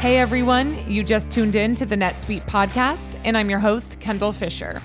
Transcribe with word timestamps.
Hey 0.00 0.16
everyone, 0.16 0.90
you 0.90 1.04
just 1.04 1.30
tuned 1.30 1.56
in 1.56 1.74
to 1.74 1.84
the 1.84 1.94
NetSuite 1.94 2.46
podcast, 2.46 3.20
and 3.22 3.36
I'm 3.36 3.50
your 3.50 3.58
host, 3.58 4.00
Kendall 4.00 4.32
Fisher. 4.32 4.80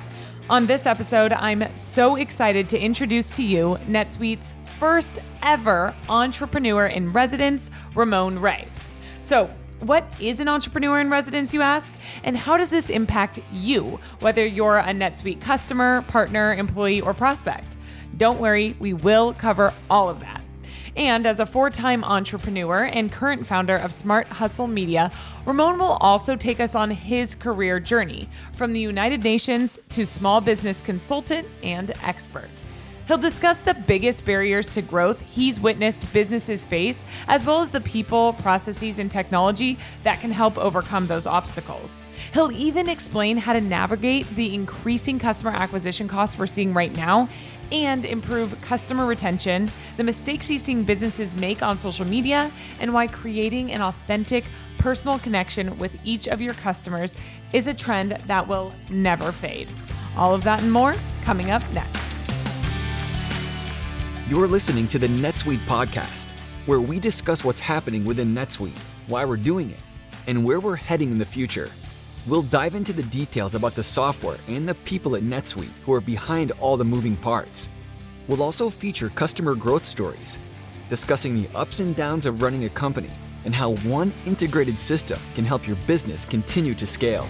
On 0.49 0.65
this 0.65 0.86
episode, 0.86 1.31
I'm 1.31 1.63
so 1.77 2.18
excited 2.18 2.68
to 2.68 2.77
introduce 2.77 3.29
to 3.29 3.41
you 3.41 3.78
NetSuite's 3.88 4.55
first 4.78 5.20
ever 5.41 5.96
entrepreneur 6.09 6.88
in 6.88 7.13
residence, 7.13 7.71
Ramon 7.96 8.39
Ray. 8.39 8.68
So, 9.23 9.50
what 9.79 10.05
is 10.20 10.41
an 10.41 10.50
entrepreneur 10.50 11.00
in 11.00 11.09
residence, 11.09 11.54
you 11.54 11.61
ask? 11.61 11.93
And 12.25 12.36
how 12.36 12.57
does 12.57 12.70
this 12.70 12.89
impact 12.89 13.39
you, 13.54 14.02
whether 14.20 14.45
you're 14.45 14.79
a 14.79 14.91
NetSuite 14.91 15.39
customer, 15.39 16.02
partner, 16.09 16.54
employee, 16.55 17.00
or 17.00 17.13
prospect? 17.13 17.77
Don't 18.18 18.41
worry, 18.41 18.75
we 18.79 18.91
will 18.91 19.34
cover 19.34 19.73
all 19.89 20.09
of 20.09 20.20
that. 20.20 20.45
And 20.96 21.25
as 21.25 21.39
a 21.39 21.46
four 21.46 21.70
time 21.70 22.04
entrepreneur 22.04 22.86
and 22.86 23.11
current 23.11 23.46
founder 23.46 23.75
of 23.75 23.92
Smart 23.92 24.28
Hustle 24.28 24.68
Media, 24.68 25.11
Ramon 25.46 25.78
will 25.78 25.97
also 26.00 26.36
take 26.36 26.60
us 26.60 26.74
on 26.74 26.92
his 26.92 27.36
career 27.36 27.79
journey 27.79 28.29
from 28.54 28.71
the 28.71 28.79
United 28.79 29.24
Nations 29.24 29.78
to 29.89 30.05
small 30.05 30.39
business 30.39 30.79
consultant 30.79 31.47
and 31.61 31.92
expert. 32.02 32.66
He'll 33.08 33.17
discuss 33.19 33.59
the 33.59 33.75
biggest 33.75 34.25
barriers 34.25 34.73
to 34.73 34.81
growth 34.81 35.22
he's 35.31 35.59
witnessed 35.59 36.11
businesses 36.11 36.66
face, 36.66 37.05
as 37.27 37.45
well 37.45 37.61
as 37.61 37.69
the 37.69 37.81
people, 37.81 38.33
processes, 38.33 38.97
and 38.97 39.11
technology 39.11 39.77
that 40.03 40.22
can 40.22 40.31
help 40.31 40.58
overcome 40.58 41.05
those 41.05 41.27
obstacles. 41.27 42.02
He'll 42.33 42.52
even 42.52 42.89
explain 42.89 43.38
how 43.38 43.53
to 43.53 43.61
navigate 43.61 44.27
the 44.30 44.55
increasing 44.55 45.19
customer 45.19 45.52
acquisition 45.52 46.08
costs 46.08 46.39
we're 46.39 46.47
seeing 46.47 46.73
right 46.73 46.95
now 46.95 47.30
and 47.72 48.05
improve 48.05 48.59
customer 48.61 49.05
retention, 49.05 49.69
the 49.97 50.03
mistakes 50.03 50.47
he's 50.47 50.64
seeing 50.64 50.83
businesses 50.83 51.36
make 51.36 51.61
on 51.61 51.78
social 51.78 52.05
media, 52.05 52.52
and 52.80 52.94
why 52.94 53.08
creating 53.08 53.72
an 53.72 53.81
authentic, 53.81 54.45
personal 54.78 55.19
connection 55.19 55.77
with 55.77 55.95
each 56.03 56.27
of 56.27 56.41
your 56.41 56.53
customers 56.53 57.16
is 57.53 57.67
a 57.67 57.73
trend 57.73 58.11
that 58.27 58.47
will 58.47 58.73
never 58.89 59.31
fade. 59.31 59.67
All 60.16 60.33
of 60.33 60.43
that 60.43 60.61
and 60.61 60.71
more 60.71 60.95
coming 61.23 61.52
up 61.52 61.63
next. 61.71 62.02
You're 64.27 64.47
listening 64.47 64.88
to 64.89 64.99
the 64.99 65.08
NetSuite 65.08 65.66
podcast, 65.66 66.30
where 66.66 66.81
we 66.81 66.99
discuss 66.99 67.43
what's 67.43 67.59
happening 67.59 68.05
within 68.05 68.33
NetSuite, 68.33 68.77
why 69.08 69.23
we're 69.25 69.38
doing 69.38 69.69
it, 69.69 69.80
and 70.27 70.43
where 70.43 70.59
we're 70.59 70.75
heading 70.75 71.11
in 71.11 71.19
the 71.19 71.25
future. 71.25 71.69
We'll 72.27 72.41
dive 72.41 72.73
into 72.73 72.91
the 72.91 73.03
details 73.03 73.53
about 73.53 73.75
the 73.75 73.83
software 73.83 74.37
and 74.47 74.67
the 74.67 74.73
people 74.73 75.15
at 75.15 75.21
NetSuite 75.21 75.69
who 75.85 75.93
are 75.93 76.01
behind 76.01 76.51
all 76.59 76.75
the 76.75 76.83
moving 76.83 77.15
parts. 77.15 77.69
We'll 78.27 78.41
also 78.41 78.71
feature 78.71 79.09
customer 79.09 79.53
growth 79.53 79.83
stories, 79.83 80.39
discussing 80.89 81.39
the 81.39 81.47
ups 81.53 81.81
and 81.81 81.95
downs 81.95 82.25
of 82.25 82.41
running 82.41 82.65
a 82.65 82.69
company 82.69 83.11
and 83.43 83.53
how 83.53 83.75
one 83.77 84.11
integrated 84.25 84.79
system 84.79 85.19
can 85.35 85.45
help 85.45 85.67
your 85.67 85.77
business 85.85 86.25
continue 86.25 86.73
to 86.73 86.87
scale. 86.87 87.27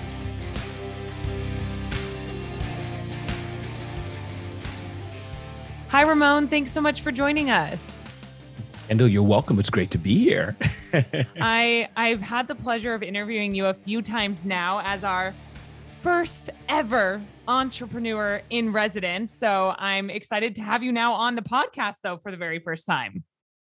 Hi, 5.90 6.04
Ramon. 6.04 6.48
Thanks 6.48 6.72
so 6.72 6.80
much 6.80 7.02
for 7.02 7.12
joining 7.12 7.50
us. 7.50 7.95
Kendall, 8.88 9.08
you're 9.08 9.24
welcome. 9.24 9.58
It's 9.58 9.72
great 9.72 9.90
to 9.92 9.98
be 9.98 10.20
here. 10.20 10.56
I 11.42 11.90
I've 11.96 12.22
had 12.22 12.48
the 12.48 12.54
pleasure 12.54 12.94
of 12.94 13.02
interviewing 13.02 13.56
you 13.56 13.66
a 13.66 13.74
few 13.74 14.04
times 14.04 14.46
now 14.46 14.80
as 14.84 15.04
our 15.04 15.34
first 16.04 16.52
ever 16.70 17.20
entrepreneur 17.48 18.44
in 18.52 18.72
residence. 18.72 19.34
So 19.34 19.74
I'm 19.80 20.12
excited 20.12 20.54
to 20.56 20.62
have 20.62 20.84
you 20.84 20.92
now 20.92 21.14
on 21.14 21.34
the 21.34 21.42
podcast 21.42 21.96
though 22.04 22.18
for 22.18 22.30
the 22.30 22.38
very 22.38 22.60
first 22.60 22.86
time. 22.86 23.24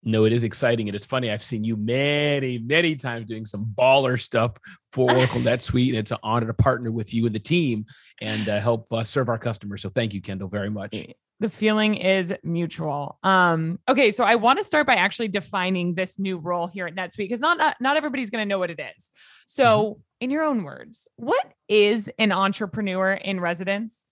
No, 0.04 0.26
it 0.26 0.34
is 0.34 0.44
exciting. 0.44 0.90
And 0.90 0.96
it's 0.96 1.06
funny. 1.06 1.32
I've 1.32 1.42
seen 1.42 1.64
you 1.64 1.78
many, 1.78 2.60
many 2.60 2.98
times 2.98 3.26
doing 3.26 3.46
some 3.46 3.66
baller 3.66 4.20
stuff 4.20 4.52
for 4.92 5.10
Oracle 5.10 5.40
NetSuite. 5.42 5.90
And 5.90 5.98
it's 5.98 6.12
an 6.12 6.18
honor 6.24 6.48
to 6.48 6.54
partner 6.54 6.92
with 6.92 7.14
you 7.14 7.26
and 7.26 7.34
the 7.34 7.40
team 7.40 7.86
and 8.22 8.50
uh, 8.50 8.60
help 8.60 8.92
uh, 8.92 9.04
serve 9.06 9.30
our 9.30 9.40
customers. 9.40 9.82
So 9.82 9.88
thank 9.90 10.14
you, 10.14 10.22
Kendall, 10.22 10.50
very 10.50 10.70
much. 10.70 10.94
The 11.42 11.50
feeling 11.50 11.96
is 11.96 12.34
mutual. 12.44 13.20
Um, 13.22 13.80
okay, 13.90 14.12
so 14.12 14.24
I 14.24 14.36
want 14.36 14.58
to 14.60 14.64
start 14.64 14.88
by 14.88 14.96
actually 14.96 15.28
defining 15.28 15.94
this 15.94 16.18
new 16.18 16.38
role 16.38 16.68
here 16.68 16.88
at 16.88 16.96
NetSuite 16.96 17.18
because 17.18 17.42
not, 17.42 17.58
not 17.58 17.76
not 17.82 17.98
everybody's 17.98 18.30
going 18.30 18.42
to 18.42 18.48
know 18.48 18.60
what 18.60 18.72
it 18.72 18.80
is. 18.80 19.12
So, 19.46 19.84
mm-hmm. 19.84 20.00
in 20.22 20.30
your 20.30 20.44
own 20.44 20.64
words, 20.64 21.08
what 21.18 21.46
is 21.68 22.10
an 22.18 22.32
entrepreneur 22.32 23.12
in 23.12 23.42
residence? 23.42 24.12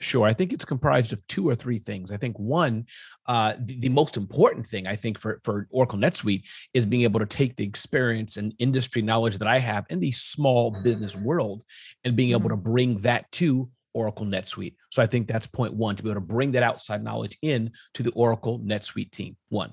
Sure. 0.00 0.26
I 0.26 0.32
think 0.32 0.52
it's 0.52 0.64
comprised 0.64 1.12
of 1.12 1.24
two 1.28 1.48
or 1.48 1.54
three 1.54 1.78
things. 1.78 2.10
I 2.10 2.16
think 2.16 2.36
one, 2.38 2.86
uh, 3.26 3.54
the, 3.58 3.78
the, 3.78 3.88
most 3.88 4.16
important 4.16 4.66
thing 4.66 4.86
I 4.86 4.96
think 4.96 5.18
for, 5.18 5.38
for 5.44 5.68
Oracle 5.70 5.98
NetSuite 5.98 6.42
is 6.74 6.84
being 6.84 7.02
able 7.02 7.20
to 7.20 7.26
take 7.26 7.54
the 7.54 7.64
experience 7.64 8.36
and 8.36 8.54
industry 8.58 9.02
knowledge 9.02 9.38
that 9.38 9.46
I 9.46 9.58
have 9.60 9.86
in 9.90 10.00
the 10.00 10.10
small 10.10 10.72
business 10.82 11.16
world 11.16 11.62
and 12.02 12.16
being 12.16 12.32
able 12.32 12.48
to 12.48 12.56
mm-hmm. 12.56 12.70
bring 12.70 12.98
that 12.98 13.30
to 13.32 13.70
Oracle 13.94 14.26
NetSuite. 14.26 14.74
So 14.90 15.02
I 15.02 15.06
think 15.06 15.28
that's 15.28 15.46
point 15.46 15.74
one 15.74 15.96
to 15.96 16.02
be 16.02 16.10
able 16.10 16.20
to 16.20 16.26
bring 16.26 16.52
that 16.52 16.62
outside 16.62 17.02
knowledge 17.02 17.38
in 17.40 17.72
to 17.94 18.02
the 18.02 18.12
Oracle 18.12 18.60
NetSuite 18.60 19.12
team. 19.12 19.36
One. 19.48 19.72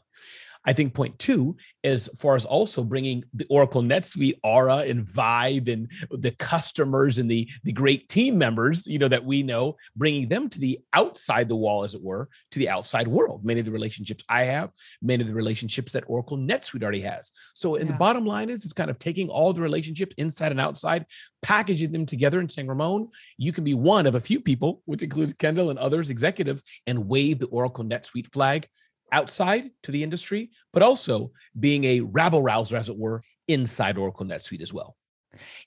I 0.66 0.74
think 0.74 0.94
point 0.94 1.18
two, 1.18 1.58
as 1.84 2.08
far 2.20 2.36
as 2.36 2.46
also 2.46 2.84
bringing 2.84 3.24
the 3.34 3.48
Oracle 3.50 3.82
NetSuite 3.82 4.40
aura 4.44 4.78
and 4.78 5.06
vibe 5.06 5.72
and 5.72 5.90
the 6.12 6.32
customers 6.32 7.18
and 7.18 7.30
the 7.30 7.50
the 7.64 7.74
great 7.74 8.08
team 8.08 8.38
members, 8.38 8.86
you 8.86 9.00
know, 9.00 9.08
that 9.08 9.26
we 9.26 9.42
know, 9.44 9.78
bringing 9.96 10.28
them 10.28 10.50
to 10.50 10.60
the 10.60 10.80
outside 10.94 11.50
the 11.50 11.56
wall, 11.56 11.84
as 11.84 11.96
it 11.96 12.04
were, 12.04 12.30
to 12.52 12.60
the 12.60 12.70
outside 12.70 13.08
world. 13.08 13.44
Many 13.44 13.60
of 13.60 13.66
the 13.66 13.72
relationships 13.72 14.24
I 14.30 14.44
have, 14.44 14.72
many 15.02 15.22
of 15.22 15.28
the 15.28 15.36
relationships 15.36 15.92
that 15.94 16.04
Oracle 16.08 16.38
NetSuite 16.38 16.84
already 16.84 17.02
has. 17.02 17.32
So, 17.56 17.76
in 17.76 17.88
yeah. 17.88 17.94
the 17.94 17.98
bottom 17.98 18.26
line 18.26 18.50
is, 18.50 18.64
it's 18.64 18.74
kind 18.74 18.90
of 18.90 19.00
taking 19.00 19.30
all 19.30 19.54
the 19.54 19.62
relationships 19.62 20.14
inside 20.18 20.52
and 20.52 20.62
outside, 20.62 21.06
packaging 21.42 21.92
them 21.92 22.06
together, 22.06 22.40
and 22.40 22.52
saying, 22.52 22.68
Ramon, 22.68 23.10
you 23.38 23.52
can 23.52 23.64
be 23.64 23.74
one 23.74 24.06
of 24.06 24.16
a 24.16 24.22
few 24.22 24.40
people, 24.40 24.82
which 24.86 25.02
includes 25.02 25.34
Kendall 25.34 25.72
and 25.72 25.80
others 25.80 26.10
executives, 26.10 26.64
and 26.86 27.08
wave 27.08 27.40
the 27.40 27.48
Oracle 27.48 27.84
NetSuite 27.84 28.32
flag 28.32 28.68
outside 29.12 29.72
to 29.84 29.92
the 29.92 30.04
industry, 30.04 30.52
but 30.74 30.84
also 30.84 31.32
being 31.60 31.84
a 31.84 32.02
rabble 32.02 32.42
rouser, 32.42 32.78
as 32.78 32.90
it 32.90 32.98
were, 32.98 33.24
inside 33.48 33.98
Oracle 33.98 34.26
NetSuite 34.26 34.62
as 34.62 34.74
well. 34.74 34.96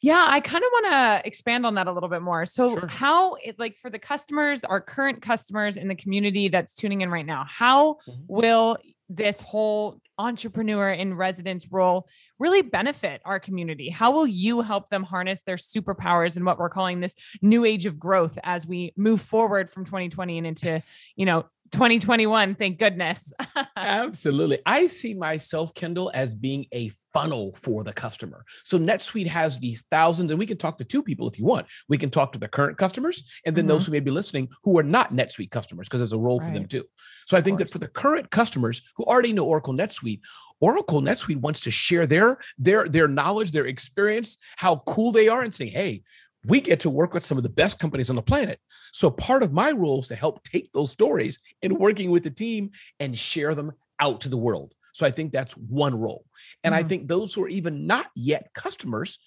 Yeah, 0.03 0.27
I 0.28 0.41
kind 0.41 0.62
of 0.62 0.71
want 0.72 0.87
to 0.87 1.27
expand 1.27 1.65
on 1.65 1.75
that 1.77 1.87
a 1.87 1.93
little 1.93 2.09
bit 2.09 2.22
more. 2.22 2.44
So, 2.47 2.71
sure. 2.71 2.87
how, 2.87 3.34
it, 3.34 3.59
like, 3.59 3.77
for 3.78 3.91
the 3.91 3.99
customers, 3.99 4.62
our 4.62 4.81
current 4.81 5.22
customers 5.22 5.77
in 5.77 5.88
the 5.88 5.94
community 5.94 6.49
that's 6.49 6.75
tuning 6.75 7.00
in 7.00 7.10
right 7.10 7.25
now, 7.25 7.47
how 7.49 7.94
mm-hmm. 8.06 8.21
will 8.28 8.77
this 9.09 9.41
whole 9.41 10.00
entrepreneur 10.19 10.91
in 10.91 11.15
residence 11.15 11.71
role 11.71 12.06
really 12.38 12.62
benefit 12.62 13.21
our 13.25 13.41
community? 13.41 13.88
How 13.88 14.11
will 14.11 14.26
you 14.26 14.61
help 14.61 14.91
them 14.91 15.03
harness 15.03 15.43
their 15.43 15.56
superpowers 15.56 16.37
and 16.37 16.44
what 16.44 16.59
we're 16.59 16.69
calling 16.69 17.00
this 17.00 17.15
new 17.43 17.65
age 17.65 17.87
of 17.87 17.99
growth 17.99 18.38
as 18.43 18.66
we 18.66 18.93
move 18.97 19.21
forward 19.21 19.71
from 19.71 19.84
2020 19.84 20.38
and 20.38 20.47
into, 20.47 20.82
you 21.16 21.26
know, 21.26 21.47
2021 21.74 22.54
thank 22.54 22.78
goodness. 22.78 23.32
Absolutely. 23.76 24.58
I 24.64 24.86
see 24.86 25.14
myself 25.14 25.74
kendall 25.74 26.10
as 26.14 26.32
being 26.34 26.66
a 26.72 26.92
funnel 27.12 27.52
for 27.54 27.84
the 27.84 27.92
customer. 27.92 28.44
So 28.64 28.78
netsuite 28.78 29.26
has 29.26 29.58
these 29.58 29.84
thousands 29.90 30.30
and 30.30 30.38
we 30.38 30.46
can 30.46 30.56
talk 30.56 30.78
to 30.78 30.84
two 30.84 31.02
people 31.02 31.28
if 31.28 31.38
you 31.38 31.44
want. 31.44 31.66
We 31.88 31.98
can 31.98 32.10
talk 32.10 32.32
to 32.32 32.38
the 32.38 32.48
current 32.48 32.78
customers 32.78 33.28
and 33.44 33.54
then 33.56 33.62
mm-hmm. 33.62 33.70
those 33.70 33.86
who 33.86 33.92
may 33.92 34.00
be 34.00 34.10
listening 34.10 34.48
who 34.62 34.78
are 34.78 34.84
not 34.84 35.12
netsuite 35.12 35.50
customers 35.50 35.88
because 35.88 36.00
there's 36.00 36.12
a 36.12 36.18
role 36.18 36.38
right. 36.40 36.48
for 36.48 36.54
them 36.54 36.66
too. 36.66 36.84
So 37.26 37.36
i 37.36 37.40
think 37.40 37.58
that 37.58 37.70
for 37.70 37.78
the 37.78 37.88
current 37.88 38.30
customers 38.30 38.82
who 38.96 39.04
already 39.04 39.32
know 39.32 39.46
oracle 39.46 39.72
netsuite 39.72 40.20
oracle 40.60 41.00
netsuite 41.00 41.40
wants 41.40 41.60
to 41.60 41.70
share 41.70 42.06
their 42.06 42.38
their 42.58 42.88
their 42.88 43.08
knowledge 43.08 43.52
their 43.52 43.66
experience 43.66 44.36
how 44.56 44.82
cool 44.86 45.12
they 45.12 45.28
are 45.28 45.42
and 45.42 45.54
say 45.54 45.68
hey 45.68 46.02
we 46.47 46.60
get 46.60 46.81
to 46.81 46.91
work 46.91 47.15
with 47.15 47.25
some 47.25 47.38
of 47.38 47.44
the 47.44 47.50
best 47.50 47.78
companies 47.78 48.10
on 48.10 48.16
the 48.16 48.22
planet. 48.22 48.60
So 48.93 49.10
part 49.10 49.43
of 49.43 49.53
my 49.53 49.71
role 49.72 50.00
is 50.00 50.09
to 50.09 50.16
help 50.16 50.43
take 50.43 50.72
those 50.72 50.91
stories 50.91 51.38
and 51.62 51.78
working 51.78 52.10
with 52.10 52.25
the 52.25 52.31
team 52.31 52.71
and 53.00 53.16
share 53.16 53.55
them 53.55 53.72
out 54.00 54.21
to 54.22 54.28
the 54.28 54.37
world. 54.37 54.75
So 54.93 55.06
I 55.06 55.10
think 55.10 55.32
that's 55.32 55.56
one 55.56 55.99
role. 55.99 56.25
And 56.62 56.75
mm-hmm. 56.75 56.85
I 56.85 56.88
think 56.88 57.08
those 57.08 57.35
who 57.35 57.43
are 57.44 57.49
even 57.49 57.87
not 57.87 58.06
yet 58.14 58.50
customers, 58.55 59.19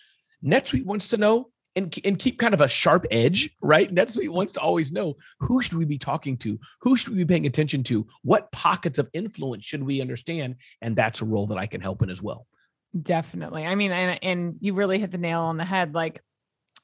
NetSuite 0.43 0.85
wants 0.85 1.09
to 1.09 1.17
know 1.17 1.49
and, 1.75 1.93
and 2.05 2.17
keep 2.17 2.39
kind 2.39 2.53
of 2.53 2.61
a 2.61 2.69
sharp 2.69 3.05
edge, 3.11 3.49
right? 3.61 3.89
NetSuite 3.89 4.29
wants 4.29 4.53
to 4.53 4.59
always 4.59 4.91
know 4.91 5.15
who 5.39 5.61
should 5.61 5.77
we 5.77 5.85
be 5.85 5.97
talking 5.97 6.37
to? 6.37 6.59
Who 6.81 6.97
should 6.97 7.13
we 7.13 7.19
be 7.19 7.25
paying 7.25 7.45
attention 7.45 7.83
to? 7.83 8.07
What 8.23 8.51
pockets 8.51 8.97
of 8.97 9.09
influence 9.13 9.65
should 9.65 9.83
we 9.83 10.01
understand? 10.01 10.55
And 10.81 10.95
that's 10.95 11.21
a 11.21 11.25
role 11.25 11.47
that 11.47 11.57
I 11.57 11.67
can 11.67 11.81
help 11.81 12.01
in 12.01 12.09
as 12.09 12.21
well. 12.21 12.47
Definitely. 12.99 13.65
I 13.65 13.75
mean, 13.75 13.91
and, 13.91 14.19
and 14.23 14.55
you 14.59 14.73
really 14.73 14.97
hit 14.97 15.11
the 15.11 15.17
nail 15.17 15.41
on 15.41 15.57
the 15.57 15.65
head. 15.65 15.93
Like 15.93 16.21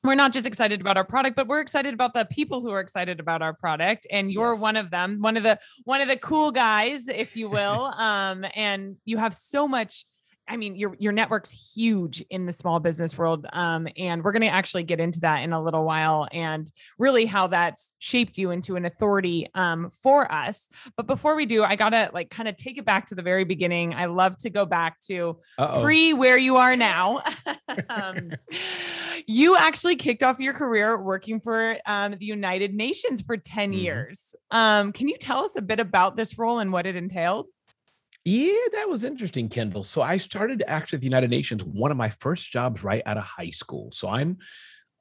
we're 0.03 0.15
not 0.15 0.33
just 0.33 0.45
excited 0.45 0.81
about 0.81 0.97
our 0.97 1.03
product 1.03 1.35
but 1.35 1.47
we're 1.47 1.61
excited 1.61 1.93
about 1.93 2.13
the 2.13 2.25
people 2.25 2.61
who 2.61 2.69
are 2.71 2.79
excited 2.79 3.19
about 3.19 3.41
our 3.41 3.53
product 3.53 4.05
and 4.11 4.31
you're 4.31 4.53
yes. 4.53 4.61
one 4.61 4.75
of 4.75 4.91
them 4.91 5.19
one 5.21 5.37
of 5.37 5.43
the 5.43 5.57
one 5.85 6.01
of 6.01 6.07
the 6.07 6.17
cool 6.17 6.51
guys 6.51 7.07
if 7.07 7.35
you 7.37 7.49
will 7.49 7.85
um 7.97 8.45
and 8.55 8.97
you 9.05 9.17
have 9.17 9.33
so 9.33 9.67
much 9.67 10.05
I 10.47 10.57
mean, 10.57 10.75
your 10.75 10.95
your 10.99 11.13
network's 11.13 11.51
huge 11.75 12.21
in 12.29 12.45
the 12.45 12.51
small 12.53 12.79
business 12.81 13.17
world, 13.17 13.47
um, 13.53 13.87
and 13.95 14.23
we're 14.23 14.33
going 14.33 14.41
to 14.41 14.49
actually 14.49 14.83
get 14.83 14.99
into 14.99 15.21
that 15.21 15.37
in 15.43 15.53
a 15.53 15.61
little 15.63 15.85
while, 15.85 16.27
and 16.33 16.69
really 16.99 17.25
how 17.25 17.47
that's 17.47 17.95
shaped 17.99 18.37
you 18.37 18.51
into 18.51 18.75
an 18.75 18.83
authority 18.85 19.47
um, 19.55 19.89
for 19.89 20.29
us. 20.31 20.67
But 20.97 21.07
before 21.07 21.35
we 21.35 21.45
do, 21.45 21.63
I 21.63 21.77
gotta 21.77 22.09
like 22.13 22.29
kind 22.29 22.49
of 22.49 22.57
take 22.57 22.77
it 22.77 22.83
back 22.85 23.07
to 23.07 23.15
the 23.15 23.21
very 23.21 23.45
beginning. 23.45 23.93
I 23.93 24.05
love 24.07 24.37
to 24.39 24.49
go 24.49 24.65
back 24.65 24.99
to 25.07 25.39
Uh-oh. 25.57 25.81
pre 25.81 26.11
where 26.13 26.37
you 26.37 26.57
are 26.57 26.75
now. 26.75 27.21
um, 27.89 28.31
you 29.25 29.55
actually 29.55 29.95
kicked 29.95 30.23
off 30.23 30.39
your 30.39 30.53
career 30.53 31.01
working 31.01 31.39
for 31.39 31.77
um, 31.85 32.15
the 32.19 32.25
United 32.25 32.73
Nations 32.73 33.21
for 33.21 33.37
10 33.37 33.71
Mhm. 33.71 33.81
years. 33.81 34.35
Um, 34.51 34.91
can 34.91 35.07
you 35.07 35.17
tell 35.17 35.45
us 35.45 35.55
a 35.55 35.61
bit 35.61 35.79
about 35.79 36.17
this 36.17 36.37
role 36.37 36.59
and 36.59 36.71
what 36.73 36.85
it 36.85 36.95
entailed? 36.97 37.47
Yeah, 38.25 38.53
that 38.73 38.87
was 38.87 39.03
interesting, 39.03 39.49
Kendall. 39.49 39.83
So 39.83 40.01
I 40.01 40.17
started 40.17 40.63
actually 40.65 40.97
at 40.97 41.01
the 41.01 41.07
United 41.07 41.29
Nations, 41.29 41.63
one 41.63 41.91
of 41.91 41.97
my 41.97 42.09
first 42.09 42.51
jobs 42.51 42.83
right 42.83 43.03
out 43.05 43.17
of 43.17 43.23
high 43.23 43.49
school. 43.49 43.91
So 43.91 44.07
I'm 44.09 44.37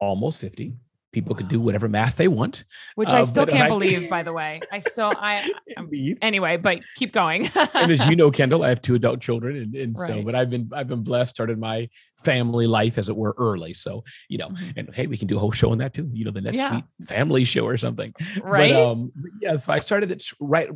almost 0.01 0.41
50. 0.41 0.75
People 1.13 1.35
could 1.37 1.49
do 1.49 1.61
whatever 1.61 1.91
math 1.91 2.17
they 2.17 2.27
want. 2.27 2.65
Which 2.95 3.11
I 3.11 3.21
Uh, 3.21 3.25
still 3.25 3.47
can't 3.47 3.65
I- 3.65 3.69
believe, 3.69 4.09
by 4.09 4.23
the 4.29 4.33
way. 4.33 4.61
I 4.73 4.79
still, 4.81 5.13
I, 5.15 5.43
um, 5.77 5.85
Indeed. 5.85 6.19
anyway, 6.23 6.57
but 6.57 6.81
keep 6.97 7.13
going. 7.13 7.51
and 7.75 7.93
as 7.93 8.07
you 8.09 8.17
know, 8.17 8.31
Kendall, 8.39 8.65
I 8.65 8.71
have 8.71 8.81
two 8.81 8.95
adult 8.95 9.21
children, 9.21 9.57
and, 9.57 9.75
and 9.77 9.97
so, 9.97 10.23
but 10.23 10.35
I've 10.35 10.49
been 10.49 10.71
I've 10.73 10.89
been 10.89 11.05
blessed, 11.05 11.29
started 11.31 11.59
my 11.59 11.91
family 12.25 12.67
life 12.67 12.97
as 12.97 13.11
it 13.11 13.17
were 13.17 13.35
early. 13.39 13.75
So 13.75 14.03
you 14.31 14.39
know, 14.39 14.49
Mhm. 14.49 14.73
and 14.79 14.95
hey, 14.95 15.07
we 15.07 15.19
can 15.19 15.29
do 15.29 15.37
a 15.37 15.39
whole 15.39 15.53
show 15.53 15.71
on 15.71 15.79
that 15.79 15.93
too. 15.93 16.09
You 16.15 16.25
know, 16.25 16.31
the 16.31 16.41
next 16.41 16.57
Yeah. 16.61 16.81
family 17.07 17.45
show 17.45 17.67
or 17.67 17.77
something. 17.77 18.15
right? 18.43 18.73
But, 18.73 18.83
um, 18.83 19.13
yeah, 19.43 19.57
so 19.57 19.71
I 19.75 19.81
started 19.81 20.11
it 20.11 20.25
right, 20.41 20.71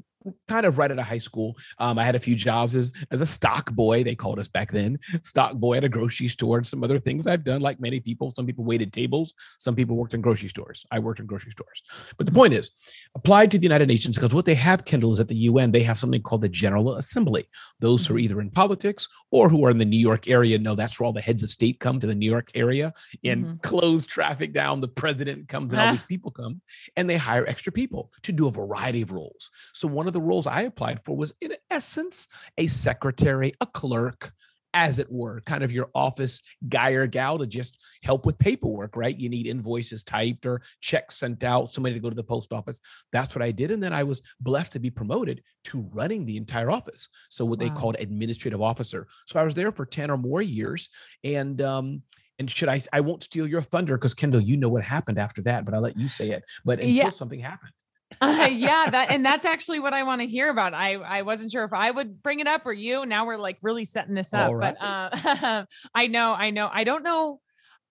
kind 0.49 0.67
of 0.67 0.78
right 0.78 0.90
out 0.90 0.99
of 0.99 1.06
high 1.06 1.19
school. 1.19 1.56
Um, 1.78 1.99
I 1.99 2.05
had 2.05 2.14
a 2.14 2.19
few 2.19 2.34
jobs 2.34 2.75
as 2.75 2.93
as 3.11 3.20
a 3.20 3.26
stock 3.26 3.73
boy. 3.73 4.05
They 4.05 4.14
called 4.14 4.38
us 4.38 4.49
back 4.49 4.70
then, 4.73 4.99
stock 5.23 5.55
boy 5.55 5.76
at 5.78 5.84
a 5.84 5.88
grocery 5.88 6.28
store, 6.28 6.58
and 6.58 6.67
some 6.67 6.82
other 6.84 6.99
things 6.99 7.26
I've 7.26 7.44
done. 7.44 7.61
Like 7.61 7.81
many 7.81 8.00
people, 8.00 8.31
some 8.31 8.46
people 8.46 8.64
waited 8.64 8.93
tables, 8.93 9.34
some 9.58 9.75
people 9.75 9.96
worked 9.96 10.14
in 10.14 10.20
grocery 10.20 10.49
stores. 10.49 10.84
I 10.90 10.99
worked 10.99 11.20
in 11.20 11.26
grocery 11.26 11.52
stores. 11.52 11.82
But 12.17 12.26
the 12.26 12.32
point 12.32 12.55
is, 12.55 12.70
applied 13.14 13.50
to 13.52 13.58
the 13.58 13.64
United 13.64 13.88
Nations 13.88 14.17
because 14.17 14.34
what 14.34 14.44
they 14.44 14.55
have, 14.55 14.84
Kendall, 14.84 15.12
is 15.12 15.20
at 15.20 15.28
the 15.28 15.37
UN 15.50 15.73
they 15.73 15.82
have 15.82 15.99
something 15.99 16.23
called 16.23 16.43
the 16.43 16.49
General 16.49 16.94
Assembly. 16.96 17.44
Those 17.81 18.06
who 18.06 18.14
are 18.17 18.19
either 18.19 18.40
in 18.40 18.50
politics 18.50 19.08
or 19.31 19.49
who 19.49 19.64
are 19.64 19.70
in 19.70 19.78
the 19.78 19.84
New 19.84 19.99
York 19.99 20.28
area 20.28 20.58
know 20.58 20.75
that's 20.75 20.99
where 20.99 21.06
all 21.06 21.12
the 21.12 21.20
heads 21.20 21.43
of 21.43 21.50
state 21.50 21.81
come 21.81 22.00
to 22.00 22.06
the 22.06 22.14
New 22.14 22.31
York 22.31 22.50
area 22.55 22.93
and 23.25 23.44
Mhm. 23.44 23.62
close 23.62 24.05
traffic 24.05 24.52
down. 24.52 24.81
The 24.81 24.88
president 24.88 25.49
comes 25.49 25.73
and 25.73 25.81
all 25.81 25.88
Ah. 25.88 25.93
these 25.93 26.05
people 26.05 26.31
come 26.31 26.61
and 26.96 27.08
they 27.08 27.17
hire 27.17 27.46
extra 27.46 27.73
people 27.73 28.12
to 28.23 28.32
do 28.32 28.46
a 28.46 28.50
variety 28.50 29.02
of 29.02 29.12
roles. 29.12 29.50
So 29.73 29.87
one 29.88 30.06
of 30.06 30.12
the 30.16 30.22
roles 30.22 30.46
I 30.46 30.62
applied 30.62 31.04
for 31.04 31.14
was 31.14 31.34
in 31.42 31.52
essence 31.70 32.28
a 32.56 32.68
secretary, 32.68 33.52
a 33.60 33.66
clerk, 33.66 34.32
as 34.72 34.98
it 34.98 35.12
were, 35.12 35.42
kind 35.42 35.62
of 35.62 35.72
your 35.72 35.90
office 35.94 36.42
guy 36.70 36.92
or 36.92 37.06
gal 37.06 37.36
to 37.36 37.46
just 37.46 37.82
help 38.02 38.24
with 38.24 38.38
paperwork, 38.38 38.96
right? 38.96 39.14
You 39.14 39.28
need 39.28 39.46
invoices 39.46 40.02
typed 40.04 40.46
or 40.46 40.62
checks 40.80 41.16
sent 41.16 41.44
out, 41.44 41.68
somebody 41.70 41.94
to 41.94 42.00
go 42.00 42.08
to 42.08 42.16
the 42.16 42.24
post 42.24 42.50
office. 42.50 42.80
That's 43.12 43.34
what 43.34 43.42
I 43.42 43.50
did. 43.52 43.70
And 43.70 43.82
then 43.82 43.92
I 43.92 44.04
was 44.04 44.22
blessed 44.40 44.72
to 44.72 44.80
be 44.80 44.88
promoted 44.88 45.42
to 45.64 45.86
running 45.92 46.24
the 46.24 46.38
entire 46.38 46.70
office. 46.70 47.10
So 47.28 47.44
what 47.44 47.58
they 47.58 47.68
called 47.68 47.96
administrative 47.98 48.62
officer. 48.62 49.06
So 49.26 49.38
I 49.38 49.42
was 49.42 49.52
there 49.52 49.70
for 49.70 49.84
10 49.84 50.10
or 50.10 50.16
more 50.16 50.40
years. 50.40 50.88
And 51.24 51.60
um, 51.60 52.02
and 52.38 52.50
should 52.50 52.70
I 52.70 52.82
I 52.90 53.00
won't 53.00 53.22
steal 53.22 53.46
your 53.46 53.62
thunder 53.62 53.98
because 53.98 54.14
Kendall, 54.14 54.40
you 54.40 54.56
know 54.56 54.70
what 54.70 54.82
happened 54.82 55.18
after 55.18 55.42
that, 55.42 55.66
but 55.66 55.74
I'll 55.74 55.82
let 55.82 55.98
you 55.98 56.08
say 56.08 56.30
it. 56.30 56.42
But 56.64 56.80
until 56.80 56.94
Yeah. 56.94 57.10
something 57.10 57.40
happened. 57.40 57.72
Uh, 58.20 58.49
yeah, 58.53 58.88
that 58.91 59.11
and 59.11 59.25
that's 59.25 59.44
actually 59.44 59.81
what 59.81 59.93
I 59.93 60.03
want 60.03 60.20
to 60.20 60.26
hear 60.26 60.49
about. 60.50 60.75
I 60.75 60.94
I 60.94 61.23
wasn't 61.23 61.53
sure 61.53 61.64
if 61.64 61.73
I 61.73 61.91
would 61.91 62.23
bring 62.23 62.41
it 62.41 62.47
up 62.47 62.64
or 62.67 62.73
you. 62.73 63.05
Now 63.06 63.26
we're 63.26 63.37
like 63.37 63.58
really 63.62 63.85
setting 63.85 64.14
this 64.14 64.32
up, 64.32 64.53
All 64.53 64.58
but 64.58 64.81
uh, 64.81 65.64
I 65.94 66.06
know, 66.06 66.35
I 66.35 66.50
know, 66.50 66.69
I 66.73 66.85
don't 66.85 67.03
know. 67.03 67.41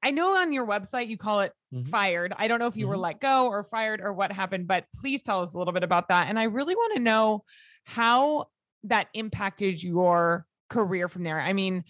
I 0.03 0.11
know 0.11 0.35
on 0.37 0.51
your 0.51 0.65
website 0.67 1.07
you 1.07 1.17
call 1.17 1.41
it 1.41 1.53
Mhm. 1.73 1.87
fired. 1.89 2.33
I 2.37 2.47
don't 2.47 2.59
know 2.59 2.67
if 2.67 2.77
you 2.77 2.87
were 2.87 2.95
Mhm. 2.95 3.01
let 3.01 3.19
go 3.19 3.47
or 3.47 3.63
fired 3.63 4.01
or 4.01 4.13
what 4.13 4.31
happened, 4.31 4.67
but 4.67 4.85
please 5.01 5.21
tell 5.21 5.41
us 5.41 5.53
a 5.53 5.57
little 5.57 5.73
bit 5.73 5.83
about 5.83 6.09
that. 6.09 6.27
And 6.29 6.39
I 6.39 6.43
really 6.43 6.75
want 6.75 6.93
to 6.95 6.99
know 7.01 7.43
how 7.85 8.47
that 8.83 9.07
impacted 9.13 9.81
your 9.83 10.45
career 10.69 11.07
from 11.09 11.23
there. 11.23 11.39
I 11.39 11.53
mean, 11.53 11.83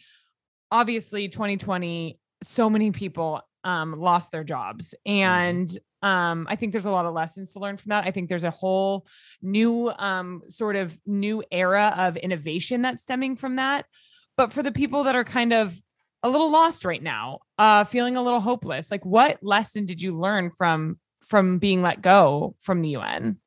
obviously 0.72 1.28
2020 1.30 2.20
so 2.44 2.70
many 2.70 2.92
people 2.92 3.42
um 3.64 3.94
lost 3.94 4.32
their 4.32 4.44
jobs 4.44 4.94
and 5.06 5.78
um 6.06 6.46
i 6.50 6.56
think 6.56 6.72
there's 6.72 6.86
a 6.86 6.92
lot 6.92 7.06
of 7.06 7.14
lessons 7.14 7.52
to 7.52 7.60
learn 7.60 7.78
from 7.78 7.90
that. 7.90 8.06
I 8.06 8.12
think 8.12 8.30
there's 8.30 8.44
a 8.44 8.52
whole 8.52 9.06
new 9.42 9.90
um 9.98 10.44
sort 10.48 10.76
of 10.76 10.98
new 11.06 11.44
era 11.52 11.94
of 11.98 12.16
innovation 12.16 12.84
that's 12.84 13.04
stemming 13.04 13.36
from 13.36 13.58
that. 13.58 13.86
But 14.38 14.54
for 14.54 14.62
the 14.62 14.72
people 14.72 15.06
that 15.06 15.16
are 15.16 15.24
kind 15.24 15.52
of 15.52 15.82
a 16.22 16.30
little 16.30 16.52
lost 16.52 16.86
right 16.86 17.02
now 17.04 17.40
uh 17.58 17.84
feeling 17.84 18.16
a 18.18 18.24
little 18.24 18.40
hopeless 18.40 18.92
like 18.92 19.06
what 19.06 19.40
lesson 19.42 19.86
did 19.86 20.02
you 20.02 20.12
learn 20.14 20.52
from 20.52 21.00
from 21.22 21.58
being 21.60 21.82
let 21.82 22.02
go 22.02 22.56
from 22.60 22.82
the 22.82 22.96
un 22.96 23.38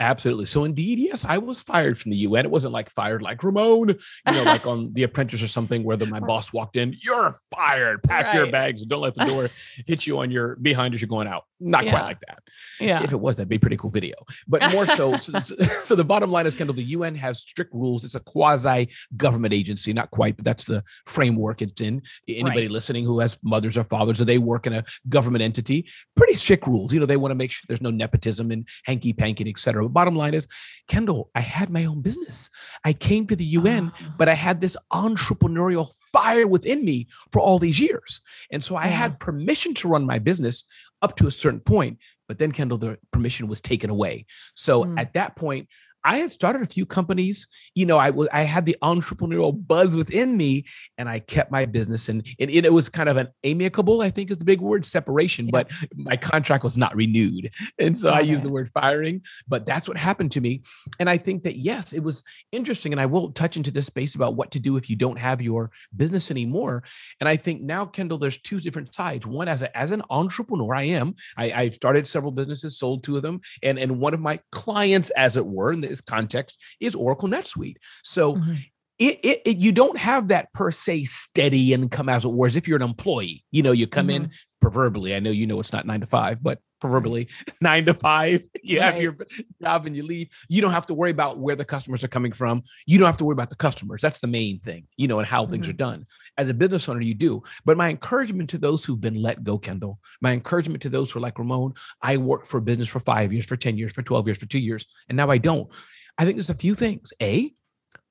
Absolutely. 0.00 0.46
So 0.46 0.64
indeed, 0.64 0.98
yes, 0.98 1.26
I 1.26 1.36
was 1.38 1.60
fired 1.60 1.98
from 1.98 2.10
the 2.10 2.16
UN. 2.18 2.46
It 2.46 2.50
wasn't 2.50 2.72
like 2.72 2.88
fired 2.88 3.20
like 3.20 3.42
Ramon, 3.44 3.90
you 3.90 3.96
know, 4.32 4.42
like 4.44 4.66
on 4.66 4.92
The 4.94 5.02
Apprentice 5.02 5.42
or 5.42 5.46
something 5.46 5.84
where 5.84 5.96
the, 5.98 6.06
my 6.06 6.20
boss 6.20 6.52
walked 6.54 6.76
in, 6.76 6.94
you're 7.04 7.34
fired, 7.54 8.02
pack 8.02 8.32
your 8.34 8.50
bags 8.50 8.80
and 8.80 8.88
don't 8.90 9.02
let 9.02 9.14
the 9.14 9.26
door 9.26 9.50
hit 9.86 10.06
you 10.06 10.18
on 10.20 10.30
your 10.30 10.56
behind 10.56 10.94
as 10.94 11.02
you're 11.02 11.08
going 11.08 11.28
out. 11.28 11.44
Not 11.62 11.84
Yeah. 11.84 11.90
quite 11.90 12.02
like 12.04 12.20
that. 12.20 12.38
yeah 12.80 13.02
If 13.02 13.12
it 13.12 13.20
was, 13.20 13.36
that'd 13.36 13.50
be 13.50 13.56
a 13.56 13.60
pretty 13.60 13.76
cool 13.76 13.90
video. 13.90 14.14
But 14.48 14.72
more 14.72 14.86
so, 14.86 15.16
so, 15.18 15.38
so 15.82 15.94
the 15.94 16.04
bottom 16.04 16.30
line 16.30 16.46
is, 16.46 16.54
Kendall, 16.54 16.74
the 16.74 16.82
UN 16.84 17.14
has 17.16 17.40
strict 17.42 17.74
rules. 17.74 18.02
It's 18.02 18.14
a 18.14 18.20
quasi 18.20 18.88
government 19.18 19.52
agency, 19.52 19.92
not 19.92 20.10
quite, 20.10 20.36
but 20.36 20.46
that's 20.46 20.64
the 20.64 20.82
framework 21.04 21.60
it's 21.60 21.80
in. 21.82 22.00
Anybody 22.26 22.62
Right. 22.62 22.70
listening 22.70 23.04
who 23.04 23.20
has 23.20 23.36
mothers 23.44 23.76
or 23.76 23.84
fathers, 23.84 24.18
or 24.20 24.24
they 24.24 24.38
work 24.38 24.66
in 24.66 24.72
a 24.72 24.82
government 25.10 25.42
entity, 25.42 25.86
pretty 26.16 26.34
strict 26.34 26.66
rules. 26.66 26.94
You 26.94 27.00
know, 27.00 27.06
they 27.06 27.18
want 27.18 27.32
to 27.32 27.34
make 27.36 27.50
sure 27.50 27.64
there's 27.68 27.82
no 27.82 27.90
nepotism 27.90 28.50
and 28.50 28.66
hanky 28.86 29.12
panky, 29.12 29.46
et 29.48 29.58
cetera. 29.58 29.89
Bottom 29.90 30.16
line 30.16 30.34
is, 30.34 30.46
Kendall, 30.88 31.30
I 31.34 31.40
had 31.40 31.70
my 31.70 31.84
own 31.84 32.02
business. 32.02 32.50
I 32.84 32.92
came 32.92 33.26
to 33.26 33.36
the 33.36 33.44
UN, 33.44 33.92
Oh. 33.94 34.14
but 34.18 34.28
I 34.28 34.34
had 34.34 34.60
this 34.60 34.76
entrepreneurial 34.92 35.88
fire 36.12 36.46
within 36.46 36.84
me 36.84 37.06
for 37.32 37.40
all 37.40 37.58
these 37.58 37.78
years. 37.80 38.20
And 38.50 38.64
so 38.64 38.76
I 38.76 38.88
had 38.88 39.20
permission 39.20 39.74
to 39.74 39.88
run 39.88 40.04
my 40.06 40.18
business 40.18 40.64
up 41.02 41.16
to 41.16 41.26
a 41.26 41.30
certain 41.30 41.60
point, 41.60 41.98
but 42.28 42.38
then 42.38 42.52
Kendall, 42.52 42.78
the 42.78 42.98
permission 43.12 43.46
was 43.48 43.60
taken 43.60 43.90
away. 43.90 44.26
So 44.54 44.84
Mm. 44.84 44.98
at 45.00 45.14
that 45.14 45.36
point, 45.36 45.68
I 46.04 46.18
had 46.18 46.30
started 46.30 46.62
a 46.62 46.66
few 46.66 46.86
companies. 46.86 47.46
You 47.74 47.86
know, 47.86 47.98
I 47.98 48.10
was 48.10 48.28
I 48.32 48.42
had 48.42 48.66
the 48.66 48.76
entrepreneurial 48.82 49.54
buzz 49.66 49.94
within 49.94 50.36
me, 50.36 50.64
and 50.98 51.08
I 51.08 51.18
kept 51.18 51.50
my 51.50 51.66
business. 51.66 52.08
And, 52.08 52.26
and 52.38 52.50
it, 52.50 52.72
was 52.72 52.88
kind 52.88 53.08
of 53.08 53.16
an 53.16 53.28
amicable, 53.44 54.00
I 54.00 54.10
think, 54.10 54.30
is 54.30 54.38
the 54.38 54.44
big 54.44 54.60
word 54.60 54.84
separation. 54.84 55.46
Yeah. 55.46 55.50
But 55.52 55.70
my 55.94 56.16
contract 56.16 56.64
was 56.64 56.78
not 56.78 56.94
renewed, 56.94 57.50
and 57.78 57.98
so 57.98 58.10
I 58.10 58.20
Got 58.20 58.28
used 58.28 58.42
the 58.42 58.50
word 58.50 58.70
firing. 58.72 59.22
But 59.48 59.66
that's 59.66 59.88
what 59.88 59.96
happened 59.96 60.30
to 60.32 60.40
me. 60.40 60.62
And 60.98 61.10
I 61.10 61.16
think 61.16 61.44
that 61.44 61.56
yes, 61.56 61.92
it 61.92 62.02
was 62.02 62.24
interesting. 62.52 62.92
And 62.92 63.00
I 63.00 63.06
will 63.06 63.32
touch 63.32 63.56
into 63.56 63.70
this 63.70 63.86
space 63.86 64.14
about 64.14 64.34
what 64.34 64.50
to 64.52 64.60
do 64.60 64.76
if 64.76 64.88
you 64.88 64.96
don't 64.96 65.18
have 65.18 65.42
your 65.42 65.70
business 65.96 66.30
anymore. 66.30 66.82
And 67.18 67.28
I 67.28 67.36
think 67.36 67.62
now, 67.62 67.84
Kendall, 67.86 68.18
there's 68.18 68.38
two 68.38 68.60
different 68.60 68.94
sides. 68.94 69.26
One, 69.26 69.48
as 69.48 69.62
a, 69.62 69.76
as 69.76 69.90
an 69.90 70.02
entrepreneur, 70.10 70.74
I 70.74 70.84
am. 70.84 71.14
I, 71.36 71.52
I've 71.52 71.74
started 71.74 72.06
several 72.06 72.32
businesses, 72.32 72.78
sold 72.78 73.02
two 73.02 73.16
of 73.16 73.22
them, 73.22 73.40
and 73.62 73.78
and 73.78 73.98
one 73.98 74.14
of 74.14 74.20
my 74.20 74.40
clients, 74.52 75.10
as 75.10 75.36
it 75.36 75.46
were, 75.46 75.72
in 75.72 75.80
this 75.90 76.00
context, 76.00 76.58
is 76.80 76.94
Oracle 76.94 77.28
NetSuite. 77.28 77.76
So 78.02 78.36
Mhm. 78.36 78.64
it, 78.98 79.18
it, 79.22 79.42
it 79.44 79.56
you 79.56 79.72
don't 79.72 79.98
have 79.98 80.28
that 80.28 80.52
per 80.52 80.70
se 80.70 81.04
steady 81.04 81.72
income 81.72 82.08
as 82.08 82.24
it 82.24 82.28
were 82.28 82.46
as 82.46 82.56
if 82.56 82.68
you're 82.68 82.76
an 82.76 82.82
employee. 82.82 83.44
You 83.50 83.62
know, 83.62 83.72
you 83.72 83.86
come 83.86 84.10
in 84.10 84.30
proverbially. 84.60 85.14
I 85.14 85.20
know 85.20 85.30
you 85.30 85.46
know 85.46 85.58
it's 85.60 85.72
not 85.72 85.86
nine 85.86 86.00
to 86.00 86.06
five, 86.06 86.42
but 86.42 86.58
proverbially 86.80 87.28
nine 87.60 87.86
to 87.86 87.94
five. 87.94 88.42
You 88.62 88.80
have 88.80 89.00
your 89.00 89.16
job 89.62 89.86
and 89.86 89.96
you 89.96 90.04
leave. 90.04 90.28
You 90.48 90.60
don't 90.60 90.72
have 90.72 90.86
to 90.86 90.94
worry 90.94 91.10
about 91.10 91.38
where 91.38 91.56
the 91.56 91.64
customers 91.64 92.04
are 92.04 92.08
coming 92.08 92.30
from. 92.30 92.62
You 92.86 92.98
don't 92.98 93.06
have 93.06 93.16
to 93.16 93.24
worry 93.24 93.32
about 93.32 93.50
the 93.50 93.56
customers. 93.56 94.00
That's 94.02 94.20
the 94.20 94.26
main 94.28 94.60
thing, 94.60 94.86
you 94.96 95.08
know, 95.08 95.18
and 95.18 95.26
how 95.26 95.46
things 95.46 95.66
Mhm. 95.66 95.70
are 95.70 95.74
done. 95.74 96.06
As 96.36 96.48
a 96.48 96.54
business 96.54 96.88
owner, 96.88 97.00
you 97.00 97.14
do. 97.14 97.42
But 97.64 97.76
my 97.76 97.88
encouragement 97.90 98.50
to 98.50 98.58
those 98.58 98.84
who've 98.84 99.00
been 99.00 99.20
let 99.20 99.42
go, 99.42 99.58
Kendall, 99.58 99.98
my 100.20 100.32
encouragement 100.32 100.82
to 100.82 100.88
those 100.88 101.10
who 101.10 101.18
are 101.18 101.22
like 101.22 101.38
Ramon, 101.38 101.72
I 102.02 102.16
worked 102.18 102.46
for 102.46 102.58
a 102.58 102.62
business 102.62 102.88
for 102.88 103.00
five 103.00 103.32
years, 103.32 103.46
for 103.46 103.56
10 103.56 103.76
years, 103.78 103.92
for 103.92 104.02
12 104.02 104.28
years, 104.28 104.38
for 104.38 104.46
two 104.46 104.60
years, 104.60 104.86
and 105.08 105.16
now 105.16 105.30
I 105.30 105.38
don't. 105.38 105.72
I 106.18 106.24
think 106.24 106.36
there's 106.36 106.50
a 106.50 106.54
few 106.54 106.74
things. 106.74 107.12
A, 107.20 107.52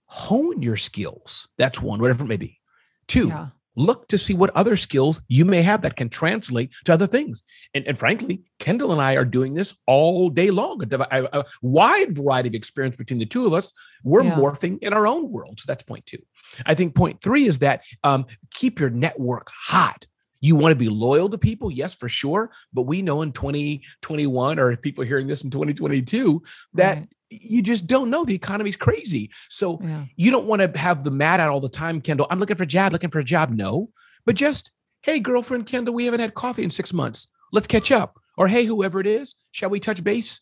hone 0.05 0.61
your 0.61 0.75
skills. 0.77 1.47
That's 1.57 1.81
one, 1.81 1.99
whatever 2.01 2.23
it 2.25 2.27
may 2.27 2.37
be. 2.37 2.59
Two, 3.07 3.27
yeah 3.29 3.47
look 3.79 4.07
to 4.09 4.17
see 4.17 4.33
what 4.33 4.49
other 4.55 4.75
skills 4.75 5.21
you 5.29 5.45
may 5.45 5.61
have 5.61 5.81
that 5.83 5.95
can 5.95 6.09
translate 6.09 6.69
to 6.85 6.93
other 6.93 7.07
things. 7.07 7.41
And, 7.73 7.87
and 7.87 7.97
frankly, 7.97 8.43
Kendall 8.59 8.91
and 8.91 9.01
I 9.01 9.15
are 9.15 9.25
doing 9.25 9.53
this 9.53 9.75
all 9.87 10.29
day 10.29 10.51
long. 10.51 10.83
A, 10.93 11.29
a- 11.33 11.45
wide 11.61 12.15
variety 12.15 12.49
of 12.49 12.55
experience 12.55 12.97
between 12.97 13.19
the 13.19 13.25
two 13.25 13.47
of 13.47 13.53
us. 13.53 13.71
We're 14.03 14.23
Yeah. 14.23 14.35
morphing 14.35 14.79
in 14.83 14.91
our 14.93 15.07
own 15.07 15.31
world. 15.31 15.59
So 15.59 15.65
that's 15.67 15.83
point 15.83 16.05
two. 16.05 16.19
I 16.65 16.75
think 16.75 16.93
point 16.93 17.21
three 17.21 17.45
is 17.47 17.59
that 17.59 17.83
um, 18.03 18.25
keep 18.53 18.79
your 18.79 18.89
network 18.89 19.47
hot. 19.55 20.05
You 20.41 20.55
want 20.55 20.71
to 20.71 20.77
be 20.77 20.89
loyal 20.89 21.29
to 21.29 21.37
people, 21.37 21.69
yes, 21.71 21.95
for 21.95 22.07
sure. 22.09 22.51
But 22.73 22.83
we 22.83 23.01
know 23.01 23.21
in 23.21 23.31
2021, 23.33 24.59
or 24.59 24.75
people 24.77 25.03
hearing 25.03 25.27
this 25.27 25.43
in 25.43 25.49
2022, 25.51 26.41
that 26.75 26.97
Right. 26.97 27.07
You 27.29 27.61
just 27.61 27.87
don't 27.87 28.09
know. 28.09 28.25
The 28.25 28.35
economy's 28.35 28.75
crazy. 28.77 29.29
So 29.49 29.79
Yeah. 29.81 30.05
you 30.15 30.31
don't 30.31 30.45
want 30.47 30.61
to 30.61 30.79
have 30.79 31.03
the 31.03 31.11
mad 31.11 31.39
out 31.39 31.49
all 31.51 31.61
the 31.61 31.69
time, 31.69 32.01
Kendall. 32.01 32.27
I'm 32.29 32.39
looking 32.39 32.55
for 32.57 32.63
a 32.63 32.67
job, 32.67 32.91
looking 32.91 33.11
for 33.11 33.19
a 33.19 33.23
job. 33.23 33.51
No, 33.51 33.89
but 34.25 34.35
just, 34.35 34.71
hey, 35.03 35.19
girlfriend 35.19 35.65
Kendall, 35.65 35.93
we 35.93 36.05
haven't 36.05 36.19
had 36.21 36.33
coffee 36.33 36.63
in 36.63 36.69
six 36.71 36.91
months. 36.93 37.27
Let's 37.51 37.67
catch 37.67 37.91
up. 37.91 38.19
Or 38.37 38.47
hey, 38.47 38.65
whoever 38.65 38.99
it 38.99 39.07
is, 39.07 39.35
shall 39.51 39.69
we 39.69 39.79
touch 39.79 40.03
base? 40.03 40.41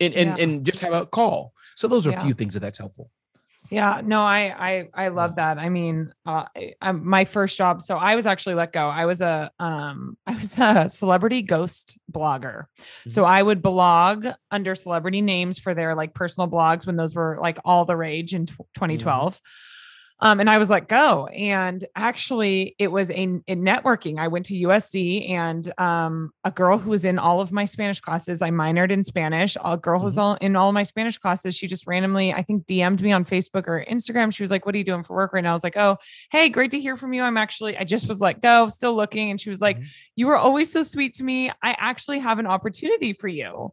And 0.00 0.14
and, 0.14 0.36
Yeah. 0.38 0.44
and 0.44 0.64
just 0.66 0.80
have 0.80 0.92
a 0.92 1.06
call. 1.06 1.52
So 1.74 1.88
those 1.88 2.06
are 2.06 2.10
Yeah. 2.10 2.20
a 2.20 2.24
few 2.24 2.34
things 2.34 2.54
that 2.54 2.60
that's 2.60 2.78
helpful. 2.78 3.10
Yeah, 3.70 4.00
no, 4.04 4.22
I 4.22 4.54
I 4.68 4.88
I 4.94 5.08
love 5.08 5.36
that. 5.36 5.58
I 5.58 5.68
mean, 5.68 6.12
uh, 6.26 6.44
I, 6.56 6.72
I'm- 6.80 7.06
my 7.06 7.24
first 7.26 7.56
job. 7.58 7.82
So 7.82 7.96
I 7.96 8.14
was 8.16 8.26
actually 8.26 8.54
let 8.54 8.72
go. 8.72 8.88
I 8.88 9.04
was 9.04 9.20
a 9.20 9.50
um 9.58 10.16
I 10.26 10.36
was 10.38 10.58
a 10.58 10.88
celebrity 10.88 11.42
ghost 11.42 11.98
blogger. 12.10 12.64
So 13.08 13.24
I 13.24 13.42
would 13.42 13.60
blog 13.62 14.26
under 14.50 14.74
celebrity 14.74 15.20
names 15.20 15.58
for 15.58 15.74
their 15.74 15.94
like 15.94 16.14
personal 16.14 16.48
blogs 16.48 16.86
when 16.86 16.96
those 16.96 17.14
were 17.14 17.38
like 17.40 17.58
all 17.64 17.84
the 17.84 17.96
rage 17.96 18.34
in 18.34 18.46
tw- 18.46 18.56
2012. 18.74 19.40
Um, 20.20 20.40
and 20.40 20.50
I 20.50 20.58
was 20.58 20.68
let 20.68 20.88
go. 20.88 21.26
And 21.26 21.84
actually, 21.94 22.74
it 22.78 22.88
was 22.88 23.10
a, 23.10 23.14
in 23.14 23.42
networking. 23.46 24.18
I 24.18 24.28
went 24.28 24.46
to 24.46 24.54
USC, 24.54 25.30
and 25.30 25.72
um, 25.78 26.32
a 26.44 26.50
girl 26.50 26.78
who 26.78 26.90
was 26.90 27.04
in 27.04 27.18
all 27.18 27.40
of 27.40 27.52
my 27.52 27.64
Spanish 27.64 28.00
classes. 28.00 28.42
I 28.42 28.50
minored 28.50 28.90
in 28.90 29.04
Spanish. 29.04 29.56
A 29.64 29.76
girl 29.76 30.00
who 30.00 30.06
was 30.06 30.18
all 30.18 30.34
in 30.34 30.56
all 30.56 30.68
of 30.68 30.74
my 30.74 30.82
Spanish 30.82 31.18
classes. 31.18 31.56
She 31.56 31.66
just 31.66 31.86
randomly, 31.86 32.32
I 32.32 32.42
think, 32.42 32.66
DM'd 32.66 33.00
me 33.00 33.12
on 33.12 33.24
Facebook 33.24 33.68
or 33.68 33.84
Instagram. 33.88 34.34
She 34.34 34.42
was 34.42 34.50
like, 34.50 34.66
"What 34.66 34.74
are 34.74 34.78
you 34.78 34.84
doing 34.84 35.04
for 35.04 35.14
work 35.14 35.32
right 35.32 35.44
now?" 35.44 35.50
I 35.50 35.54
was 35.54 35.64
like, 35.64 35.76
"Oh, 35.76 35.98
hey, 36.30 36.48
great 36.48 36.72
to 36.72 36.80
hear 36.80 36.96
from 36.96 37.12
you. 37.12 37.22
I'm 37.22 37.36
actually, 37.36 37.76
I 37.76 37.84
just 37.84 38.08
was 38.08 38.20
let 38.20 38.42
go, 38.42 38.68
still 38.68 38.94
looking." 38.94 39.30
And 39.30 39.40
she 39.40 39.50
was 39.50 39.60
like, 39.60 39.78
Mhm. 39.78 39.86
"You 40.16 40.26
were 40.26 40.36
always 40.36 40.72
so 40.72 40.82
sweet 40.82 41.14
to 41.14 41.24
me. 41.24 41.50
I 41.62 41.76
actually 41.78 42.18
have 42.18 42.38
an 42.38 42.46
opportunity 42.46 43.12
for 43.12 43.28
you." 43.28 43.72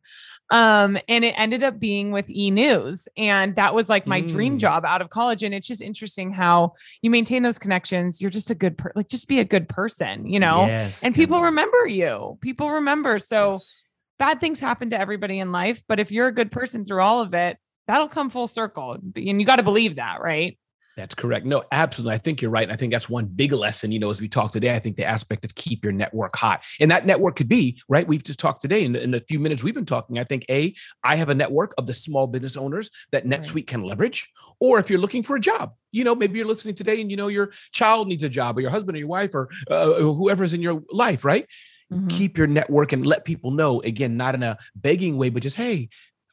Um, 0.51 0.97
and 1.09 1.25
it 1.25 1.33
ended 1.37 1.63
up 1.63 1.79
being 1.79 2.11
with 2.11 2.29
E 2.29 2.51
News, 2.51 3.07
and 3.17 3.55
that 3.55 3.73
was 3.73 3.89
like 3.89 4.05
my 4.05 4.21
dream 4.21 4.55
Mm. 4.57 4.59
job 4.59 4.85
out 4.85 5.01
of 5.01 5.09
college. 5.09 5.41
And 5.41 5.55
it's 5.55 5.65
just 5.67 5.81
interesting 5.81 6.31
how 6.31 6.73
you 7.01 7.09
maintain 7.09 7.41
those 7.41 7.57
connections. 7.57 8.21
You're 8.21 8.29
just 8.29 8.51
a 8.51 8.55
good, 8.55 8.77
per- 8.77 8.91
like, 8.95 9.07
just 9.07 9.27
be 9.27 9.39
a 9.39 9.45
good 9.45 9.67
person, 9.67 10.27
you 10.27 10.39
know. 10.39 10.65
Yes, 10.67 11.03
and 11.03 11.15
people 11.15 11.37
Kendall. 11.37 11.45
remember 11.45 11.87
you. 11.87 12.37
People 12.41 12.69
remember. 12.71 13.17
So 13.17 13.53
Yes. 13.53 13.81
bad 14.19 14.39
things 14.39 14.59
happen 14.59 14.91
to 14.91 14.99
everybody 14.99 15.39
in 15.39 15.51
life, 15.51 15.81
but 15.87 15.99
if 15.99 16.11
you're 16.11 16.27
a 16.27 16.31
good 16.33 16.51
person 16.51 16.85
through 16.85 17.01
all 17.01 17.21
of 17.21 17.33
it, 17.33 17.57
that'll 17.87 18.07
come 18.07 18.29
full 18.29 18.47
circle. 18.47 18.93
And 19.15 19.39
you 19.41 19.45
got 19.45 19.55
to 19.57 19.63
believe 19.63 19.95
that, 19.95 20.21
right? 20.21 20.57
That's 20.97 21.13
correct. 21.13 21.45
No, 21.45 21.63
absolutely. 21.73 22.15
I 22.15 22.17
think 22.19 22.41
you're 22.41 22.51
right. 22.51 22.63
And 22.63 22.71
I 22.71 22.77
think 22.77 22.93
that's 22.93 23.09
one 23.09 23.25
big 23.25 23.51
lesson, 23.51 23.91
you 23.91 23.99
know, 23.99 24.09
as 24.11 24.21
we 24.21 24.29
talk 24.29 24.51
today. 24.53 24.73
I 24.73 24.79
think 24.79 24.95
the 24.95 25.03
aspect 25.03 25.43
of 25.43 25.53
keep 25.53 25.83
your 25.83 25.91
network 25.91 26.35
hot. 26.37 26.63
And 26.79 26.89
that 26.89 27.05
network 27.05 27.35
could 27.35 27.49
be, 27.49 27.81
right? 27.89 28.07
We've 28.07 28.23
just 28.23 28.39
talked 28.39 28.61
today 28.61 28.85
in, 28.85 28.93
the- 28.93 29.03
in 29.03 29.13
a 29.13 29.19
few 29.19 29.39
minutes 29.39 29.61
we've 29.61 29.75
been 29.75 29.83
talking. 29.85 30.17
I 30.19 30.23
think, 30.23 30.45
A, 30.49 30.73
I 31.03 31.17
have 31.17 31.27
a 31.27 31.35
network 31.35 31.73
of 31.77 31.85
the 31.85 31.93
small 31.93 32.27
business 32.27 32.55
owners 32.55 32.89
that 33.11 33.25
Right. 33.25 33.41
NetSuite 33.41 33.67
can 33.67 33.83
leverage. 33.83 34.31
Or 34.61 34.79
if 34.79 34.89
you're 34.89 34.99
looking 34.99 35.21
for 35.23 35.35
a 35.35 35.41
job, 35.41 35.73
you 35.91 36.05
know, 36.05 36.15
maybe 36.15 36.37
you're 36.37 36.47
listening 36.47 36.75
today 36.75 37.01
and 37.01 37.11
you 37.11 37.17
know 37.17 37.27
your 37.27 37.51
child 37.73 38.07
needs 38.07 38.23
a 38.23 38.29
job 38.29 38.57
or 38.57 38.61
your 38.61 38.71
husband 38.71 38.95
or 38.95 38.99
your 38.99 39.07
wife 39.09 39.35
or 39.35 39.49
uh, 39.69 39.95
whoever's 39.95 40.53
in 40.53 40.61
your 40.61 40.81
life, 40.91 41.25
right? 41.25 41.45
Mhm. 41.93 42.09
keep 42.09 42.35
your 42.35 42.47
network 42.47 42.93
and 42.93 43.05
let 43.05 43.25
people 43.25 43.51
know 43.51 43.79
again 43.81 44.17
not 44.17 44.33
in 44.33 44.41
a 44.41 44.57
begging 44.75 45.17
way 45.17 45.29
but 45.29 45.43
just 45.43 45.55
hey 45.55 45.87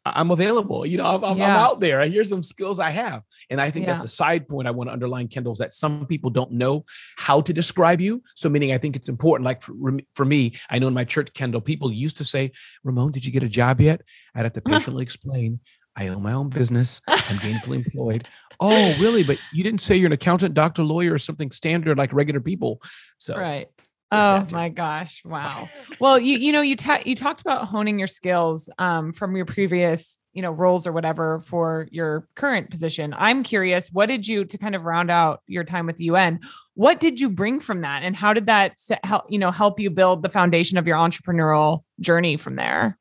i'm 0.05 0.31
available 0.31 0.85
you 0.85 0.97
know 0.97 1.07
i'm, 1.07 1.25
I'm, 1.25 1.41
I'm 1.41 1.57
out 1.57 1.81
there 1.81 2.01
here's 2.05 2.29
some 2.29 2.43
skills 2.43 2.81
i 2.81 2.91
have 2.91 3.23
and 3.51 3.61
i 3.61 3.71
think 3.71 3.87
that's 3.87 4.05
a 4.05 4.09
side 4.09 4.49
point 4.49 4.67
i 4.67 4.71
want 4.71 4.89
to 4.89 4.93
underline 4.93 5.29
kendall's 5.29 5.59
that 5.59 5.75
some 5.75 6.07
people 6.07 6.31
don't 6.31 6.53
know 6.53 6.85
how 7.17 7.41
to 7.41 7.53
describe 7.53 8.01
you 8.01 8.23
so 8.35 8.49
meaning 8.49 8.73
i 8.73 8.79
think 8.79 8.97
it's 8.97 9.09
important 9.09 9.45
like 9.45 9.63
for, 9.63 9.75
for 10.15 10.25
me 10.25 10.55
i 10.71 10.79
know 10.79 10.89
in 10.89 10.95
my 10.95 11.05
church 11.05 11.33
kendall 11.35 11.61
people 11.61 11.93
used 11.93 12.17
to 12.17 12.25
say 12.25 12.51
ramon 12.85 13.13
did 13.13 13.25
you 13.25 13.33
get 13.33 13.43
a 13.43 13.49
job 13.49 13.81
yet 13.81 14.01
i'd 14.35 14.45
have 14.45 14.53
to 14.53 14.61
patiently 14.67 15.03
explain 15.03 15.61
I 15.95 16.09
own 16.09 16.23
my 16.23 16.33
own 16.33 16.49
business. 16.49 17.01
I'm 17.07 17.37
gainfully 17.37 17.77
employed. 17.85 18.27
Oh, 18.61 18.97
really? 18.99 19.23
But 19.25 19.39
you 19.53 19.63
didn't 19.63 19.81
say 19.81 19.97
you're 19.97 20.07
an 20.07 20.13
accountant, 20.13 20.55
doctor, 20.55 20.83
lawyer, 20.83 21.13
or 21.13 21.19
something 21.19 21.51
standard 21.51 21.99
like 21.99 22.13
regular 22.13 22.41
people. 22.41 22.81
So 23.19 23.37
right. 23.37 23.69
Oh 24.13 24.47
my 24.53 24.69
gosh! 24.69 25.23
Wow. 25.25 25.69
Well, 25.99 26.19
you 26.19 26.39
you 26.39 26.53
know 26.53 26.61
you 26.61 26.77
ta- 26.77 27.03
you 27.05 27.17
talked 27.17 27.41
about 27.41 27.67
honing 27.67 27.99
your 27.99 28.09
skills 28.09 28.69
um, 28.79 29.13
from 29.13 29.35
your 29.37 29.47
previous 29.47 30.21
you 30.33 30.43
know 30.43 30.51
roles 30.51 30.87
or 30.87 30.93
whatever 30.93 31.41
for 31.41 31.89
your 31.91 32.29
current 32.35 32.71
position. 32.71 33.15
I'm 33.17 33.43
curious, 33.43 33.89
what 33.91 34.07
did 34.07 34.27
you 34.29 34.45
to 34.45 34.59
kind 34.59 34.75
of 34.75 34.83
round 34.83 35.11
out 35.11 35.41
your 35.47 35.65
time 35.65 35.87
with 35.87 36.01
UN? 36.01 36.41
What 36.75 37.01
did 37.01 37.21
you 37.21 37.31
bring 37.31 37.59
from 37.59 37.81
that, 37.83 38.03
and 38.03 38.15
how 38.15 38.33
did 38.33 38.47
that 38.47 38.79
help 39.03 39.25
you 39.31 39.39
know 39.39 39.51
help 39.51 39.81
you 39.81 39.91
build 39.91 40.23
the 40.23 40.29
foundation 40.29 40.79
of 40.79 40.87
your 40.87 40.97
entrepreneurial 40.99 41.81
journey 42.01 42.37
from 42.37 42.57
there? 42.57 42.99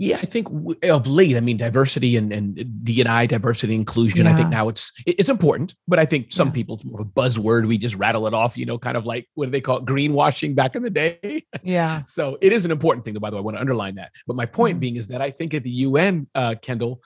Yeah, 0.00 0.18
I 0.18 0.26
think 0.26 0.46
of 0.84 1.06
late, 1.08 1.36
I 1.36 1.40
mean, 1.40 1.56
diversity 1.56 2.16
and, 2.16 2.32
and 2.32 2.56
DNI, 2.84 3.26
diversity 3.26 3.74
inclusion. 3.74 4.28
I 4.28 4.32
think 4.32 4.48
now 4.48 4.68
it's 4.68 4.92
it's 5.06 5.28
important, 5.28 5.74
but 5.88 5.98
I 5.98 6.04
think 6.04 6.32
some 6.32 6.48
Yeah. 6.48 6.54
people 6.54 6.76
it's 6.76 6.84
more 6.84 7.00
of 7.00 7.08
a 7.08 7.10
buzzword. 7.10 7.66
We 7.66 7.78
just 7.78 7.96
rattle 7.96 8.28
it 8.28 8.32
off, 8.32 8.56
you 8.56 8.64
know, 8.64 8.78
kind 8.78 8.96
of 8.96 9.06
like 9.06 9.26
what 9.34 9.46
do 9.46 9.50
they 9.50 9.60
call 9.60 9.78
it, 9.78 9.86
greenwashing 9.86 10.54
back 10.54 10.76
in 10.76 10.84
the 10.84 10.90
day. 10.90 11.44
Yeah. 11.64 12.02
so 12.06 12.38
it 12.40 12.52
is 12.52 12.64
an 12.64 12.70
important 12.70 13.04
thing, 13.04 13.14
though. 13.14 13.18
By 13.20 13.30
the 13.30 13.36
way, 13.36 13.40
I 13.40 13.42
want 13.42 13.56
to 13.56 13.60
underline 13.60 13.96
that. 13.96 14.12
But 14.24 14.36
my 14.36 14.46
point 14.46 14.76
Mhm. 14.76 14.80
being 14.80 14.96
is 14.96 15.08
that 15.08 15.20
I 15.20 15.32
think 15.32 15.52
at 15.52 15.64
the 15.64 15.70
UN, 15.88 16.28
uh, 16.32 16.54
Kendall, 16.62 17.02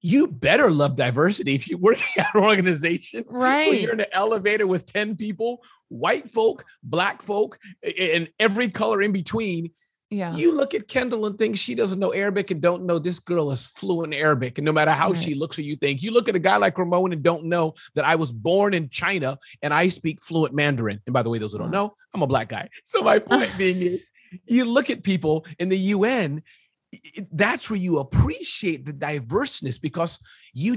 you 0.00 0.28
better 0.28 0.70
love 0.70 0.94
diversity 0.94 1.56
if 1.56 1.68
you 1.68 1.76
work 1.76 1.98
at 2.16 2.28
an 2.34 2.42
organization 2.44 3.24
where 3.26 3.40
Right. 3.40 3.80
you're 3.80 3.94
in 3.94 4.00
an 4.00 4.06
elevator 4.12 4.68
with 4.68 4.86
10 4.86 5.16
people, 5.16 5.60
white 5.88 6.30
folk, 6.30 6.64
black 6.84 7.20
folk, 7.20 7.58
and 7.98 8.28
every 8.38 8.68
color 8.68 9.02
in 9.02 9.10
between. 9.10 9.72
Yeah. 10.12 10.34
You 10.34 10.54
look 10.54 10.74
at 10.74 10.88
Kendall 10.88 11.24
and 11.24 11.38
think 11.38 11.56
she 11.56 11.74
doesn't 11.74 11.98
know 11.98 12.12
Arabic 12.12 12.50
and 12.50 12.60
don't 12.60 12.84
know 12.84 12.98
this 12.98 13.18
girl 13.18 13.50
is 13.50 13.66
fluent 13.66 14.12
Arabic. 14.12 14.58
And 14.58 14.64
no 14.66 14.72
matter 14.72 14.90
how 14.90 15.14
she 15.14 15.34
looks 15.34 15.58
or 15.58 15.62
you 15.62 15.74
think, 15.76 16.02
you 16.02 16.12
look 16.12 16.28
at 16.28 16.36
a 16.36 16.38
guy 16.38 16.58
like 16.58 16.76
Ramon 16.76 17.14
and 17.14 17.22
don't 17.22 17.46
know 17.46 17.72
that 17.94 18.04
I 18.04 18.16
was 18.16 18.30
born 18.30 18.74
in 18.74 18.90
China 18.90 19.38
and 19.62 19.72
I 19.72 19.88
speak 19.88 20.20
fluent 20.20 20.54
Mandarin. 20.54 21.00
And 21.06 21.14
by 21.14 21.22
the 21.22 21.30
way, 21.30 21.38
those 21.38 21.52
who 21.52 21.58
don't 21.58 21.70
know, 21.70 21.94
I'm 22.12 22.20
a 22.20 22.26
black 22.26 22.50
guy. 22.50 22.68
So 22.84 23.02
my 23.02 23.18
point 23.30 23.56
being 23.56 23.80
is 23.80 24.04
you 24.44 24.66
look 24.66 24.90
at 24.90 25.02
people 25.02 25.46
in 25.58 25.70
the 25.70 25.78
UN, 25.78 26.42
that's 27.32 27.70
where 27.70 27.78
you 27.78 27.98
appreciate 27.98 28.84
the 28.84 28.92
diverseness 28.92 29.78
because 29.78 30.18
you 30.52 30.76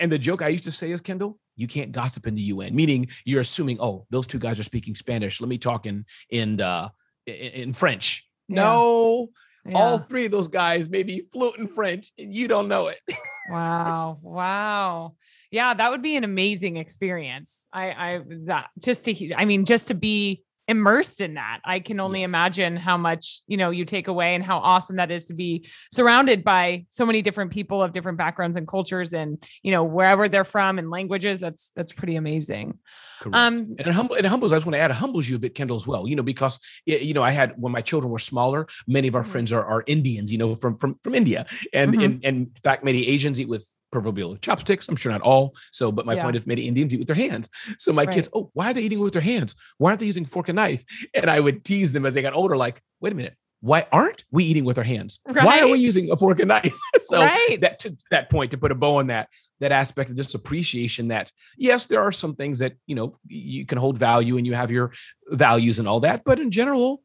and 0.00 0.10
the 0.10 0.18
joke 0.18 0.42
I 0.42 0.48
used 0.48 0.64
to 0.64 0.72
say 0.72 0.90
is 0.90 1.00
Kendall, 1.00 1.38
you 1.54 1.68
can't 1.68 1.92
gossip 1.92 2.26
in 2.26 2.34
the 2.34 2.42
UN, 2.42 2.74
meaning 2.74 3.06
you're 3.24 3.40
assuming, 3.40 3.76
oh, 3.80 4.06
those 4.10 4.26
two 4.26 4.40
guys 4.40 4.58
are 4.58 4.64
speaking 4.64 4.96
Spanish. 4.96 5.40
Let 5.40 5.48
me 5.48 5.58
talk 5.58 5.86
in 5.86 6.04
in 6.30 6.60
uh 6.60 6.88
in 7.26 7.72
French. 7.74 8.26
Yeah. 8.48 8.64
No, 8.64 9.28
all 9.74 9.98
three 9.98 10.26
of 10.26 10.32
those 10.32 10.48
guys 10.48 10.88
may 10.88 11.02
be 11.02 11.22
fluent 11.32 11.58
in 11.58 11.66
French 11.68 12.12
and 12.18 12.32
you 12.32 12.48
don't 12.48 12.68
know 12.68 12.88
it. 12.88 12.98
Wow. 13.50 14.20
Wow. 14.22 15.14
Yeah, 15.50 15.74
that 15.74 15.90
would 15.90 16.00
be 16.00 16.16
an 16.16 16.22
amazing 16.22 16.76
experience. 16.76 17.66
I 17.72 17.90
I 17.90 18.20
that 18.46 18.68
just 18.82 19.04
to 19.06 19.34
I 19.34 19.46
mean 19.46 19.64
just 19.64 19.88
to 19.88 19.94
be 19.94 20.44
immersed 20.68 21.20
in 21.20 21.34
that. 21.34 21.60
I 21.64 21.80
can 21.80 21.98
only 22.00 22.20
Yes. 22.20 22.28
imagine 22.28 22.76
how 22.76 22.96
much, 22.96 23.42
you 23.46 23.56
know, 23.56 23.70
you 23.70 23.84
take 23.84 24.08
away 24.08 24.34
and 24.34 24.44
how 24.44 24.58
awesome 24.58 24.96
that 24.96 25.10
is 25.10 25.26
to 25.26 25.34
be 25.34 25.68
surrounded 25.90 26.44
by 26.44 26.86
so 26.90 27.04
many 27.04 27.20
different 27.22 27.50
people 27.50 27.82
of 27.82 27.92
different 27.92 28.16
backgrounds 28.18 28.56
and 28.56 28.66
cultures 28.66 29.12
and, 29.12 29.42
you 29.62 29.72
know, 29.72 29.82
wherever 29.84 30.28
they're 30.28 30.44
from 30.44 30.78
and 30.78 30.90
languages. 30.90 31.40
That's 31.40 31.72
that's 31.74 31.92
pretty 31.92 32.16
amazing. 32.16 32.78
Correct. 33.20 33.36
Um 33.36 33.56
and 33.78 33.86
it 33.88 33.92
humble 33.92 34.14
it 34.16 34.24
humbles. 34.24 34.52
I 34.52 34.56
just 34.56 34.66
want 34.66 34.74
to 34.74 34.80
add, 34.80 34.90
it 34.90 34.94
humbles 34.96 35.28
you 35.28 35.36
a 35.36 35.38
bit, 35.38 35.54
Kendall, 35.54 35.76
as 35.76 35.86
well. 35.86 36.08
You 36.08 36.16
know, 36.16 36.22
because 36.22 36.58
you 36.86 37.14
know, 37.14 37.22
I 37.22 37.30
had 37.32 37.54
when 37.56 37.72
my 37.72 37.80
children 37.80 38.10
were 38.12 38.18
smaller, 38.18 38.66
many 38.86 39.08
of 39.08 39.14
our 39.14 39.22
Mhm. 39.22 39.26
friends 39.26 39.52
are, 39.52 39.64
are 39.64 39.84
Indians. 39.86 40.30
You 40.32 40.38
know, 40.38 40.54
from 40.54 40.78
from 40.78 40.98
from 41.02 41.14
India, 41.14 41.46
and 41.72 41.94
Mhm. 41.94 42.04
and 42.04 42.24
and 42.24 42.36
in 42.48 42.52
fact, 42.62 42.84
many 42.84 43.06
Asians 43.08 43.38
eat 43.40 43.48
with 43.48 43.66
proverbial 43.92 44.36
chopsticks. 44.38 44.88
I'm 44.88 44.96
sure 44.96 45.12
not 45.12 45.20
all. 45.20 45.54
So, 45.70 45.92
but 45.92 46.06
my 46.06 46.14
Yeah. 46.14 46.24
point 46.24 46.36
is, 46.36 46.46
many 46.46 46.66
Indians 46.66 46.92
eat 46.92 46.98
with 46.98 47.06
their 47.06 47.16
hands. 47.16 47.48
So 47.78 47.92
my 47.92 48.02
Right. 48.04 48.14
kids, 48.14 48.28
oh, 48.34 48.50
why 48.54 48.70
are 48.70 48.74
they 48.74 48.82
eating 48.82 48.98
with 48.98 49.12
their 49.12 49.22
hands? 49.22 49.54
Why 49.78 49.90
aren't 49.90 50.00
they 50.00 50.06
using 50.06 50.24
fork 50.24 50.48
and 50.48 50.56
knife? 50.56 50.82
And 51.14 51.30
I 51.30 51.38
would 51.38 51.62
tease 51.64 51.92
them 51.92 52.04
as 52.06 52.14
they 52.14 52.22
got 52.22 52.32
older, 52.32 52.56
like, 52.56 52.80
wait 53.00 53.12
a 53.12 53.16
minute. 53.16 53.36
Why 53.60 53.86
aren't 53.92 54.24
we 54.32 54.42
eating 54.42 54.64
with 54.64 54.76
our 54.76 54.82
hands? 54.82 55.20
Why 55.24 55.60
are 55.60 55.68
we 55.68 55.78
using 55.78 56.10
a 56.10 56.16
fork 56.16 56.40
and 56.40 56.48
knife? 56.48 56.76
so 57.00 57.20
right. 57.20 57.58
that 57.60 57.78
to 57.80 57.96
that 58.10 58.28
point 58.28 58.50
to 58.50 58.58
put 58.58 58.72
a 58.72 58.74
bow 58.74 58.96
on 58.96 59.06
that 59.06 59.28
that 59.60 59.70
aspect 59.70 60.10
of 60.10 60.16
this 60.16 60.34
appreciation 60.34 61.06
that 61.08 61.30
yes 61.56 61.86
there 61.86 62.00
are 62.02 62.10
some 62.10 62.34
things 62.34 62.58
that 62.58 62.72
you 62.88 62.96
know 62.96 63.14
you 63.28 63.64
can 63.64 63.78
hold 63.78 63.96
value 63.98 64.36
and 64.36 64.44
you 64.48 64.54
have 64.54 64.72
your 64.72 64.90
values 65.28 65.78
and 65.78 65.86
all 65.86 66.00
that 66.00 66.24
but 66.24 66.40
in 66.40 66.50
general 66.50 67.04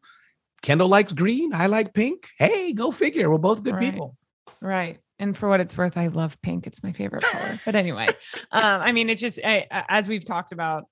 kendall 0.64 0.88
likes 0.88 1.14
green 1.14 1.54
i 1.54 1.68
like 1.68 1.94
pink 1.94 2.30
hey 2.40 2.74
go 2.74 2.90
figure 2.90 3.30
we're 3.30 3.38
both 3.38 3.64
good 3.64 3.76
Right. 3.76 3.92
people 3.94 4.18
Right. 4.60 4.98
And 5.20 5.36
for 5.36 5.50
what 5.50 5.60
it's 5.60 5.76
worth, 5.78 5.98
I 5.98 6.08
love 6.08 6.40
pink. 6.42 6.68
It's 6.68 6.84
my 6.84 6.92
favorite 6.92 7.24
color. 7.24 7.60
But 7.66 7.76
anyway, 7.76 8.08
um, 8.52 8.82
I 8.82 8.92
mean, 8.92 9.10
it's 9.10 9.22
just 9.22 9.40
I, 9.44 9.66
as 9.90 10.08
we've 10.08 10.24
talked 10.26 10.52
about, 10.52 10.84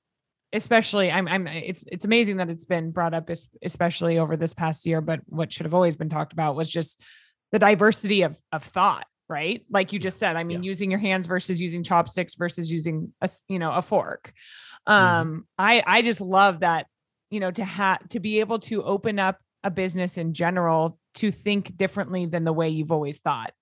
especially 0.53 1.11
I'm, 1.11 1.27
I'm 1.27 1.47
it's 1.47 1.83
it's 1.91 2.05
amazing 2.05 2.37
that 2.37 2.49
it's 2.49 2.65
been 2.65 2.91
brought 2.91 3.13
up, 3.13 3.29
especially 3.63 4.17
over 4.17 4.35
this 4.37 4.53
past 4.53 4.85
year. 4.85 5.01
But 5.01 5.21
what 5.27 5.51
should 5.51 5.65
have 5.65 5.73
always 5.73 5.95
been 5.95 6.09
talked 6.09 6.33
about 6.33 6.55
was 6.55 6.71
just 6.71 7.03
the 7.51 7.59
diversity 7.59 8.23
of 8.23 8.39
of 8.51 8.63
thought, 8.63 9.05
right? 9.29 9.63
Like 9.69 9.93
you 9.93 9.99
just 9.99 10.17
said, 10.17 10.35
I 10.35 10.43
mean, 10.43 10.63
Yeah. 10.63 10.67
using 10.69 10.89
your 10.89 10.99
hands 10.99 11.27
versus 11.27 11.61
using 11.61 11.83
chopsticks 11.83 12.35
versus 12.35 12.71
using 12.71 13.13
a 13.21 13.29
you 13.47 13.59
know 13.59 13.73
a 13.73 13.81
fork. 13.81 14.33
Mhm. 14.87 14.93
Um, 14.93 15.47
I 15.57 15.83
I 15.85 16.01
just 16.01 16.21
love 16.21 16.61
that 16.61 16.87
you 17.29 17.39
know 17.39 17.51
to 17.51 17.63
have 17.65 18.07
to 18.09 18.19
be 18.19 18.39
able 18.39 18.59
to 18.59 18.83
open 18.83 19.19
up 19.19 19.39
a 19.63 19.69
business 19.71 20.17
in 20.17 20.33
general 20.33 20.97
to 21.15 21.31
think 21.31 21.75
differently 21.75 22.25
than 22.25 22.43
the 22.43 22.53
way 22.53 22.69
you've 22.69 22.91
always 22.91 23.17
thought. 23.17 23.53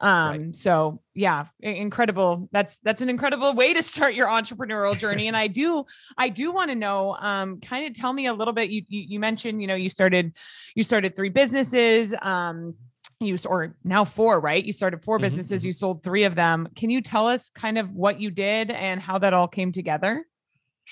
Um, 0.00 0.30
right. 0.30 0.56
so 0.56 1.02
yeah, 1.14 1.46
incredible. 1.60 2.48
That's 2.52 2.78
that's 2.78 3.02
an 3.02 3.10
incredible 3.10 3.52
way 3.52 3.74
to 3.74 3.82
start 3.82 4.14
your 4.14 4.28
entrepreneurial 4.28 4.96
journey. 4.96 5.28
and 5.28 5.36
I 5.36 5.46
do, 5.46 5.84
I 6.16 6.30
do 6.30 6.52
want 6.52 6.70
to 6.70 6.74
know, 6.74 7.14
um, 7.16 7.60
kind 7.60 7.86
of 7.86 7.94
tell 7.94 8.12
me 8.12 8.26
a 8.26 8.32
little 8.32 8.54
bit. 8.54 8.70
You, 8.70 8.82
you 8.88 9.04
you 9.08 9.20
mentioned, 9.20 9.60
you 9.60 9.68
know, 9.68 9.74
you 9.74 9.90
started 9.90 10.36
you 10.74 10.82
started 10.82 11.14
three 11.14 11.28
businesses. 11.28 12.14
Um, 12.22 12.74
you 13.20 13.36
or 13.46 13.76
now 13.84 14.04
four, 14.04 14.40
right? 14.40 14.64
You 14.64 14.72
started 14.72 15.02
4 15.02 15.16
mm-hmm. 15.16 15.22
businesses, 15.22 15.60
mm-hmm. 15.60 15.66
you 15.66 15.72
sold 15.72 16.02
three 16.02 16.24
of 16.24 16.34
them. 16.34 16.68
Can 16.74 16.88
you 16.88 17.02
tell 17.02 17.26
us 17.26 17.50
kind 17.50 17.76
of 17.76 17.92
what 17.92 18.18
you 18.18 18.30
did 18.30 18.70
and 18.70 18.98
how 18.98 19.18
that 19.18 19.34
all 19.34 19.46
came 19.46 19.72
together? 19.72 20.24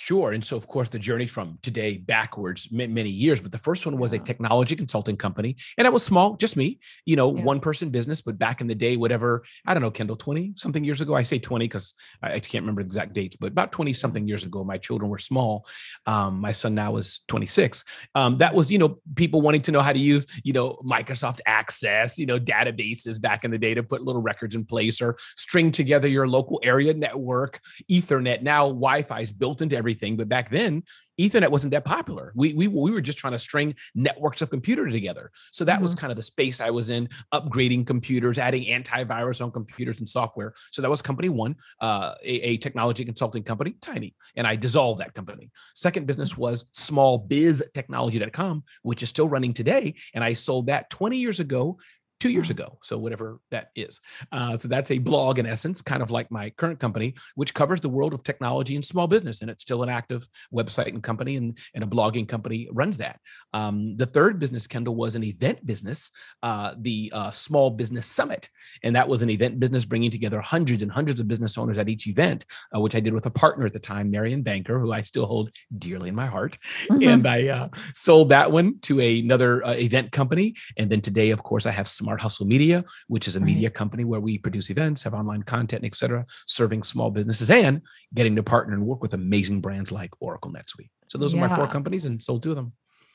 Sure. 0.00 0.30
And 0.30 0.44
so, 0.44 0.56
of 0.56 0.68
course, 0.68 0.90
the 0.90 0.98
journey 1.00 1.26
from 1.26 1.58
today 1.60 1.96
backwards 1.96 2.70
many 2.70 3.10
years, 3.10 3.40
but 3.40 3.50
the 3.50 3.58
first 3.58 3.84
one 3.84 3.98
was 3.98 4.12
a 4.12 4.20
technology 4.20 4.76
consulting 4.76 5.16
company. 5.16 5.56
And 5.76 5.88
it 5.88 5.92
was 5.92 6.04
small, 6.04 6.36
just 6.36 6.56
me, 6.56 6.78
you 7.04 7.16
know, 7.16 7.34
yeah. 7.34 7.42
one 7.42 7.58
person 7.58 7.90
business. 7.90 8.20
But 8.20 8.38
back 8.38 8.60
in 8.60 8.68
the 8.68 8.76
day, 8.76 8.96
whatever, 8.96 9.42
I 9.66 9.74
don't 9.74 9.82
know, 9.82 9.90
Kendall, 9.90 10.14
20 10.14 10.52
something 10.54 10.84
years 10.84 11.00
ago, 11.00 11.16
I 11.16 11.24
say 11.24 11.40
20 11.40 11.64
because 11.64 11.94
I 12.22 12.38
can't 12.38 12.62
remember 12.62 12.84
the 12.84 12.86
exact 12.86 13.12
dates, 13.12 13.34
but 13.34 13.48
about 13.48 13.72
20 13.72 13.92
something 13.92 14.28
years 14.28 14.44
ago, 14.44 14.62
my 14.62 14.78
children 14.78 15.10
were 15.10 15.18
small. 15.18 15.66
Um, 16.06 16.38
my 16.38 16.52
son 16.52 16.76
now 16.76 16.96
is 16.96 17.24
26. 17.26 17.84
Um, 18.14 18.38
that 18.38 18.54
was, 18.54 18.70
you 18.70 18.78
know, 18.78 19.00
people 19.16 19.40
wanting 19.40 19.62
to 19.62 19.72
know 19.72 19.82
how 19.82 19.92
to 19.92 19.98
use, 19.98 20.28
you 20.44 20.52
know, 20.52 20.78
Microsoft 20.86 21.40
Access, 21.44 22.20
you 22.20 22.26
know, 22.26 22.38
databases 22.38 23.20
back 23.20 23.42
in 23.42 23.50
the 23.50 23.58
day 23.58 23.74
to 23.74 23.82
put 23.82 24.02
little 24.02 24.22
records 24.22 24.54
in 24.54 24.64
place 24.64 25.02
or 25.02 25.16
string 25.34 25.72
together 25.72 26.06
your 26.06 26.28
local 26.28 26.60
area 26.62 26.94
network, 26.94 27.58
Ethernet. 27.90 28.42
Now 28.42 28.66
Wi 28.68 29.02
Fi 29.02 29.22
is 29.22 29.32
built 29.32 29.60
into 29.60 29.76
every 29.76 29.87
everything. 29.88 30.16
But 30.16 30.28
back 30.28 30.50
then, 30.50 30.82
Ethernet 31.18 31.50
wasn't 31.50 31.72
that 31.72 31.84
popular. 31.84 32.32
We 32.36 32.54
we 32.54 32.68
we 32.68 32.90
were 32.90 33.00
just 33.00 33.18
trying 33.18 33.32
to 33.32 33.38
string 33.38 33.74
networks 33.94 34.42
of 34.42 34.50
computers 34.50 34.92
together. 34.92 35.30
So 35.50 35.64
that 35.64 35.74
mm-hmm. 35.74 35.82
was 35.82 35.94
kind 35.94 36.10
of 36.10 36.16
the 36.16 36.22
space 36.22 36.60
I 36.60 36.70
was 36.70 36.90
in, 36.90 37.08
upgrading 37.32 37.86
computers, 37.86 38.38
adding 38.38 38.64
antivirus 38.64 39.42
on 39.42 39.50
computers 39.50 39.98
and 39.98 40.08
software. 40.08 40.52
So 40.70 40.82
that 40.82 40.90
was 40.90 41.02
company 41.02 41.28
one, 41.28 41.56
uh, 41.80 42.14
a, 42.22 42.34
a 42.50 42.56
technology 42.58 43.04
consulting 43.04 43.42
company, 43.42 43.74
tiny, 43.80 44.14
and 44.36 44.46
I 44.46 44.56
dissolved 44.56 45.00
that 45.00 45.14
company. 45.14 45.50
Second 45.74 46.06
business 46.06 46.36
was 46.36 46.70
smallbiztechnology.com, 46.74 48.62
which 48.82 49.02
is 49.02 49.08
still 49.08 49.28
running 49.28 49.54
today, 49.54 49.94
and 50.14 50.22
I 50.22 50.34
sold 50.34 50.66
that 50.66 50.90
20 50.90 51.16
years 51.16 51.40
ago 51.40 51.78
two 52.20 52.30
years 52.30 52.50
ago. 52.50 52.78
So 52.82 52.98
whatever 52.98 53.40
that 53.50 53.70
is. 53.76 54.00
Uh, 54.32 54.58
so 54.58 54.68
that's 54.68 54.90
a 54.90 54.98
blog 54.98 55.38
in 55.38 55.46
essence, 55.46 55.82
kind 55.82 56.02
of 56.02 56.10
like 56.10 56.30
my 56.30 56.50
current 56.50 56.80
company, 56.80 57.14
which 57.34 57.54
covers 57.54 57.80
the 57.80 57.88
world 57.88 58.12
of 58.12 58.22
technology 58.22 58.74
and 58.74 58.84
small 58.84 59.06
business. 59.06 59.40
And 59.40 59.50
it's 59.50 59.62
still 59.62 59.82
an 59.82 59.88
active 59.88 60.28
website 60.52 60.88
and 60.88 61.02
company 61.02 61.36
and, 61.36 61.56
and 61.74 61.84
a 61.84 61.86
blogging 61.86 62.28
company 62.28 62.68
runs 62.72 62.98
that. 62.98 63.20
Um, 63.52 63.96
the 63.96 64.06
third 64.06 64.38
business, 64.38 64.66
Kendall, 64.66 64.96
was 64.96 65.14
an 65.14 65.24
event 65.24 65.64
business, 65.64 66.10
uh, 66.42 66.74
the 66.76 67.12
uh, 67.14 67.30
Small 67.30 67.70
Business 67.70 68.06
Summit. 68.06 68.48
And 68.82 68.96
that 68.96 69.08
was 69.08 69.22
an 69.22 69.30
event 69.30 69.60
business 69.60 69.84
bringing 69.84 70.10
together 70.10 70.40
hundreds 70.40 70.82
and 70.82 70.90
hundreds 70.90 71.20
of 71.20 71.28
business 71.28 71.56
owners 71.56 71.78
at 71.78 71.88
each 71.88 72.06
event, 72.06 72.44
uh, 72.74 72.80
which 72.80 72.94
I 72.94 73.00
did 73.00 73.14
with 73.14 73.26
a 73.26 73.30
partner 73.30 73.66
at 73.66 73.72
the 73.72 73.78
time, 73.78 74.10
Marion 74.10 74.42
Banker, 74.42 74.78
who 74.78 74.92
I 74.92 75.02
still 75.02 75.26
hold 75.26 75.50
dearly 75.76 76.08
in 76.08 76.14
my 76.14 76.26
heart. 76.26 76.58
Mm-hmm. 76.90 77.08
And 77.08 77.26
I 77.26 77.48
uh, 77.48 77.68
sold 77.94 78.30
that 78.30 78.50
one 78.50 78.80
to 78.82 79.00
another 79.00 79.64
uh, 79.64 79.74
event 79.74 80.12
company. 80.12 80.54
And 80.76 80.90
then 80.90 81.00
today, 81.00 81.30
of 81.30 81.42
course, 81.42 81.66
I 81.66 81.70
have 81.70 81.88
some 81.88 82.07
Smart 82.08 82.22
Hustle 82.22 82.46
Media, 82.46 82.86
which 83.08 83.28
is 83.28 83.36
a 83.36 83.38
right. 83.38 83.44
media 83.44 83.68
company 83.68 84.02
where 84.02 84.18
we 84.18 84.38
produce 84.38 84.70
events, 84.70 85.02
have 85.02 85.12
online 85.12 85.42
content, 85.42 85.84
etc., 85.84 86.24
serving 86.46 86.82
small 86.82 87.10
businesses 87.10 87.50
and 87.50 87.82
getting 88.14 88.34
to 88.36 88.42
partner 88.42 88.72
and 88.72 88.86
work 88.86 89.02
with 89.02 89.12
amazing 89.12 89.60
brands 89.60 89.92
like 89.92 90.10
Oracle 90.20 90.50
NetSuite. 90.50 90.88
So 91.08 91.18
those 91.18 91.34
yeah. 91.34 91.44
are 91.44 91.48
my 91.50 91.54
four 91.54 91.68
companies, 91.68 92.06
and 92.06 92.22
sold 92.22 92.42
two 92.42 92.50
of 92.50 92.56
them. 92.56 92.72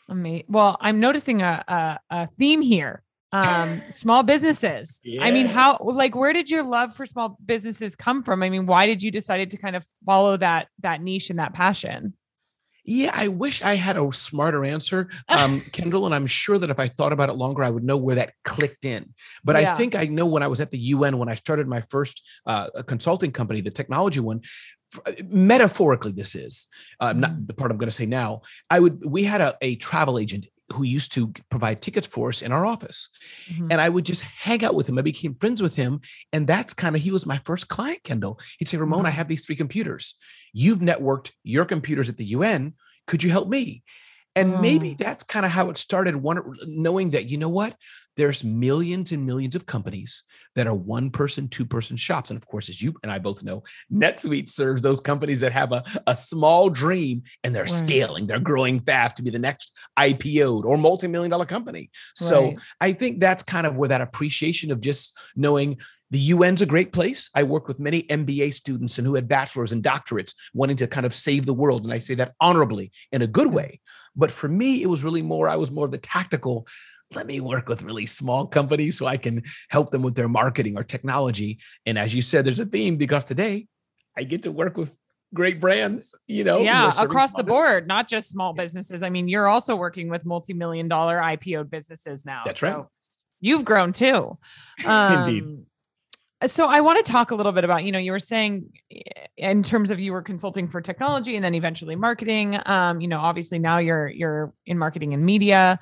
Amazing. 0.10 0.46
Well, 0.48 0.78
I'm 0.80 1.00
noticing 1.00 1.42
a, 1.42 1.64
a, 1.68 2.00
a 2.12 2.28
theme 2.28 2.62
here. 2.62 3.02
Um, 3.32 3.82
small 3.92 4.22
businesses. 4.22 5.02
Yes. 5.04 5.24
I 5.24 5.32
mean, 5.32 5.48
how 5.48 5.80
like 5.82 6.14
where 6.16 6.34
did 6.34 6.52
your 6.52 6.62
love 6.62 6.96
for 6.96 7.08
small 7.08 7.36
businesses 7.44 7.96
come 7.96 8.22
from? 8.22 8.44
I 8.44 8.52
mean, 8.52 8.68
why 8.68 8.86
did 8.86 9.02
you 9.02 9.10
decide 9.10 9.50
to 9.50 9.58
kind 9.58 9.76
of 9.76 9.84
follow 10.06 10.38
that 10.38 10.68
that 10.82 11.02
niche 11.02 11.32
and 11.32 11.40
that 11.40 11.54
passion? 11.54 12.14
Yeah, 12.86 13.12
I 13.14 13.30
wish 13.30 13.62
I 13.62 13.76
had 13.76 13.98
a 13.98 14.12
smarter 14.12 14.66
answer, 14.66 15.10
um, 15.30 15.62
Kendall. 15.72 16.06
And 16.06 16.14
I'm 16.14 16.28
sure 16.28 16.58
that 16.58 16.70
if 16.70 16.80
I 16.80 16.88
thought 16.88 17.14
about 17.14 17.30
it 17.30 17.34
longer, 17.34 17.64
I 17.64 17.70
would 17.70 17.84
know 17.84 17.98
where 17.98 18.16
that 18.16 18.34
clicked 18.44 18.86
in. 18.86 19.14
But 19.44 19.60
yeah. 19.60 19.74
I 19.74 19.78
think 19.78 19.96
I 19.96 20.06
know 20.06 20.26
when 20.26 20.44
I 20.44 20.48
was 20.48 20.60
at 20.60 20.72
the 20.72 20.80
UN, 20.80 21.18
when 21.18 21.30
I 21.30 21.36
started 21.36 21.68
my 21.68 21.82
first 21.82 22.22
uh, 22.46 22.70
consulting 22.86 23.32
company, 23.32 23.62
the 23.62 23.72
technology 23.72 24.20
one, 24.20 24.42
uh, 25.06 25.12
metaphorically 25.26 26.12
this 26.12 26.36
is 26.36 26.68
uh, 27.00 27.14
not 27.14 27.48
the 27.48 27.54
part 27.54 27.72
i'm 27.72 27.78
going 27.78 27.90
to 27.90 27.96
say 27.96 28.06
now 28.06 28.42
i 28.70 28.80
would 28.80 29.04
we 29.04 29.24
had 29.24 29.42
a, 29.42 29.58
a 29.62 29.76
travel 29.78 30.20
agent 30.20 30.46
who 30.72 30.84
used 30.84 31.12
to 31.14 31.34
provide 31.50 31.82
tickets 31.82 32.08
for 32.08 32.30
us 32.30 32.42
in 32.42 32.52
our 32.52 32.66
office. 32.66 33.10
Mm-hmm. 33.50 33.68
And 33.72 33.82
I 33.82 33.90
would 33.90 34.06
just 34.06 34.22
hang 34.22 34.64
out 34.64 34.76
with 34.76 34.88
him. 34.88 34.98
I 34.98 35.02
became 35.02 35.36
friends 35.36 35.62
with 35.62 35.76
him. 35.76 36.02
And 36.32 36.48
that's 36.48 36.74
kind 36.74 36.96
of, 36.96 37.02
he 37.02 37.12
was 37.12 37.26
my 37.26 37.40
first 37.46 37.68
client, 37.68 38.04
Kendall. 38.04 38.40
He'd 38.60 38.68
say, 38.68 38.78
Ramon, 38.78 39.00
mm-hmm. 39.00 39.08
I 39.08 39.12
have 39.12 39.28
these 39.28 39.46
three 39.46 39.56
computers. 39.56 40.16
You've 40.54 40.80
networked 40.80 41.32
your 41.44 41.66
computers 41.66 42.10
at 42.10 42.18
the 42.18 42.26
UN. 42.26 42.74
Could 43.08 43.24
you 43.24 43.30
help 43.30 43.50
me? 43.50 43.84
And 44.36 44.62
maybe 44.62 44.92
mm. 44.92 44.98
that's 44.98 45.24
kind 45.24 45.46
of 45.46 45.52
how 45.52 45.70
it 45.70 45.78
started. 45.78 46.16
One 46.16 46.56
knowing 46.66 47.12
that 47.12 47.30
you 47.30 47.38
know 47.38 47.50
what, 47.50 47.76
there's 48.16 48.44
millions 48.44 49.12
and 49.12 49.26
millions 49.26 49.56
of 49.56 49.66
companies 49.66 50.24
that 50.56 50.68
are 50.68 50.76
one 50.76 51.10
person, 51.10 51.48
two 51.48 51.66
person 51.66 51.98
shops, 51.98 52.30
and 52.30 52.38
of 52.38 52.48
course, 52.48 52.70
as 52.70 52.82
you 52.82 52.94
and 53.02 53.12
I 53.12 53.20
both 53.20 53.44
know, 53.44 53.64
NetSuite 53.92 54.50
serves 54.50 54.82
those 54.82 55.00
companies 55.00 55.40
that 55.42 55.52
have 55.52 55.72
a, 55.72 55.84
a 56.06 56.16
small 56.16 56.70
dream 56.70 57.24
and 57.44 57.56
they're 57.56 57.64
right. 57.64 57.72
scaling, 57.72 58.28
they're 58.28 58.40
growing 58.40 58.80
fast 58.80 59.18
to 59.18 59.24
be 59.24 59.30
the 59.30 59.40
next 59.40 59.76
IPO'd 59.98 60.66
or 60.66 60.78
multi 60.78 61.08
million 61.08 61.32
dollar 61.32 61.46
company. 61.46 61.90
So 62.16 62.44
right. 62.44 62.60
I 62.82 62.94
think 62.94 63.20
that's 63.20 63.44
kind 63.44 63.66
of 63.66 63.76
where 63.76 63.90
that 63.90 64.02
appreciation 64.02 64.72
of 64.72 64.82
just 64.82 65.18
knowing 65.36 65.78
the 66.14 66.32
UN's 66.32 66.62
a 66.62 66.68
great 66.68 66.94
place. 66.94 67.32
I 67.34 67.42
work 67.42 67.68
with 67.68 67.80
many 67.80 68.04
MBA 68.04 68.54
students 68.54 69.00
and 69.00 69.08
who 69.08 69.16
had 69.16 69.28
bachelors 69.28 69.72
and 69.72 69.84
doctorates 69.84 70.36
wanting 70.54 70.78
to 70.78 70.86
kind 70.86 71.08
of 71.08 71.14
save 71.14 71.48
the 71.48 71.56
world. 71.56 71.84
And 71.84 71.92
I 71.92 71.98
say 71.98 72.14
that 72.14 72.36
honorably 72.40 72.92
in 73.12 73.24
a 73.24 73.28
good 73.28 73.52
way. 73.52 73.82
But 74.16 74.32
for 74.32 74.48
me, 74.48 74.84
it 74.84 74.86
was 74.86 75.04
really 75.04 75.24
more, 75.24 75.50
I 75.50 75.56
was 75.56 75.72
more 75.72 75.86
of 75.86 75.92
the 75.92 75.98
tactical. 75.98 76.68
Let 77.16 77.26
me 77.26 77.40
work 77.40 77.68
with 77.68 77.82
really 77.82 78.06
small 78.06 78.46
companies 78.46 78.96
so 78.96 79.08
I 79.08 79.18
can 79.18 79.42
help 79.72 79.90
them 79.90 80.04
with 80.04 80.14
their 80.14 80.30
marketing 80.30 80.78
or 80.78 80.84
technology. 80.84 81.58
And 81.88 81.98
as 81.98 82.14
you 82.14 82.22
said, 82.22 82.46
there's 82.46 82.60
a 82.60 82.66
theme 82.66 82.98
because 82.98 83.24
today 83.24 83.66
I 84.16 84.22
get 84.22 84.44
to 84.44 84.52
work 84.52 84.78
with 84.78 84.96
great 85.34 85.60
brands, 85.60 86.14
you 86.28 86.44
know. 86.44 86.62
Yeah, 86.62 86.92
across 86.96 87.32
the 87.32 87.44
board, 87.44 87.88
not 87.88 88.08
just 88.08 88.30
small 88.30 88.54
businesses. 88.54 89.02
I 89.02 89.10
mean, 89.10 89.28
you're 89.28 89.48
also 89.48 89.76
working 89.76 90.10
with 90.10 90.28
multi-million 90.28 90.88
dollar 90.88 91.18
IPO 91.18 91.72
businesses 91.72 92.24
now. 92.24 92.44
That's 92.46 92.60
so 92.60 92.68
right. 92.68 92.86
You've 93.42 93.66
grown 93.66 93.94
too. 93.94 94.38
Um, 94.86 95.30
Indeed 95.30 95.66
so 96.48 96.68
I 96.68 96.82
want 96.82 97.04
to 97.04 97.12
talk 97.12 97.32
a 97.32 97.36
little 97.36 97.52
bit 97.52 97.64
about, 97.64 97.84
you 97.84 97.92
know, 97.92 98.00
you 98.00 98.12
were 98.12 98.20
saying 98.20 98.70
eh, 98.92 99.02
in 99.38 99.64
terms 99.64 99.92
of 99.92 100.00
you 100.00 100.12
were 100.12 100.22
consulting 100.22 100.68
for 100.68 100.82
technology 100.82 101.36
and 101.36 101.44
then 101.44 101.56
eventually 101.56 101.96
marketing. 101.96 102.60
Um, 102.66 103.02
you 103.02 103.08
know, 103.08 103.20
obviously 103.20 103.60
now 103.60 103.78
you're 103.78 104.08
you're 104.08 104.54
in 104.66 104.78
marketing 104.78 105.14
and 105.14 105.26
media. 105.26 105.80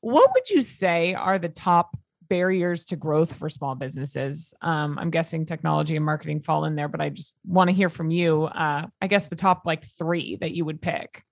What 0.00 0.30
would 0.34 0.50
you 0.50 0.62
say 0.62 1.14
are 1.14 1.38
the 1.38 1.48
top 1.48 1.96
barriers 2.28 2.84
to 2.86 2.96
growth 2.96 3.34
for 3.34 3.48
small 3.48 3.74
businesses? 3.74 4.54
Um, 4.60 4.98
I'm 4.98 5.10
guessing 5.10 5.46
technology 5.46 5.96
and 5.96 6.04
marketing 6.04 6.40
fall 6.40 6.64
in 6.64 6.76
there, 6.76 6.88
but 6.88 7.00
I 7.00 7.10
just 7.10 7.34
want 7.44 7.68
to 7.68 7.74
hear 7.74 7.88
from 7.88 8.10
you. 8.10 8.44
Uh, 8.44 8.86
I 9.00 9.06
guess 9.06 9.26
the 9.26 9.36
top 9.36 9.62
like 9.64 9.84
three 9.84 10.36
that 10.36 10.52
you 10.52 10.64
would 10.64 10.80
pick. 10.80 11.22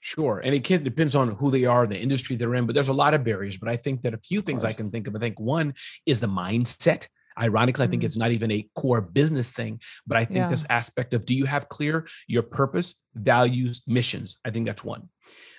Sure. 0.00 0.40
And 0.42 0.54
it 0.54 0.64
can, 0.64 0.82
depends 0.82 1.14
on 1.14 1.36
who 1.36 1.50
they 1.50 1.66
are, 1.66 1.86
the 1.86 1.98
industry 1.98 2.36
they're 2.36 2.54
in, 2.54 2.64
but 2.66 2.74
there's 2.74 2.88
a 2.88 2.92
lot 2.92 3.12
of 3.12 3.22
barriers. 3.22 3.58
But 3.58 3.68
I 3.68 3.76
think 3.76 4.02
that 4.02 4.14
a 4.14 4.18
few 4.18 4.40
things 4.40 4.64
I 4.64 4.72
can 4.72 4.90
think 4.90 5.06
of. 5.06 5.14
I 5.14 5.18
think 5.18 5.38
one 5.38 5.74
is 6.06 6.20
the 6.20 6.26
mindset 6.26 7.06
Ironically, 7.40 7.84
I 7.84 7.88
think 7.88 8.00
mm-hmm. 8.00 8.06
it's 8.06 8.16
not 8.16 8.32
even 8.32 8.50
a 8.50 8.68
core 8.74 9.00
business 9.00 9.50
thing, 9.50 9.80
but 10.06 10.16
I 10.16 10.24
think 10.24 10.38
yeah. 10.38 10.48
this 10.48 10.66
aspect 10.68 11.14
of 11.14 11.26
do 11.26 11.34
you 11.34 11.46
have 11.46 11.68
clear 11.68 12.06
your 12.26 12.42
purpose, 12.42 12.94
values, 13.14 13.82
missions? 13.86 14.36
I 14.44 14.50
think 14.50 14.66
that's 14.66 14.84
one. 14.84 15.08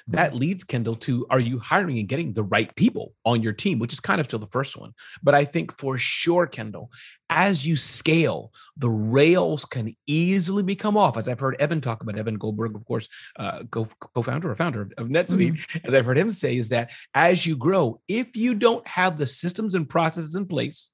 That 0.08 0.36
leads 0.36 0.64
Kendall 0.64 0.96
to 0.96 1.26
are 1.30 1.40
you 1.40 1.60
hiring 1.60 2.00
and 2.00 2.08
getting 2.08 2.34
the 2.34 2.44
right 2.44 2.74
people 2.76 3.14
on 3.26 3.42
your 3.42 3.54
team, 3.54 3.80
which 3.80 3.94
is 3.94 4.00
kind 4.00 4.20
of 4.20 4.26
still 4.26 4.40
the 4.40 4.48
first 4.48 4.78
one. 4.78 4.94
But 5.24 5.36
I 5.36 5.46
think 5.46 5.78
for 5.78 5.98
sure, 5.98 6.48
Kendall, 6.48 6.92
as 7.30 7.66
you 7.66 7.78
scale, 7.78 8.52
the 8.76 8.90
rails 8.90 9.64
can 9.64 9.94
easily 10.08 10.64
become 10.64 10.98
off. 10.98 11.18
As 11.18 11.28
I've 11.28 11.40
heard 11.40 11.56
Evan 11.60 11.82
talk 11.82 12.02
about, 12.02 12.18
Evan 12.18 12.36
Goldberg, 12.36 12.76
of 12.76 12.86
course, 12.86 13.08
uh, 13.38 13.64
co 13.70 13.88
founder 14.24 14.52
or 14.52 14.56
founder 14.56 14.82
of 14.98 15.08
NetSuite, 15.08 15.54
mm-hmm. 15.54 15.88
as 15.88 15.94
I've 15.94 16.06
heard 16.06 16.18
him 16.18 16.32
say, 16.32 16.58
is 16.58 16.70
that 16.70 16.92
as 17.14 17.46
you 17.46 17.56
grow, 17.56 18.02
if 18.08 18.36
you 18.36 18.56
don't 18.56 18.86
have 18.88 19.18
the 19.18 19.28
systems 19.28 19.76
and 19.76 19.88
processes 19.88 20.36
in 20.36 20.46
place, 20.46 20.92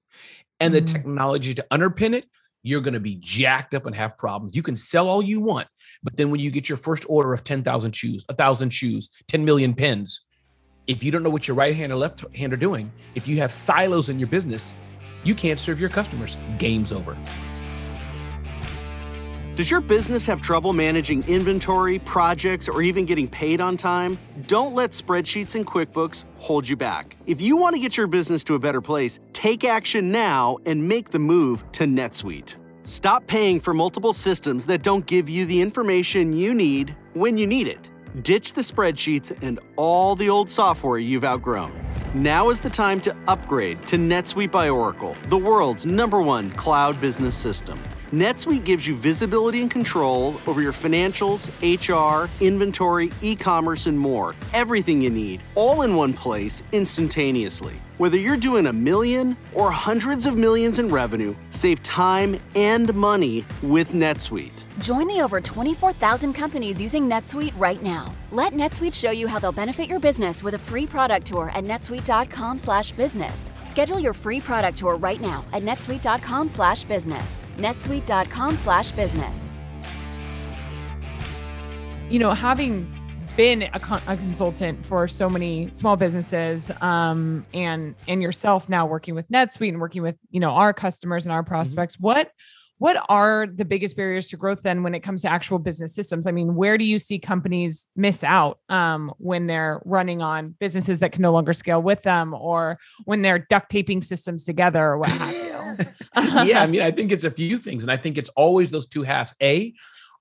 and 0.60 0.74
the 0.74 0.82
mm-hmm. 0.82 0.93
technology 0.93 1.54
to 1.54 1.65
underpin 1.72 2.13
it, 2.13 2.26
you're 2.63 2.82
going 2.82 2.93
to 2.93 3.00
be 3.00 3.15
jacked 3.20 3.74
up 3.74 3.86
and 3.86 3.96
have 3.96 4.17
problems. 4.17 4.56
You 4.56 4.63
can 4.63 4.76
sell 4.76 5.08
all 5.08 5.24
you 5.24 5.41
want, 5.41 5.67
but 6.04 6.17
then 6.17 6.32
when 6.32 6.39
you 6.39 6.52
get 6.52 6.67
your 6.67 6.78
first 6.78 7.06
order 7.08 7.34
of 7.34 7.43
10,000 7.43 7.91
shoes, 7.96 8.26
1,000 8.28 8.70
shoes, 8.72 9.10
10 9.28 9.46
million 9.46 9.74
pens, 9.74 10.24
if 10.88 11.04
you 11.04 11.12
don't 11.12 11.24
know 11.24 11.30
what 11.30 11.48
your 11.48 11.56
right 11.56 11.76
hand 11.76 11.91
or 11.91 11.96
left 11.96 12.24
hand 12.36 12.54
are 12.54 12.58
doing, 12.58 12.91
if 13.15 13.28
you 13.28 13.38
have 13.38 13.52
silos 13.52 14.10
in 14.10 14.20
your 14.20 14.30
business, 14.30 14.74
you 15.24 15.36
can't 15.36 15.60
serve 15.60 15.80
your 15.80 15.89
customers. 15.89 16.38
Game's 16.58 16.91
over. 16.91 17.17
Does 19.58 19.72
your 19.72 19.82
business 19.82 20.28
have 20.28 20.39
trouble 20.39 20.72
managing 20.72 21.28
inventory, 21.28 21.98
projects, 21.98 22.70
or 22.70 22.84
even 22.84 23.06
getting 23.06 23.28
paid 23.28 23.60
on 23.60 23.76
time? 23.76 24.20
Don't 24.46 24.76
let 24.76 24.91
spreadsheets 24.91 25.56
and 25.56 25.65
QuickBooks 25.65 26.26
hold 26.38 26.70
you 26.70 26.76
back. 26.76 27.15
If 27.26 27.41
you 27.41 27.58
want 27.58 27.74
to 27.74 27.82
get 27.82 27.98
your 27.98 28.06
business 28.06 28.43
to 28.43 28.54
a 28.54 28.60
better 28.60 28.82
place, 28.82 29.20
take 29.34 29.63
action 29.65 30.12
now 30.12 30.60
and 30.67 30.88
make 30.88 31.10
the 31.10 31.17
move 31.17 31.63
to 31.72 31.86
NetSuite. 31.86 32.58
Stop 32.84 33.26
paying 33.26 33.60
for 33.60 33.74
multiple 33.74 34.13
systems 34.13 34.63
that 34.67 34.84
don't 34.84 35.08
give 35.08 35.28
you 35.28 35.43
the 35.46 35.60
information 35.60 36.34
you 36.34 36.54
need 36.54 36.96
when 37.13 37.36
you 37.36 37.48
need 37.48 37.65
it. 37.65 37.89
Ditch 38.22 38.54
the 38.54 38.62
spreadsheets 38.62 39.36
and 39.41 39.60
all 39.76 40.13
the 40.13 40.30
old 40.30 40.52
software 40.52 41.00
you've 41.00 41.26
outgrown. 41.26 41.74
Now 42.13 42.52
is 42.52 42.60
the 42.60 42.70
time 42.70 43.02
to 43.02 43.17
upgrade 43.28 43.88
to 43.88 43.98
NetSuite 43.98 44.52
by 44.52 44.70
Oracle, 44.70 45.15
the 45.30 45.38
world's 45.38 45.84
number 45.84 46.22
one 46.22 46.52
cloud 46.52 47.00
business 47.00 47.34
system. 47.34 47.80
NetSuite 48.12 48.63
gives 48.63 48.88
you 48.88 48.96
visibility 48.96 49.62
and 49.62 49.70
control 49.70 50.39
over 50.48 50.62
your 50.62 50.72
financials, 50.72 51.50
HR, 51.62 52.30
inventory, 52.39 53.12
e 53.22 53.36
commerce, 53.36 53.86
and 53.86 54.00
more. 54.00 54.34
Everything 54.54 55.02
you 55.02 55.10
need, 55.10 55.41
all 55.56 55.82
in 55.82 55.93
one 55.93 56.13
place, 56.13 56.63
instantaneously. 56.72 57.74
Whether 57.98 58.17
you're 58.17 58.38
doing 58.38 58.67
a 58.67 58.74
million 58.74 59.36
or 59.54 59.72
hundreds 59.72 60.26
of 60.26 60.38
millions 60.38 60.80
in 60.80 60.88
revenue, 60.88 61.36
save 61.50 61.84
time 61.84 62.39
and 62.56 62.93
money 62.93 63.43
with 63.62 63.89
NetSuite. 63.89 64.63
Join 64.80 65.08
the 65.08 65.22
over 65.22 65.42
24,000 65.42 66.34
companies 66.34 66.82
using 66.82 67.10
NetSuite 67.10 67.54
right 67.60 67.82
now. 67.82 68.13
Let 68.32 68.54
NetSuite 68.54 68.94
show 68.94 69.12
you 69.12 69.28
how 69.28 69.40
they'll 69.40 69.52
benefit 69.52 69.88
your 69.90 70.00
business 70.00 70.44
with 70.44 70.54
a 70.54 70.60
free 70.60 70.86
product 70.86 71.28
tour 71.28 71.50
at 71.50 71.63
netsuite.com/business. 71.63 73.52
Schedule 73.66 74.00
your 74.00 74.13
free 74.13 74.40
product 74.40 74.78
tour 74.78 74.96
right 74.96 75.20
now 75.22 75.44
at 75.54 75.63
netsuite.com/business. 75.63 77.46
netsuite.com/business. 77.58 79.52
You 82.10 82.20
know, 82.20 82.34
having 82.34 82.94
been 83.36 83.63
a, 83.74 83.80
con- 83.80 84.02
a, 84.08 84.18
consultant 84.18 84.84
for 84.84 85.08
so 85.08 85.30
many 85.30 85.70
small 85.72 85.96
businesses 85.96 86.72
um, 86.82 87.46
and 87.54 87.94
and 88.08 88.22
yourself 88.22 88.68
now 88.68 88.86
working 88.86 89.13
with 89.13 89.30
NetSuite 89.30 89.70
and 89.70 89.80
working 89.80 90.02
with 90.02 90.18
you 90.32 90.40
know 90.40 90.52
our 90.52 90.74
customers 90.74 91.26
and 91.26 91.34
our 91.34 91.42
mm-hmm. 91.42 91.50
prospects 91.50 91.96
mm-hmm. 91.96 92.06
what 92.06 92.32
what 92.80 93.04
are 93.10 93.48
the 93.48 93.66
biggest 93.66 93.96
barriers 93.96 94.30
to 94.30 94.38
growth 94.38 94.62
then 94.62 94.84
when 94.84 94.94
it 94.94 95.02
comes 95.02 95.24
to 95.24 95.30
actual 95.30 95.60
business 95.60 95.94
systems? 95.96 96.28
I 96.28 96.32
mean 96.32 96.56
where 96.56 96.78
do 96.78 96.86
you 96.86 97.00
see 97.00 97.20
companies 97.20 97.88
miss 97.96 98.24
out 98.24 98.60
um, 98.70 99.13
when 99.18 99.48
they're 99.48 99.82
running 99.86 100.22
on 100.22 100.56
businesses 100.60 101.00
that 101.00 101.12
can 101.12 101.22
no 101.22 101.32
longer 101.32 101.54
scale 101.54 101.82
with 101.82 102.04
them 102.04 102.34
or 102.34 102.78
when 103.06 103.22
they're 103.22 103.40
duct 103.40 103.70
taping 103.70 104.02
systems 104.02 104.44
together 104.44 104.84
or 104.84 104.98
what 104.98 105.10
have 105.10 105.34
you? 105.34 105.44
Yeah 106.46 106.63
i 106.63 106.68
mean 106.68 106.82
i 106.82 106.90
think 106.90 107.12
it's 107.12 107.24
a 107.24 107.30
few 107.30 107.60
things 107.60 107.84
and 107.84 107.92
i 107.92 107.98
think 107.98 108.18
it's 108.18 108.30
always 108.30 108.72
those 108.72 108.88
two 108.88 109.04
halves. 109.04 109.36
A 109.42 109.74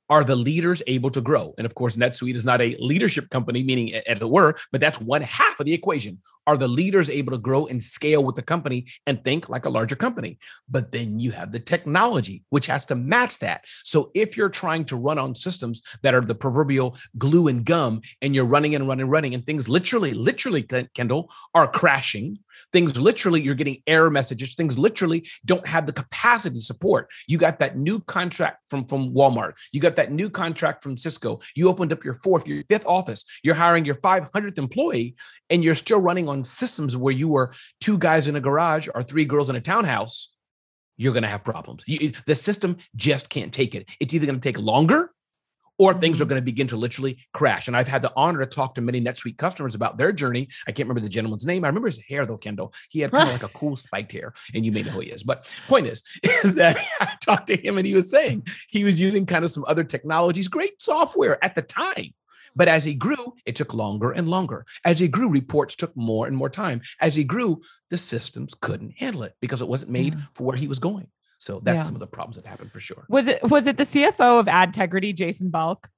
are 0.09 0.25
the 0.25 0.37
leaders 0.37 0.83
able 0.87 1.11
to 1.11 1.21
grow? 1.21 1.55
And 1.59 1.67
of 1.67 1.75
course, 1.75 1.97
NetSuite 1.97 2.35
is 2.35 2.45
not 2.45 2.61
a 2.61 2.77
leadership 2.79 3.31
company, 3.31 3.63
meaning 3.63 3.95
as 3.95 4.21
it 4.21 4.29
were, 4.29 4.57
but 4.73 4.81
that's 4.81 5.01
one 5.01 5.23
half 5.23 5.59
of 5.59 5.67
the 5.67 5.75
equation. 5.75 6.21
Are 6.49 6.57
the 6.57 6.69
leaders 6.69 7.11
able 7.11 7.33
to 7.33 7.39
grow 7.39 7.67
and 7.67 7.83
scale 7.83 8.23
with 8.23 8.37
the 8.37 8.43
company 8.43 8.87
and 9.05 9.25
think 9.25 9.49
like 9.49 9.65
a 9.65 9.71
larger 9.71 9.97
company? 9.97 10.39
But 10.69 10.93
then 10.93 11.19
you 11.19 11.33
have 11.33 11.51
the 11.51 11.59
technology, 11.59 12.45
which 12.51 12.67
has 12.67 12.87
to 12.87 12.95
match 12.95 13.41
that. 13.41 13.65
So 13.83 14.13
if 14.15 14.37
you're 14.37 14.49
trying 14.49 14.85
to 14.87 14.97
run 14.97 15.19
on 15.19 15.35
systems 15.35 15.83
that 16.03 16.15
are 16.15 16.21
the 16.21 16.37
proverbial 16.37 16.97
glue 17.19 17.49
and 17.49 17.65
gum, 17.65 18.01
and 18.23 18.33
you're 18.33 18.47
running 18.47 18.77
and 18.77 18.87
running, 18.87 19.03
and 19.03 19.11
running, 19.11 19.35
and 19.35 19.45
things 19.45 19.69
literally, 19.69 20.15
literally, 20.15 20.63
Kendall, 20.63 21.33
are 21.53 21.67
crashing, 21.67 22.39
things 22.73 22.99
literally, 22.99 23.43
you're 23.43 23.55
getting 23.55 23.83
error 23.87 24.11
messages, 24.11 24.55
things 24.55 24.79
literally 24.79 25.27
don't 25.45 25.67
have 25.67 25.87
the 25.87 25.93
capacity 25.93 26.57
to 26.57 26.65
support. 26.65 27.11
You 27.27 27.39
got 27.39 27.59
that 27.59 27.77
new 27.77 28.01
contract 28.01 28.69
from, 28.69 28.87
from 28.87 29.13
Walmart, 29.13 29.55
you 29.73 29.81
got 29.81 29.96
that 29.97 30.13
new 30.13 30.31
contract 30.31 30.83
from 30.83 30.97
Cisco, 30.97 31.41
you 31.55 31.69
opened 31.69 31.93
up 31.93 32.05
your 32.05 32.15
fourth, 32.15 32.49
your 32.49 32.63
fifth 32.69 32.87
office, 32.87 33.25
you're 33.43 33.55
hiring 33.55 33.85
your 33.85 33.97
500th 33.97 34.59
employee, 34.59 35.17
and 35.51 35.65
you're 35.65 35.75
still 35.75 36.01
running 36.01 36.29
on 36.29 36.45
systems 36.45 36.97
where 36.97 37.15
you 37.15 37.29
were 37.29 37.53
two 37.81 37.99
guys 37.99 38.29
in 38.29 38.37
a 38.37 38.41
garage 38.41 38.89
or 38.95 39.03
three 39.03 39.25
girls 39.25 39.51
in 39.51 39.57
a 39.57 39.61
townhouse, 39.61 40.33
you're 40.97 41.13
going 41.13 41.23
to 41.23 41.29
have 41.29 41.45
problems. 41.45 41.83
You, 41.87 42.13
the 42.27 42.35
system 42.35 42.79
just 42.95 43.29
can't 43.29 43.53
take 43.53 43.75
it. 43.75 43.89
It's 44.01 44.15
either 44.15 44.27
going 44.27 44.41
to 44.41 44.49
take 44.49 44.59
longer 44.59 45.13
or 45.79 45.95
things 45.95 46.21
are 46.21 46.25
going 46.25 46.41
to 46.41 46.45
begin 46.45 46.67
to 46.69 46.77
literally 46.77 47.19
crash. 47.33 47.69
And 47.69 47.77
I've 47.77 47.89
had 47.89 48.03
the 48.03 48.13
honor 48.17 48.41
to 48.41 48.47
talk 48.47 48.75
to 48.75 48.81
many 48.81 49.01
NetSuite 49.01 49.37
customers 49.37 49.75
about 49.75 49.99
their 49.99 50.13
journey. 50.13 50.49
I 50.67 50.73
can't 50.73 50.89
remember 50.89 51.01
the 51.01 51.13
gentleman's 51.13 51.47
name. 51.47 51.65
I 51.65 51.69
remember 51.69 51.89
his 51.89 52.03
hair 52.05 52.25
though, 52.25 52.39
Kendall. 52.39 52.73
He 52.89 53.01
had 53.01 53.11
kind 53.11 53.29
of 53.29 53.33
like 53.43 53.43
a 53.43 53.57
cool 53.57 53.77
spiked 53.77 54.13
hair, 54.13 54.33
and 54.55 54.65
you 54.65 54.73
may 54.73 54.83
know 54.83 54.93
who 54.93 55.01
he 55.01 55.11
is. 55.11 55.23
But 55.23 55.51
point 55.69 55.87
is, 55.87 56.03
is 56.23 56.55
that 56.55 56.77
I 57.01 57.13
talked 57.21 57.49
to 57.49 57.57
him 57.57 57.79
and 57.79 57.87
he 57.87 57.95
was 57.95 58.11
saying 58.11 58.47
he 58.69 58.85
was 58.85 59.01
using 59.01 59.27
kind 59.27 59.45
of 59.45 59.51
some 59.51 59.65
other 59.67 59.85
technologies, 59.85 60.49
great 60.49 60.81
software 60.81 61.43
at 61.45 61.55
the 61.55 61.63
time. 61.63 62.15
But 62.55 62.69
as 62.69 62.85
he 62.85 62.95
grew, 62.95 63.35
it 63.45 63.55
took 63.55 63.75
longer 63.75 64.11
and 64.13 64.29
longer. 64.29 64.65
As 64.83 64.99
he 64.99 65.09
grew, 65.09 65.31
reports 65.31 65.77
took 65.77 65.95
more 65.95 66.27
and 66.27 66.35
more 66.35 66.49
time. 66.49 66.81
As 67.01 67.15
he 67.15 67.23
grew, 67.23 67.61
the 67.91 67.99
systems 67.99 68.55
couldn't 68.59 68.95
handle 68.97 69.25
it 69.25 69.35
because 69.43 69.61
it 69.61 69.69
wasn't 69.69 69.91
made 69.91 70.15
mm. 70.15 70.27
for 70.35 70.45
where 70.45 70.57
he 70.57 70.67
was 70.67 70.79
going. 70.79 71.09
So 71.39 71.61
that's 71.63 71.77
yeah. 71.77 71.87
some 71.87 71.95
of 71.95 72.01
the 72.01 72.07
problems 72.07 72.37
that 72.37 72.47
happened 72.47 72.73
for 72.73 72.81
sure. 72.81 73.07
Was 73.09 73.29
it 73.29 73.43
was 73.43 73.67
it 73.67 73.77
the 73.77 73.85
CFO 73.85 74.41
of 74.41 74.47
Adtegrity, 74.47 75.15
Jason 75.15 75.51
Balk? 75.51 75.89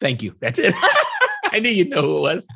Thank 0.00 0.22
you. 0.22 0.34
That's 0.40 0.58
it. 0.58 0.74
I 1.52 1.60
knew 1.60 1.70
you'd 1.70 1.90
know 1.90 2.02
who 2.02 2.18
it 2.18 2.20
was. 2.20 2.48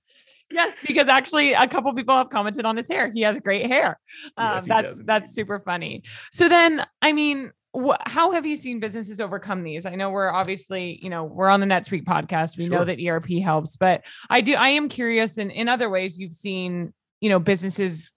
yes, 0.50 0.80
because 0.86 1.08
actually 1.08 1.54
a 1.54 1.66
couple 1.66 1.92
people 1.94 2.16
have 2.16 2.28
commented 2.28 2.64
on 2.64 2.76
his 2.76 2.88
hair. 2.88 3.10
He 3.10 3.22
has 3.22 3.38
great 3.38 3.66
hair. 3.66 3.98
Um, 4.36 4.54
yes, 4.54 4.66
that's 4.66 4.94
does. 4.94 5.04
that's 5.06 5.34
super 5.34 5.60
funny. 5.60 6.02
So 6.30 6.48
then, 6.48 6.84
I 7.00 7.12
mean, 7.12 7.52
wh- 7.74 7.96
how 8.00 8.32
have 8.32 8.44
you 8.44 8.56
seen 8.56 8.78
businesses 8.78 9.20
overcome 9.20 9.62
these? 9.62 9.86
I 9.86 9.94
know 9.94 10.10
we're 10.10 10.30
obviously, 10.30 10.98
you 11.02 11.08
know, 11.08 11.24
we're 11.24 11.48
on 11.48 11.60
the 11.60 11.66
NetSuite 11.66 12.04
podcast. 12.04 12.58
We 12.58 12.66
sure. 12.66 12.78
know 12.78 12.84
that 12.84 12.98
ERP 13.04 13.42
helps, 13.42 13.76
but 13.76 14.04
I 14.28 14.42
do. 14.42 14.54
I 14.54 14.68
am 14.70 14.88
curious, 14.88 15.38
and 15.38 15.50
in 15.50 15.68
other 15.68 15.88
ways, 15.88 16.18
you've 16.18 16.32
seen, 16.32 16.92
you 17.20 17.30
know, 17.30 17.38
businesses 17.38 18.12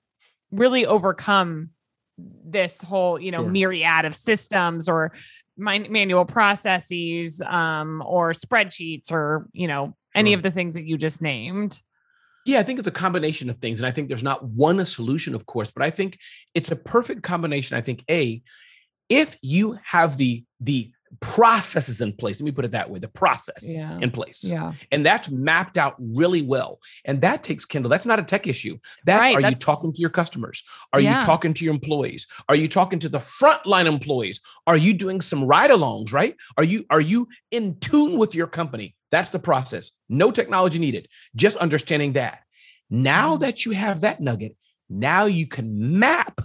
really 0.52 0.86
overcome 0.86 1.70
this 2.18 2.82
whole 2.82 3.20
you 3.20 3.32
know 3.32 3.44
sure. 3.44 3.52
myriad 3.52 4.06
of 4.06 4.16
systems 4.16 4.88
or 4.88 5.12
manual 5.58 6.26
processes 6.26 7.42
um, 7.42 8.04
or 8.06 8.32
spreadsheets 8.32 9.12
or 9.12 9.48
you 9.54 9.68
know 9.68 9.86
sure. 9.86 9.96
any 10.16 10.34
of 10.34 10.44
the 10.44 10.52
things 10.52 10.74
that 10.74 10.86
you 10.86 10.98
just 10.98 11.22
named 11.22 11.82
yeah, 12.46 12.60
I 12.60 12.64
think 12.64 12.78
it's 12.78 12.88
a 12.88 12.92
combination 12.92 13.50
of 13.50 13.58
things. 13.58 13.80
And 13.80 13.88
I 13.88 13.92
think 13.92 14.08
there's 14.08 14.22
not 14.22 14.44
one 14.44 14.86
solution, 14.86 15.34
of 15.34 15.48
course, 15.48 15.72
but 15.72 15.82
I 15.84 15.90
think 15.90 16.20
it's 16.54 16.72
a 16.72 16.76
perfect 16.76 17.24
combination. 17.24 17.76
I 17.76 17.82
think 17.82 18.04
A, 18.08 18.44
if 19.10 19.36
you 19.42 19.80
have 19.84 20.18
the 20.18 20.46
the 20.60 20.92
processes 21.20 22.02
in 22.02 22.14
place. 22.14 22.40
Let 22.40 22.46
me 22.46 22.52
put 22.52 22.66
it 22.66 22.72
that 22.72 22.90
way 22.90 23.00
the 23.00 23.08
process 23.08 23.68
yeah. 23.68 23.98
in 24.02 24.12
place. 24.12 24.44
Yeah. 24.44 24.74
And 24.92 25.06
that's 25.06 25.30
mapped 25.30 25.78
out 25.78 25.96
really 26.00 26.42
well. 26.42 26.80
And 27.06 27.22
that 27.22 27.44
takes 27.44 27.66
Kendall. 27.66 27.90
That's 27.90 28.06
not 28.06 28.20
a 28.20 28.24
tech 28.24 28.48
issue. 28.48 28.78
That's 29.06 29.20
right, 29.20 29.36
are 29.36 29.42
that's... 29.42 29.60
you 29.60 29.66
talking 29.66 29.94
to 29.94 30.02
your 30.02 30.10
customers? 30.10 30.64
Are 30.94 31.02
yeah. 31.02 31.16
you 31.16 31.22
talking 31.22 31.54
to 31.54 31.66
your 31.66 31.74
employees? 31.74 32.28
Are 32.50 32.56
you 32.56 32.68
talking 32.68 33.00
to 33.00 33.10
the 33.10 33.20
frontline 33.20 33.86
employees? 33.86 34.40
Are 34.68 34.78
you 34.78 34.94
doing 34.94 35.22
some 35.22 35.44
ride-alongs, 35.44 36.14
right? 36.14 36.36
Are 36.58 36.64
you 36.64 36.86
are 36.90 37.02
you 37.02 37.28
in 37.52 37.80
tune 37.80 38.18
with 38.18 38.36
your 38.36 38.48
company? 38.48 38.96
That's 39.12 39.30
the 39.30 39.40
process. 39.40 39.92
No 40.10 40.32
technology 40.32 40.80
needed. 40.80 41.08
Just 41.36 41.58
understanding 41.58 42.14
that. 42.14 42.40
Now 42.90 43.38
that 43.38 43.66
you 43.66 43.72
have 43.72 44.02
that 44.02 44.20
nugget, 44.20 44.56
now 44.90 45.26
you 45.26 45.48
can 45.48 46.00
map 46.00 46.42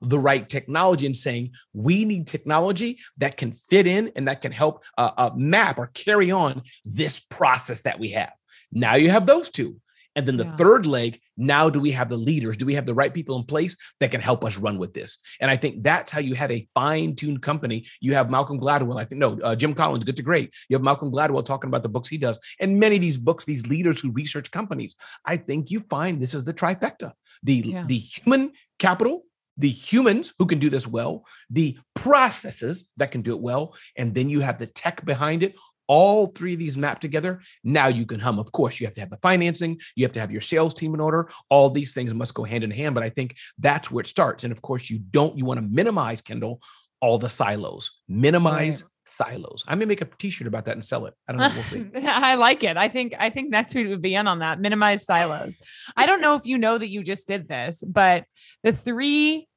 the 0.00 0.18
right 0.18 0.48
technology 0.48 1.06
and 1.06 1.16
saying 1.16 1.52
we 1.72 2.04
need 2.04 2.26
technology 2.26 2.98
that 3.18 3.36
can 3.36 3.52
fit 3.52 3.86
in 3.86 4.12
and 4.16 4.28
that 4.28 4.40
can 4.40 4.52
help 4.52 4.84
uh, 4.98 5.12
uh, 5.16 5.30
map 5.36 5.78
or 5.78 5.88
carry 5.88 6.30
on 6.30 6.62
this 6.84 7.20
process 7.20 7.82
that 7.82 7.98
we 7.98 8.10
have. 8.10 8.32
Now 8.72 8.94
you 8.94 9.10
have 9.10 9.26
those 9.26 9.50
two. 9.50 9.80
And 10.14 10.26
then 10.26 10.38
the 10.38 10.44
yeah. 10.44 10.56
third 10.56 10.86
leg, 10.86 11.20
now 11.36 11.68
do 11.68 11.78
we 11.78 11.90
have 11.90 12.08
the 12.08 12.16
leaders? 12.16 12.56
Do 12.56 12.64
we 12.64 12.72
have 12.72 12.86
the 12.86 12.94
right 12.94 13.12
people 13.12 13.36
in 13.36 13.44
place 13.44 13.76
that 14.00 14.10
can 14.10 14.22
help 14.22 14.46
us 14.46 14.56
run 14.56 14.78
with 14.78 14.94
this? 14.94 15.18
And 15.42 15.50
I 15.50 15.56
think 15.56 15.82
that's 15.82 16.10
how 16.10 16.20
you 16.20 16.34
have 16.34 16.50
a 16.50 16.66
fine-tuned 16.74 17.42
company. 17.42 17.86
You 18.00 18.14
have 18.14 18.30
Malcolm 18.30 18.58
Gladwell, 18.58 18.98
I 18.98 19.04
think, 19.04 19.20
no, 19.20 19.38
uh, 19.42 19.54
Jim 19.54 19.74
Collins, 19.74 20.04
good 20.04 20.16
to 20.16 20.22
great. 20.22 20.54
You 20.70 20.76
have 20.76 20.82
Malcolm 20.82 21.12
Gladwell 21.12 21.44
talking 21.44 21.68
about 21.68 21.82
the 21.82 21.90
books 21.90 22.08
he 22.08 22.16
does. 22.16 22.38
And 22.58 22.80
many 22.80 22.96
of 22.96 23.02
these 23.02 23.18
books, 23.18 23.44
these 23.44 23.66
leaders 23.66 24.00
who 24.00 24.10
research 24.10 24.50
companies, 24.50 24.96
I 25.26 25.36
think 25.36 25.70
you 25.70 25.80
find 25.80 26.18
this 26.18 26.32
is 26.32 26.46
the 26.46 26.54
trifecta. 26.54 27.12
The, 27.42 27.54
yeah. 27.54 27.84
the 27.86 27.98
human 27.98 28.52
capital, 28.78 29.24
the 29.56 29.70
humans 29.70 30.32
who 30.38 30.46
can 30.46 30.58
do 30.58 30.70
this 30.70 30.86
well, 30.86 31.24
the 31.50 31.78
processes 31.94 32.90
that 32.96 33.10
can 33.10 33.22
do 33.22 33.34
it 33.34 33.40
well, 33.40 33.74
and 33.96 34.14
then 34.14 34.28
you 34.28 34.40
have 34.40 34.58
the 34.58 34.66
tech 34.66 35.04
behind 35.04 35.42
it. 35.42 35.54
All 35.88 36.26
three 36.26 36.54
of 36.54 36.58
these 36.58 36.76
mapped 36.76 37.00
together. 37.00 37.40
Now 37.62 37.86
you 37.86 38.06
can 38.06 38.18
hum. 38.18 38.40
Of 38.40 38.50
course, 38.50 38.80
you 38.80 38.86
have 38.86 38.94
to 38.94 39.00
have 39.00 39.10
the 39.10 39.18
financing, 39.18 39.78
you 39.94 40.04
have 40.04 40.12
to 40.14 40.20
have 40.20 40.32
your 40.32 40.40
sales 40.40 40.74
team 40.74 40.94
in 40.94 41.00
order. 41.00 41.30
All 41.48 41.70
these 41.70 41.94
things 41.94 42.12
must 42.12 42.34
go 42.34 42.42
hand 42.42 42.64
in 42.64 42.72
hand. 42.72 42.94
But 42.94 43.04
I 43.04 43.10
think 43.10 43.36
that's 43.58 43.88
where 43.88 44.00
it 44.00 44.08
starts. 44.08 44.42
And 44.42 44.50
of 44.50 44.62
course, 44.62 44.90
you 44.90 44.98
don't, 44.98 45.38
you 45.38 45.44
want 45.44 45.58
to 45.60 45.66
minimize, 45.66 46.20
Kendall, 46.22 46.60
all 47.00 47.18
the 47.18 47.30
silos, 47.30 48.00
minimize 48.08 48.82
right 48.82 48.90
silos. 49.06 49.64
I 49.66 49.74
may 49.74 49.84
make 49.84 50.00
a 50.00 50.04
t-shirt 50.04 50.46
about 50.46 50.66
that 50.66 50.74
and 50.74 50.84
sell 50.84 51.06
it. 51.06 51.14
I 51.28 51.32
don't 51.32 51.40
know. 51.40 51.50
We'll 51.54 51.64
see. 51.64 51.86
I 52.06 52.34
like 52.34 52.64
it. 52.64 52.76
I 52.76 52.88
think 52.88 53.14
I 53.18 53.30
think 53.30 53.52
NetSuite 53.52 53.88
would 53.88 54.02
be 54.02 54.14
in 54.14 54.26
on 54.26 54.40
that. 54.40 54.60
Minimize 54.60 55.04
silos. 55.04 55.56
I 55.96 56.06
don't 56.06 56.20
know 56.20 56.34
if 56.34 56.46
you 56.46 56.58
know 56.58 56.76
that 56.76 56.88
you 56.88 57.02
just 57.02 57.26
did 57.28 57.48
this, 57.48 57.82
but 57.86 58.24
the 58.62 58.72
three 58.72 59.48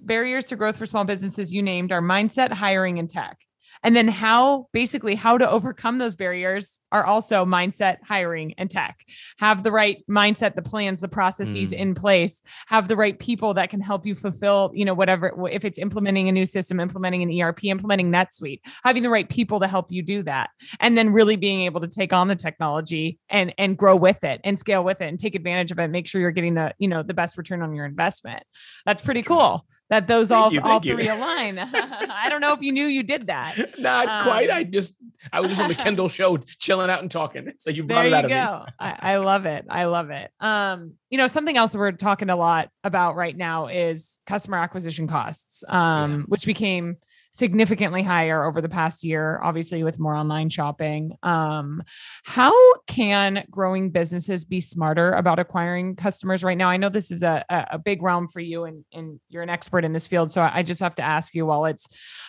barriers 0.00 0.48
to 0.48 0.56
growth 0.56 0.76
for 0.76 0.86
small 0.86 1.04
businesses 1.04 1.54
you 1.54 1.62
named 1.62 1.92
are 1.92 2.02
mindset, 2.02 2.52
hiring, 2.52 2.98
and 2.98 3.08
tech. 3.08 3.38
And 3.84 3.94
then 3.94 4.08
how 4.08 4.66
basically 4.72 5.14
how 5.14 5.38
to 5.38 5.48
overcome 5.48 5.98
those 5.98 6.16
barriers 6.16 6.80
are 6.92 7.04
also 7.04 7.44
mindset 7.44 7.98
hiring 8.04 8.54
and 8.58 8.70
tech. 8.70 9.00
Have 9.38 9.62
the 9.62 9.72
right 9.72 10.04
mindset 10.10 10.54
the 10.54 10.62
plans 10.62 11.00
the 11.00 11.08
processes 11.08 11.70
Mm. 11.70 11.78
in 11.78 11.94
place. 11.94 12.42
Have 12.68 12.88
the 12.88 12.96
right 12.96 13.18
people 13.18 13.54
that 13.54 13.70
can 13.70 13.80
help 13.80 14.06
you 14.06 14.14
fulfill 14.14 14.70
you 14.74 14.84
know 14.84 14.94
whatever 14.94 15.32
if 15.50 15.64
it's 15.64 15.78
implementing 15.78 16.28
a 16.28 16.32
new 16.32 16.46
system 16.46 16.80
implementing 16.80 17.22
an 17.22 17.40
erp 17.40 17.62
implementing 17.64 18.10
netsuite 18.10 18.60
having 18.84 19.02
the 19.02 19.10
right 19.10 19.28
people 19.28 19.60
to 19.60 19.66
help 19.66 19.90
you 19.90 20.02
do 20.02 20.22
that. 20.22 20.50
And 20.80 20.96
then 20.96 21.12
really 21.12 21.36
being 21.36 21.60
able 21.62 21.80
to 21.80 21.88
take 21.88 22.12
on 22.12 22.28
the 22.28 22.36
technology 22.36 23.18
and 23.28 23.54
and 23.58 23.76
grow 23.76 23.96
with 23.96 24.24
it 24.24 24.40
and 24.44 24.58
scale 24.58 24.84
with 24.84 25.00
it 25.00 25.08
and 25.08 25.18
take 25.18 25.34
advantage 25.34 25.70
of 25.70 25.78
it 25.78 25.88
make 25.88 26.06
sure 26.06 26.20
you're 26.20 26.30
getting 26.30 26.54
the 26.54 26.74
you 26.78 26.88
know 26.88 27.02
the 27.02 27.14
best 27.14 27.36
return 27.38 27.62
on 27.62 27.74
your 27.74 27.86
investment. 27.86 28.42
That's 28.86 29.02
pretty 29.02 29.22
cool 29.22 29.64
that 29.90 30.06
those 30.06 30.28
Thank 30.28 30.44
all 30.44 30.52
you, 30.52 30.60
all 30.60 30.80
thank 30.80 30.84
you. 30.84 30.94
align 31.12 31.58
i 31.72 32.28
don't 32.28 32.40
know 32.40 32.52
if 32.52 32.60
you 32.60 32.72
knew 32.72 32.86
you 32.86 33.02
did 33.02 33.28
that 33.28 33.56
Not 33.78 34.22
quite. 34.24 34.50
Um, 34.50 34.56
I 34.58 34.64
just 34.64 34.94
I 35.32 35.40
was 35.40 35.50
just 35.50 35.60
on 35.60 35.68
the 35.68 35.74
Kendall 35.84 36.08
show 36.08 36.36
chilling 36.58 36.90
out 36.90 37.00
and 37.02 37.10
talking. 37.10 37.52
So 37.58 37.70
you 37.70 37.84
brought 37.84 38.02
there 38.02 38.06
it 38.06 38.12
out 38.12 38.30
you 38.30 38.36
of 38.36 38.40
me. 38.64 38.68
go 38.68 38.72
I, 38.78 39.14
I 39.14 39.16
love 39.18 39.46
it 39.46 39.64
i 39.68 39.84
love 39.84 40.10
it 40.10 40.30
um 40.40 40.94
you 41.10 41.18
know 41.18 41.26
something 41.26 41.56
else 41.56 41.74
we're 41.74 41.92
talking 41.92 42.30
a 42.30 42.36
lot 42.36 42.70
about 42.84 43.16
right 43.16 43.36
now 43.36 43.66
is 43.68 44.18
customer 44.26 44.58
acquisition 44.58 45.06
costs 45.08 45.64
um 45.68 46.24
which 46.28 46.46
became 46.46 46.96
significantly 47.30 48.02
higher 48.02 48.44
over 48.44 48.60
the 48.60 48.68
past 48.68 49.04
year 49.04 49.38
obviously 49.42 49.82
with 49.82 49.98
more 49.98 50.14
online 50.14 50.48
shopping 50.48 51.16
um 51.22 51.82
how 52.24 52.52
can 52.86 53.44
growing 53.50 53.90
businesses 53.90 54.44
be 54.44 54.60
smarter 54.60 55.12
about 55.12 55.38
acquiring 55.38 55.94
customers 55.94 56.42
right 56.42 56.58
now 56.58 56.68
i 56.68 56.76
know 56.76 56.88
this 56.88 57.10
is 57.10 57.22
a, 57.22 57.44
a 57.50 57.78
big 57.78 58.02
realm 58.02 58.28
for 58.28 58.40
you 58.40 58.64
and 58.64 58.84
and 58.92 59.20
you're 59.28 59.42
an 59.42 59.50
expert 59.50 59.84
in 59.84 59.92
this 59.92 60.06
field 60.06 60.32
so 60.32 60.42
i 60.42 60.62
just 60.62 60.80
have 60.80 60.94
to 60.94 61.02
ask 61.02 61.34
you 61.34 61.46
while 61.46 61.66
it's 61.66 61.86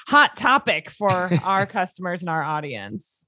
hot 0.08 0.36
topic 0.36 0.90
for 0.90 1.30
our 1.44 1.66
customers 1.80 2.22
and 2.22 2.30
our 2.30 2.44
audience 2.44 3.28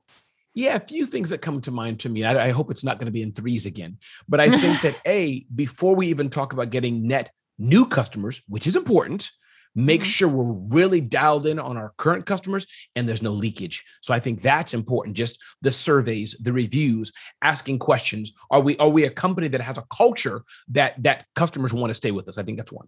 Yeah, 0.54 0.76
a 0.76 0.80
few 0.82 1.06
things 1.06 1.30
that 1.30 1.42
come 1.42 1.62
to 1.62 1.72
mind 1.72 2.02
to 2.02 2.10
me. 2.10 2.26
I, 2.26 2.48
I 2.48 2.52
hope 2.52 2.72
it's 2.72 2.84
not 2.84 2.98
going 2.98 3.06
to 3.06 3.12
be 3.12 3.22
in 3.22 3.32
threes 3.32 3.66
again. 3.66 3.98
But 4.28 4.42
I 4.42 4.50
think 4.60 4.82
that 4.82 5.00
A, 5.08 5.46
before 5.54 5.96
we 5.96 6.08
even 6.08 6.30
talk 6.30 6.52
about 6.52 6.72
getting 6.72 7.08
net 7.08 7.32
new 7.58 7.86
customers, 7.86 8.42
which 8.50 8.68
is 8.68 8.76
important, 8.76 9.32
make 9.76 10.02
Mhm. 10.02 10.06
sure 10.06 10.28
we're 10.30 10.54
really 10.54 11.02
dialed 11.02 11.46
in 11.46 11.58
on 11.60 11.78
our 11.78 11.94
current 11.98 12.26
customers 12.26 12.66
and 12.96 13.08
there's 13.08 13.22
no 13.22 13.32
leakage. 13.32 13.84
So 14.02 14.14
I 14.14 14.20
think 14.20 14.42
that's 14.42 14.74
important. 14.74 15.16
Just 15.18 15.40
the 15.62 15.72
surveys, 15.72 16.36
the 16.42 16.54
reviews, 16.54 17.12
asking 17.42 17.80
questions. 17.80 18.34
Are 18.50 18.62
we 18.62 18.76
are 18.78 18.90
we 18.90 19.04
a 19.06 19.10
company 19.10 19.48
that 19.50 19.62
has 19.62 19.78
a 19.78 19.86
culture 19.96 20.42
that 20.70 21.02
that 21.04 21.26
customers 21.36 21.74
want 21.74 21.90
to 21.92 21.96
stay 21.96 22.12
with 22.12 22.28
us? 22.28 22.38
I 22.38 22.44
think 22.44 22.58
that's 22.58 22.72
one 22.72 22.88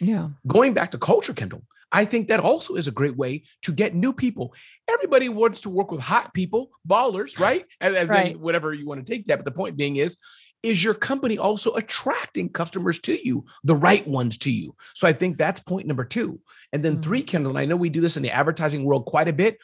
yeah 0.00 0.28
going 0.46 0.74
back 0.74 0.90
to 0.90 0.98
culture, 0.98 1.32
Kendall, 1.32 1.62
I 1.92 2.04
think 2.04 2.26
that 2.28 2.40
also 2.40 2.74
is 2.74 2.88
a 2.88 2.90
great 2.90 3.16
way 3.16 3.44
to 3.62 3.70
get 3.72 3.94
new 3.94 4.12
people. 4.12 4.52
Everybody 4.88 5.28
wants 5.28 5.60
to 5.60 5.70
work 5.70 5.92
with 5.92 6.00
hot 6.00 6.34
people, 6.34 6.70
ballers, 6.88 7.38
right? 7.38 7.64
As, 7.80 7.94
as 7.94 8.08
Right. 8.08 8.34
in 8.34 8.40
whatever 8.40 8.74
you 8.74 8.86
want 8.86 9.06
to 9.06 9.12
take 9.12 9.26
that. 9.26 9.36
But 9.38 9.44
the 9.44 9.52
point 9.52 9.76
being 9.76 9.94
is, 9.96 10.16
is 10.64 10.82
your 10.82 10.94
company 10.94 11.36
also 11.36 11.74
attracting 11.74 12.48
customers 12.48 12.98
to 13.00 13.16
you, 13.22 13.44
the 13.62 13.76
right 13.76 14.06
ones 14.08 14.38
to 14.38 14.50
you? 14.50 14.74
So 14.94 15.06
I 15.06 15.12
think 15.12 15.36
that's 15.36 15.60
point 15.60 15.86
number 15.86 16.04
two. 16.04 16.40
And 16.72 16.84
then 16.84 16.96
Mhm. 16.96 17.02
three, 17.02 17.22
Kendall, 17.22 17.50
and 17.50 17.58
I 17.58 17.66
know 17.66 17.76
we 17.76 17.90
do 17.90 18.00
this 18.00 18.16
in 18.16 18.22
the 18.22 18.30
advertising 18.30 18.84
world 18.84 19.04
quite 19.04 19.28
a 19.28 19.32
bit. 19.32 19.58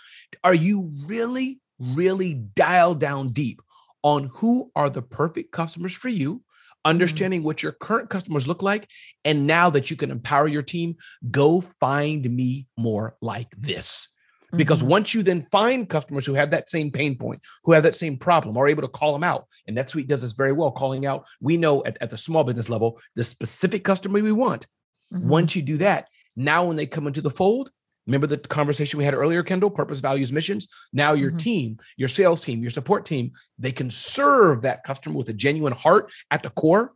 Are 0.44 0.54
you 0.54 0.92
really, 1.06 1.60
really 1.78 2.34
dialed 2.34 3.00
down 3.00 3.28
deep 3.28 3.62
on 4.02 4.30
who 4.34 4.70
are 4.76 4.90
the 4.90 5.02
perfect 5.02 5.52
customers 5.52 5.94
for 5.94 6.08
you? 6.08 6.42
Understanding 6.84 7.42
what 7.42 7.62
your 7.62 7.72
current 7.72 8.08
customers 8.08 8.48
look 8.48 8.62
like, 8.62 8.88
and 9.24 9.46
now 9.46 9.68
that 9.70 9.90
you 9.90 9.96
can 9.96 10.10
empower 10.10 10.48
your 10.48 10.62
team, 10.62 10.96
go 11.30 11.60
find 11.60 12.30
me 12.30 12.68
more 12.78 13.16
like 13.20 13.54
this. 13.56 14.08
Because 14.56 14.82
Mhm. 14.82 14.86
once 14.86 15.14
you 15.14 15.22
then 15.22 15.42
find 15.42 15.88
customers 15.88 16.26
who 16.26 16.34
have 16.34 16.50
that 16.50 16.68
same 16.68 16.90
pain 16.90 17.16
point, 17.16 17.40
who 17.64 17.72
have 17.72 17.82
that 17.84 17.94
same 17.96 18.16
problem, 18.18 18.56
are 18.56 18.68
able 18.68 18.82
to 18.82 18.88
call 18.88 19.12
them 19.12 19.24
out. 19.24 19.46
And 19.66 19.76
that 19.76 19.88
NetSuite 19.88 20.08
does 20.08 20.22
this 20.22 20.32
very 20.32 20.52
well, 20.52 20.70
calling 20.70 21.06
out. 21.06 21.24
We 21.40 21.56
know 21.56 21.84
at, 21.84 21.98
at 22.00 22.10
the 22.10 22.18
small 22.18 22.44
business 22.44 22.68
level 22.68 23.00
the 23.14 23.24
specific 23.24 23.84
customer 23.84 24.20
we 24.20 24.32
want. 24.32 24.66
Mhm. 25.12 25.22
Once 25.22 25.56
you 25.56 25.62
do 25.62 25.76
that, 25.78 26.08
now 26.36 26.64
when 26.64 26.76
they 26.76 26.86
come 26.86 27.06
into 27.06 27.20
the 27.20 27.30
fold, 27.30 27.70
remember 28.06 28.26
the 28.26 28.38
conversation 28.38 28.98
we 28.98 29.04
had 29.04 29.14
earlier, 29.14 29.42
Kendall, 29.42 29.70
purpose, 29.70 30.00
values, 30.00 30.32
missions. 30.32 30.68
Now 30.92 31.12
your 31.12 31.30
Mhm. 31.32 31.38
team, 31.38 31.78
your 31.96 32.08
sales 32.08 32.40
team, 32.40 32.60
your 32.62 32.70
support 32.70 33.04
team, 33.04 33.32
they 33.58 33.72
can 33.72 33.90
serve 33.90 34.62
that 34.62 34.82
customer 34.84 35.16
with 35.16 35.28
a 35.28 35.32
genuine 35.32 35.72
heart 35.74 36.10
at 36.30 36.42
the 36.42 36.50
core. 36.50 36.92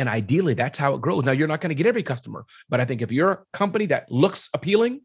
And 0.00 0.08
ideally, 0.08 0.54
that's 0.54 0.78
how 0.78 0.94
it 0.94 1.02
grows. 1.02 1.24
Now, 1.24 1.32
you're 1.32 1.46
not 1.46 1.60
going 1.60 1.68
to 1.68 1.74
get 1.74 1.86
every 1.86 2.02
customer, 2.02 2.46
but 2.70 2.80
I 2.80 2.86
think 2.86 3.02
if 3.02 3.12
you're 3.12 3.32
a 3.32 3.38
company 3.52 3.84
that 3.86 4.10
looks 4.10 4.48
appealing, 4.54 5.02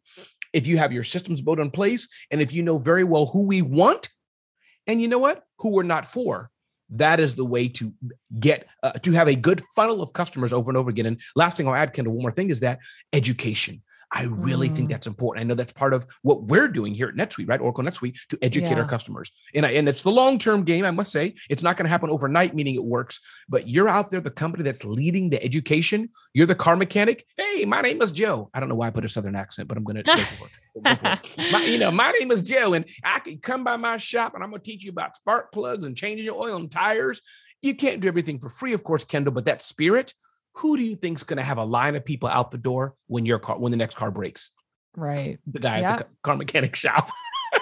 if 0.54 0.66
you 0.66 0.78
have 0.78 0.94
your 0.94 1.04
systems 1.04 1.42
built 1.42 1.60
in 1.60 1.70
place, 1.70 2.08
and 2.32 2.42
if 2.42 2.54
you 2.54 2.64
know 2.64 2.78
very 2.78 3.04
well 3.04 3.26
who 3.26 3.46
we 3.46 3.62
want, 3.62 4.08
and 4.88 5.02
you 5.02 5.10
know 5.10 5.20
what, 5.20 5.44
who 5.60 5.76
we're 5.76 5.84
not 5.84 6.06
for, 6.06 6.50
that 6.92 7.20
is 7.20 7.36
the 7.36 7.44
way 7.44 7.68
to 7.68 7.94
get 8.40 8.70
uh, 8.84 8.94
to 8.94 9.12
have 9.12 9.28
a 9.28 9.36
good 9.36 9.62
funnel 9.76 10.02
of 10.02 10.14
customers 10.14 10.54
over 10.54 10.72
and 10.72 10.78
over 10.78 10.90
again. 10.90 11.08
And 11.08 11.20
last 11.36 11.58
thing 11.58 11.68
I'll 11.68 11.76
add, 11.76 11.92
Kendall, 11.92 12.14
one 12.14 12.22
more 12.22 12.32
thing 12.32 12.50
is 12.50 12.62
that 12.62 12.80
education. 13.12 13.84
I 14.16 14.24
really 14.24 14.70
think 14.70 14.88
Mm. 14.88 14.92
that's 14.92 15.08
important. 15.08 15.44
I 15.44 15.48
know 15.48 15.56
that's 15.56 15.74
part 15.74 15.94
of 15.94 16.08
what 16.22 16.44
we're 16.44 16.70
doing 16.70 16.96
here 16.96 17.10
at 17.10 17.16
NetSuite, 17.16 17.50
right? 17.50 17.60
Oracle 17.60 17.84
NetSuite 17.84 18.16
to 18.30 18.40
educate 18.42 18.78
our 18.78 18.88
customers. 18.88 19.30
And 19.54 19.66
I, 19.66 19.72
and 19.72 19.90
it's 19.90 20.04
the 20.04 20.12
long-term 20.12 20.64
game, 20.64 20.86
I 20.86 20.92
must 20.92 21.12
say. 21.12 21.36
It's 21.50 21.62
not 21.64 21.76
going 21.76 21.84
to 21.84 21.90
happen 21.90 22.10
overnight, 22.10 22.56
meaning 22.56 22.76
it 22.76 22.84
works. 22.86 23.20
But 23.50 23.68
you're 23.68 23.90
out 23.90 24.12
there, 24.12 24.22
the 24.22 24.32
company 24.32 24.64
that's 24.64 24.86
leading 24.86 25.30
the 25.30 25.44
education. 25.44 26.10
You're 26.34 26.48
the 26.48 26.56
car 26.56 26.78
mechanic. 26.78 27.26
Hey, 27.36 27.66
my 27.66 27.82
name 27.82 28.02
is 28.02 28.12
Joe. 28.14 28.50
I 28.54 28.60
don't 28.62 28.70
know 28.70 28.76
why 28.76 28.88
I 28.88 28.92
put 28.92 29.04
a 29.06 29.10
southern 29.10 29.36
accent, 29.36 29.68
but 29.68 29.78
I'm 29.78 29.84
going 29.84 29.98
to 29.98 30.04
go 30.04 30.16
for 30.16 30.48
it. 30.48 30.84
Go 30.84 30.96
for 30.96 31.08
it. 31.08 31.52
My, 31.52 31.64
you 31.64 31.78
know, 31.78 31.92
my 31.92 32.12
name 32.12 32.32
is 32.32 32.42
Joe, 32.42 32.74
and 32.74 32.86
I 33.04 33.20
can 33.20 33.38
come 33.40 33.64
by 33.64 33.78
my 33.78 33.98
shop 33.98 34.34
and 34.34 34.44
I'm 34.44 34.50
going 34.50 34.62
to 34.62 34.72
teach 34.72 34.84
you 34.84 34.92
about 34.92 35.16
spark 35.16 35.52
plugs 35.52 35.86
and 35.86 35.96
changing 35.96 36.26
your 36.26 36.36
oil 36.36 36.56
and 36.56 36.72
tires. 36.72 37.22
You 37.62 37.76
can't 37.76 38.02
do 38.02 38.08
everything 38.08 38.40
for 38.40 38.50
free, 38.50 38.74
of 38.74 38.84
course, 38.84 39.04
Kendall, 39.06 39.34
but 39.34 39.46
that 39.46 39.62
spirit, 39.62 40.14
who 40.58 40.78
do 40.78 40.84
you 40.84 40.96
think's 40.96 41.24
going 41.24 41.38
to 41.38 41.44
have 41.44 41.58
a 41.58 41.64
line 41.66 41.96
of 41.96 42.04
people 42.06 42.30
out 42.30 42.52
the 42.52 42.58
door 42.58 42.96
when 43.08 43.26
your 43.26 43.40
car, 43.40 43.58
when 43.60 43.72
the 43.72 43.78
next 43.78 43.96
car 43.96 44.12
breaks? 44.12 44.52
right. 44.96 45.40
The 45.46 45.60
guy 45.60 45.82
at 45.82 45.98
the 46.00 46.08
car 46.24 46.38
mechanic 46.38 46.76
shop. 46.86 47.10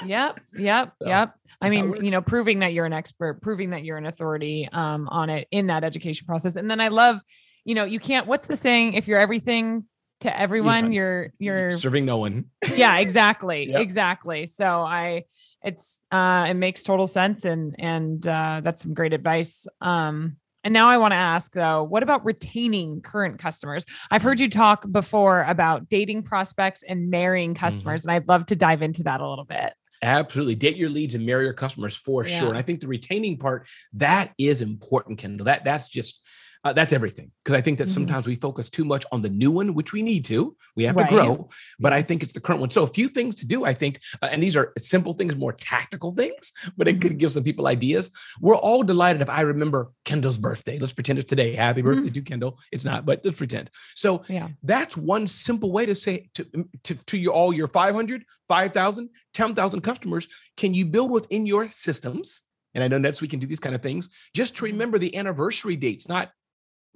yep 0.06 0.39
yep 0.58 0.93
So, 1.01 1.08
yep. 1.08 1.34
I 1.62 1.69
that's 1.69 1.75
how 1.75 1.84
it 1.84 1.89
mean 1.95 2.06
you 2.06 2.12
know 2.12 2.21
proving 2.21 2.60
that 2.60 2.73
you're 2.73 2.86
an 2.86 2.93
expert 2.93 3.41
proving 3.41 3.69
that 3.71 3.84
you're 3.84 3.97
an 3.97 4.06
authority 4.06 4.67
um 4.71 5.08
on 5.10 5.29
it 5.29 5.47
in 5.51 5.67
that 5.67 5.84
education 5.84 6.25
process. 6.27 6.56
And 6.56 6.69
then 6.69 6.82
i 6.82 6.88
love 6.89 7.21
you 7.63 7.75
know 7.75 7.86
you 7.86 7.99
can't 7.99 8.27
what's 8.27 8.47
the 8.47 8.56
saying? 8.56 8.93
If 8.93 9.08
you're 9.08 9.19
everything 9.19 9.86
to 10.21 10.39
everyone 10.39 10.91
you're 10.93 11.32
you're 11.39 11.71
serving 11.71 12.06
no 12.06 12.17
one. 12.17 12.45
yeah 12.75 12.97
exactly 12.99 13.67
Yep. 13.69 13.82
exactly. 13.82 14.45
So 14.45 14.82
i 14.82 15.23
it's 15.63 16.01
uh 16.12 16.47
it 16.49 16.56
makes 16.56 16.84
total 16.84 17.08
sense 17.08 17.45
and 17.45 17.75
and 17.79 18.25
uh 18.27 18.62
that's 18.63 18.84
some 18.84 18.93
great 18.93 19.13
advice. 19.13 19.65
Um 19.82 20.38
and 20.63 20.73
now 20.73 20.88
i 20.88 20.97
want 20.97 21.12
to 21.12 21.17
ask 21.17 21.52
though 21.54 21.84
what 21.84 22.04
about 22.04 22.23
retaining 22.26 23.02
current 23.02 23.39
customers 23.39 23.86
i've 24.12 24.21
heard 24.21 24.39
you 24.39 24.49
talk 24.49 24.89
before 24.91 25.43
about 25.43 25.89
dating 25.89 26.23
prospects 26.23 26.84
and 26.84 27.10
marrying 27.10 27.54
mm-hmm. 27.54 27.63
customers 27.65 28.04
and 28.04 28.12
i'd 28.12 28.28
love 28.28 28.45
to 28.45 28.56
dive 28.56 28.82
into 28.82 29.04
that 29.04 29.21
a 29.21 29.28
little 29.28 29.45
bit 29.45 29.73
Absolutely. 30.02 30.56
Date 30.56 30.76
your 30.76 30.89
leads 30.89 31.15
and 31.15 31.26
marry 31.26 31.45
your 31.45 31.54
customers 31.54 31.95
for 31.95 32.26
sure. 32.26 32.49
And 32.49 32.58
I 32.58 32.62
think 32.62 32.82
the 32.82 32.88
retaining 32.88 33.38
part, 33.38 33.67
that 33.93 34.34
is 34.38 34.62
important, 34.62 35.17
Kendall. 35.17 35.45
That 35.45 35.63
that's 35.63 35.88
just 35.88 36.21
uh, 36.63 36.73
that's 36.73 36.93
everything. 36.93 37.32
Because 37.43 37.58
I 37.58 37.62
think 37.62 37.78
that 37.80 37.88
Mhm. 37.88 37.91
sometimes 37.93 38.26
we 38.28 38.36
focus 38.36 38.69
too 38.69 38.86
much 38.86 39.06
on 39.12 39.21
the 39.21 39.30
new 39.30 39.52
one, 39.52 39.73
which 39.73 39.91
we 39.91 40.02
need 40.02 40.23
to. 40.26 40.56
We 40.76 40.84
have 40.86 40.95
Right. 40.95 41.08
to 41.10 41.13
grow. 41.13 41.49
But 41.80 41.91
I 41.93 42.02
think 42.02 42.23
it's 42.23 42.34
the 42.34 42.39
current 42.39 42.62
one. 42.62 42.69
So 42.69 42.84
a 42.84 42.88
few 42.88 43.10
things 43.10 43.36
to 43.36 43.45
do, 43.45 43.65
I 43.65 43.73
think, 43.73 43.99
uh, 44.21 44.30
and 44.32 44.41
these 44.41 44.56
are 44.56 44.71
simple 44.78 45.13
things, 45.13 45.36
more 45.36 45.54
tactical 45.54 46.13
things, 46.13 46.54
but 46.78 46.88
it 46.88 46.93
Mm-hmm. 46.93 47.02
could 47.02 47.17
give 47.17 47.32
some 47.34 47.43
people 47.43 47.67
ideas. 47.67 48.12
We're 48.39 48.56
all 48.56 48.84
delighted 48.84 49.21
if 49.21 49.30
I 49.30 49.41
remember 49.41 49.91
Kendall's 50.06 50.38
birthday. 50.38 50.80
Let's 50.80 50.93
pretend 50.93 51.19
it's 51.19 51.30
today. 51.30 51.56
Happy 51.56 51.82
Mhm. 51.82 51.86
birthday 51.86 52.10
to 52.12 52.21
Kendall. 52.21 52.60
It's 52.71 52.86
not, 52.86 53.06
but 53.06 53.21
let's 53.26 53.38
pretend. 53.38 53.69
So 53.95 54.23
yeah 54.30 54.49
that's 54.63 54.95
one 54.95 55.28
simple 55.28 55.71
way 55.71 55.86
to 55.86 55.95
say 55.95 56.30
to 56.36 56.45
to, 56.84 56.95
to 56.95 57.17
your 57.17 57.34
all 57.34 57.52
your 57.54 57.67
500 57.67 58.23
5000 58.47 59.10
10,000 59.34 59.82
customers 59.82 60.28
can 60.58 60.73
you 60.73 60.86
build 60.86 61.12
within 61.12 61.45
your 61.45 61.69
systems 61.69 62.43
and 62.73 62.84
i 62.84 62.88
know 62.88 62.99
netsuite 62.99 63.30
can 63.30 63.39
do 63.39 63.47
these 63.47 63.60
kind 63.60 63.76
of 63.76 63.82
things 63.82 64.10
just 64.34 64.56
to 64.56 64.62
Mhm. 64.63 64.71
remember 64.71 64.97
the 64.99 65.15
anniversary 65.15 65.76
dates 65.76 66.08
not 66.08 66.32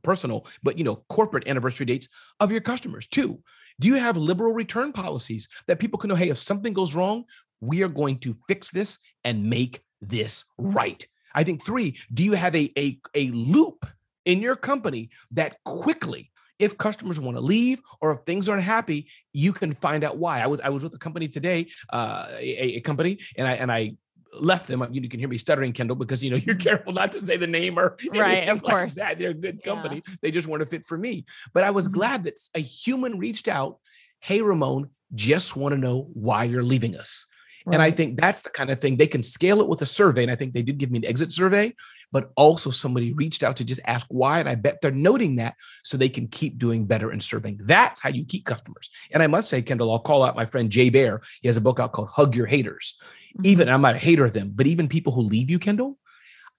personal 0.03 0.45
but 0.63 0.77
you 0.77 0.83
know 0.83 1.03
corporate 1.09 1.47
anniversary 1.47 1.85
dates 1.85 2.07
of 2.39 2.51
your 2.51 2.61
customers 2.61 3.07
two 3.07 3.39
do 3.79 3.87
you 3.87 3.95
have 3.95 4.17
liberal 4.17 4.53
return 4.53 4.91
policies 4.91 5.47
that 5.67 5.79
people 5.79 5.99
can 5.99 6.07
know 6.07 6.15
hey 6.15 6.29
if 6.29 6.37
something 6.37 6.73
goes 6.73 6.95
wrong 6.95 7.25
we 7.61 7.83
are 7.83 7.89
going 7.89 8.17
to 8.19 8.35
fix 8.47 8.69
this 8.69 8.99
and 9.23 9.49
make 9.49 9.81
this 10.01 10.45
right? 10.57 11.05
I 11.33 11.43
think 11.43 11.63
three 11.63 11.97
do 12.13 12.23
you 12.23 12.33
have 12.33 12.55
a 12.55 12.71
a, 12.77 12.99
a 13.13 13.29
loop 13.31 13.85
in 14.25 14.41
your 14.41 14.55
company 14.55 15.09
that 15.31 15.57
quickly 15.63 16.31
if 16.59 16.77
customers 16.77 17.19
want 17.19 17.37
to 17.37 17.41
leave 17.41 17.81
or 18.01 18.11
if 18.11 18.19
things 18.25 18.49
aren't 18.49 18.63
happy 18.63 19.07
you 19.33 19.53
can 19.53 19.73
find 19.73 20.03
out 20.03 20.17
why? 20.17 20.41
I 20.41 20.47
was 20.47 20.61
i 20.61 20.69
was 20.69 20.83
with 20.83 20.93
a 20.95 20.99
company 20.99 21.27
today 21.27 21.67
uh 21.91 22.25
a, 22.37 22.77
a 22.77 22.81
company 22.81 23.19
and 23.37 23.47
i 23.47 23.53
and 23.53 23.71
i 23.71 23.95
left 24.41 24.67
them 24.67 24.85
you 24.91 25.07
can 25.09 25.19
hear 25.19 25.29
me 25.29 25.37
stuttering 25.37 25.73
kendall 25.73 25.95
because 25.95 26.23
you 26.23 26.31
know 26.31 26.37
you're 26.37 26.55
careful 26.55 26.93
not 26.93 27.11
to 27.11 27.25
say 27.25 27.37
the 27.37 27.47
name 27.47 27.77
or 27.77 27.97
Mm-hmm. 28.07 28.19
Right, 28.19 28.49
of 28.49 28.61
like 28.63 28.71
course. 28.71 28.95
that. 28.95 29.17
they're 29.19 29.31
a 29.31 29.33
good 29.33 29.59
Yeah. 29.65 29.73
company 29.73 30.03
they 30.21 30.31
just 30.31 30.47
weren't 30.47 30.63
a 30.63 30.65
fit 30.65 30.85
for 30.85 30.97
me 30.97 31.25
but 31.53 31.63
i 31.63 31.71
was 31.71 31.87
Mhm. 31.87 31.93
glad 31.93 32.23
that 32.25 32.39
a 32.55 32.59
human 32.59 33.17
reached 33.19 33.47
out 33.47 33.79
hey 34.19 34.41
ramon 34.41 34.89
just 35.13 35.55
want 35.55 35.73
to 35.73 35.77
know 35.79 36.09
why 36.13 36.43
you're 36.43 36.63
leaving 36.63 36.95
us 36.95 37.25
Right. 37.67 37.73
And 37.73 37.83
I 37.83 37.91
think 37.91 38.17
that's 38.17 38.43
the 38.43 38.49
kind 38.49 38.69
of 38.69 38.79
thing 38.79 38.95
they 38.95 39.07
can 39.07 39.21
scale 39.21 39.59
it 39.59 39.67
with 39.67 39.81
a 39.81 39.85
survey. 39.85 40.23
And 40.23 40.31
I 40.31 40.35
think 40.35 40.53
they 40.53 40.61
did 40.61 40.77
give 40.77 40.89
me 40.89 40.99
an 40.99 41.05
exit 41.05 41.33
survey, 41.33 41.73
but 42.13 42.31
also 42.37 42.69
somebody 42.69 43.11
reached 43.11 43.43
out 43.43 43.57
to 43.57 43.65
just 43.65 43.81
ask 43.85 44.07
why. 44.09 44.39
And 44.39 44.47
I 44.47 44.55
bet 44.55 44.79
they're 44.81 44.91
noting 44.91 45.35
that 45.35 45.55
so 45.83 45.97
they 45.97 46.07
can 46.07 46.29
keep 46.29 46.57
doing 46.57 46.85
better 46.85 47.11
in 47.11 47.19
serving. 47.19 47.59
That's 47.61 48.01
how 48.01 48.07
you 48.07 48.25
keep 48.25 48.45
customers. 48.45 48.89
And 49.11 49.21
I 49.21 49.27
must 49.27 49.49
say, 49.49 49.61
Kendall, 49.61 49.91
I'll 49.91 49.99
call 49.99 50.23
out 50.23 50.37
my 50.37 50.45
friend 50.45 50.69
Jay 50.69 50.89
Baer. 50.89 51.21
He 51.41 51.49
has 51.49 51.57
a 51.57 51.61
book 51.61 51.77
out 51.77 51.91
called 51.91 52.07
Hug 52.07 52.37
Your 52.37 52.45
Haters. 52.45 52.95
Mm-hmm. 53.37 53.47
Even 53.47 53.67
I'm 53.67 53.81
not 53.81 53.95
a 53.95 53.99
hater 53.99 54.23
of 54.23 54.31
them, 54.31 54.53
but 54.55 54.65
even 54.65 54.87
people 54.87 55.11
who 55.11 55.21
leave 55.23 55.49
you, 55.49 55.59
Kendall, 55.59 55.97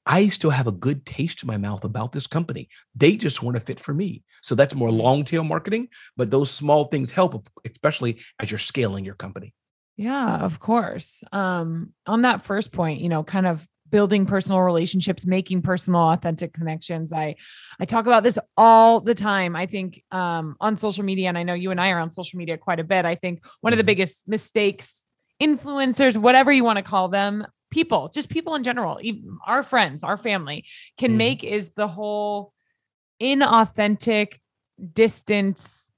I 0.04 0.28
still 0.28 0.50
have 0.50 0.66
a 0.66 0.72
good 0.72 1.06
taste 1.06 1.42
in 1.42 1.46
my 1.46 1.56
mouth 1.56 1.84
about 1.84 2.12
this 2.12 2.26
company. 2.26 2.68
They 2.94 3.16
just 3.16 3.42
weren't 3.42 3.56
a 3.56 3.60
fit 3.60 3.80
for 3.80 3.94
me. 3.94 4.24
So 4.42 4.54
that's 4.54 4.74
more 4.74 4.90
mm-hmm. 4.90 5.00
long 5.00 5.24
tail 5.24 5.42
marketing, 5.44 5.88
but 6.18 6.30
those 6.30 6.50
small 6.50 6.84
things 6.84 7.12
help, 7.12 7.42
especially 7.64 8.20
as 8.38 8.50
you're 8.50 8.58
scaling 8.58 9.06
your 9.06 9.14
company. 9.14 9.54
Yeah, 9.98 10.36
of 10.36 10.60
course. 10.60 11.24
Um, 11.32 11.92
on 12.06 12.22
that 12.22 12.42
first 12.42 12.70
point, 12.70 13.00
you 13.00 13.08
know, 13.08 13.24
kind 13.24 13.48
of 13.48 13.66
building 13.90 14.26
personal 14.26 14.60
relationships, 14.60 15.26
making 15.26 15.62
personal 15.62 16.00
authentic 16.00 16.52
connections. 16.52 17.12
I 17.12 17.34
I 17.80 17.84
talk 17.84 18.06
about 18.06 18.22
this 18.22 18.38
all 18.56 19.00
the 19.00 19.14
time. 19.14 19.56
I 19.56 19.66
think 19.66 20.04
um, 20.12 20.54
on 20.60 20.76
social 20.76 21.04
media, 21.04 21.28
and 21.28 21.36
I 21.36 21.42
know 21.42 21.54
you 21.54 21.72
and 21.72 21.80
I 21.80 21.90
are 21.90 21.98
on 21.98 22.10
social 22.10 22.38
media 22.38 22.56
quite 22.56 22.78
a 22.78 22.84
bit. 22.84 23.04
I 23.04 23.16
think 23.16 23.44
one 23.60 23.72
of 23.72 23.76
the 23.76 23.82
mm-hmm. 23.82 23.86
biggest 23.86 24.28
mistakes 24.28 25.04
influencers, 25.42 26.16
whatever 26.16 26.52
you 26.52 26.62
want 26.62 26.76
to 26.76 26.82
call 26.82 27.08
them, 27.08 27.44
people, 27.70 28.08
just 28.08 28.28
people 28.28 28.54
in 28.54 28.62
general, 28.62 28.98
even 29.02 29.38
our 29.44 29.64
friends, 29.64 30.04
our 30.04 30.16
family 30.16 30.64
can 30.96 31.12
mm 31.12 31.16
make 31.16 31.42
is 31.42 31.70
the 31.70 31.88
whole 31.88 32.52
inauthentic, 33.20 34.38
distance 34.92 35.90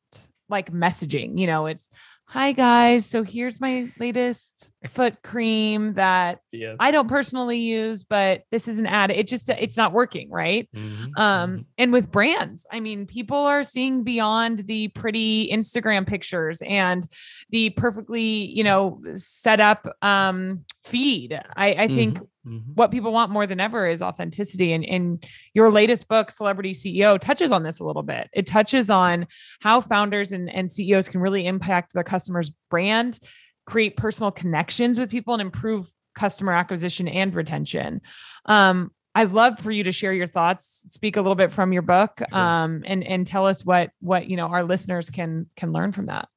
like 0.48 0.72
messaging. 0.72 1.38
You 1.38 1.46
know, 1.46 1.66
it's 1.66 1.90
hi 2.30 2.52
guys. 2.52 3.06
So 3.06 3.24
here's 3.24 3.60
my 3.60 3.90
latest 3.98 4.70
foot 4.88 5.20
cream 5.24 5.94
that 5.94 6.38
yeah. 6.52 6.76
I 6.78 6.92
don't 6.92 7.08
personally 7.08 7.58
use, 7.58 8.04
but 8.04 8.44
this 8.52 8.68
is 8.68 8.78
an 8.78 8.86
ad. 8.86 9.10
It 9.10 9.26
just 9.26 9.48
it's 9.48 9.76
not 9.76 9.92
working, 9.92 10.30
right? 10.30 10.68
Mm-hmm. 10.72 11.20
Um, 11.20 11.50
mm-hmm. 11.50 11.62
and 11.76 11.92
with 11.92 12.12
brands, 12.12 12.68
I 12.70 12.78
mean, 12.78 13.06
people 13.06 13.36
are 13.36 13.64
seeing 13.64 14.04
beyond 14.04 14.60
the 14.60 14.88
pretty 14.88 15.50
Instagram 15.52 16.06
pictures 16.06 16.62
and 16.62 17.04
the 17.50 17.70
perfectly, 17.70 18.46
you 18.46 18.62
know, 18.62 19.02
set 19.16 19.58
up 19.58 19.88
um 20.00 20.64
feed. 20.84 21.38
I, 21.56 21.72
I 21.72 21.88
think 21.88 22.14
mm-hmm. 22.14 22.24
Mm-hmm. 22.46 22.72
what 22.74 22.90
people 22.90 23.12
want 23.12 23.30
more 23.30 23.46
than 23.46 23.60
ever 23.60 23.88
is 23.88 24.02
authenticity. 24.02 24.72
And, 24.72 24.84
and 24.84 25.24
your 25.54 25.70
latest 25.70 26.08
book, 26.08 26.30
Celebrity 26.30 26.72
CEO, 26.72 27.18
touches 27.18 27.52
on 27.52 27.62
this 27.62 27.80
a 27.80 27.84
little 27.84 28.02
bit. 28.02 28.28
It 28.32 28.46
touches 28.46 28.90
on 28.90 29.26
how 29.60 29.80
founders 29.80 30.32
and, 30.32 30.48
and 30.50 30.70
CEOs 30.70 31.08
can 31.08 31.20
really 31.20 31.46
impact 31.46 31.92
their 31.94 32.04
customers' 32.04 32.52
brand, 32.70 33.18
create 33.66 33.96
personal 33.96 34.30
connections 34.30 34.98
with 34.98 35.10
people, 35.10 35.34
and 35.34 35.40
improve 35.40 35.86
customer 36.14 36.52
acquisition 36.52 37.08
and 37.08 37.34
retention. 37.34 38.00
Um, 38.46 38.90
I'd 39.14 39.32
love 39.32 39.58
for 39.58 39.72
you 39.72 39.84
to 39.84 39.92
share 39.92 40.12
your 40.12 40.28
thoughts, 40.28 40.86
speak 40.90 41.16
a 41.16 41.20
little 41.20 41.34
bit 41.34 41.52
from 41.52 41.72
your 41.72 41.82
book, 41.82 42.20
um, 42.32 42.84
and 42.86 43.02
and 43.02 43.26
tell 43.26 43.46
us 43.46 43.64
what 43.64 43.90
what 44.00 44.28
you 44.28 44.36
know 44.36 44.46
our 44.46 44.62
listeners 44.62 45.10
can 45.10 45.46
can 45.56 45.72
learn 45.72 45.92
from 45.92 46.06
that. 46.06 46.28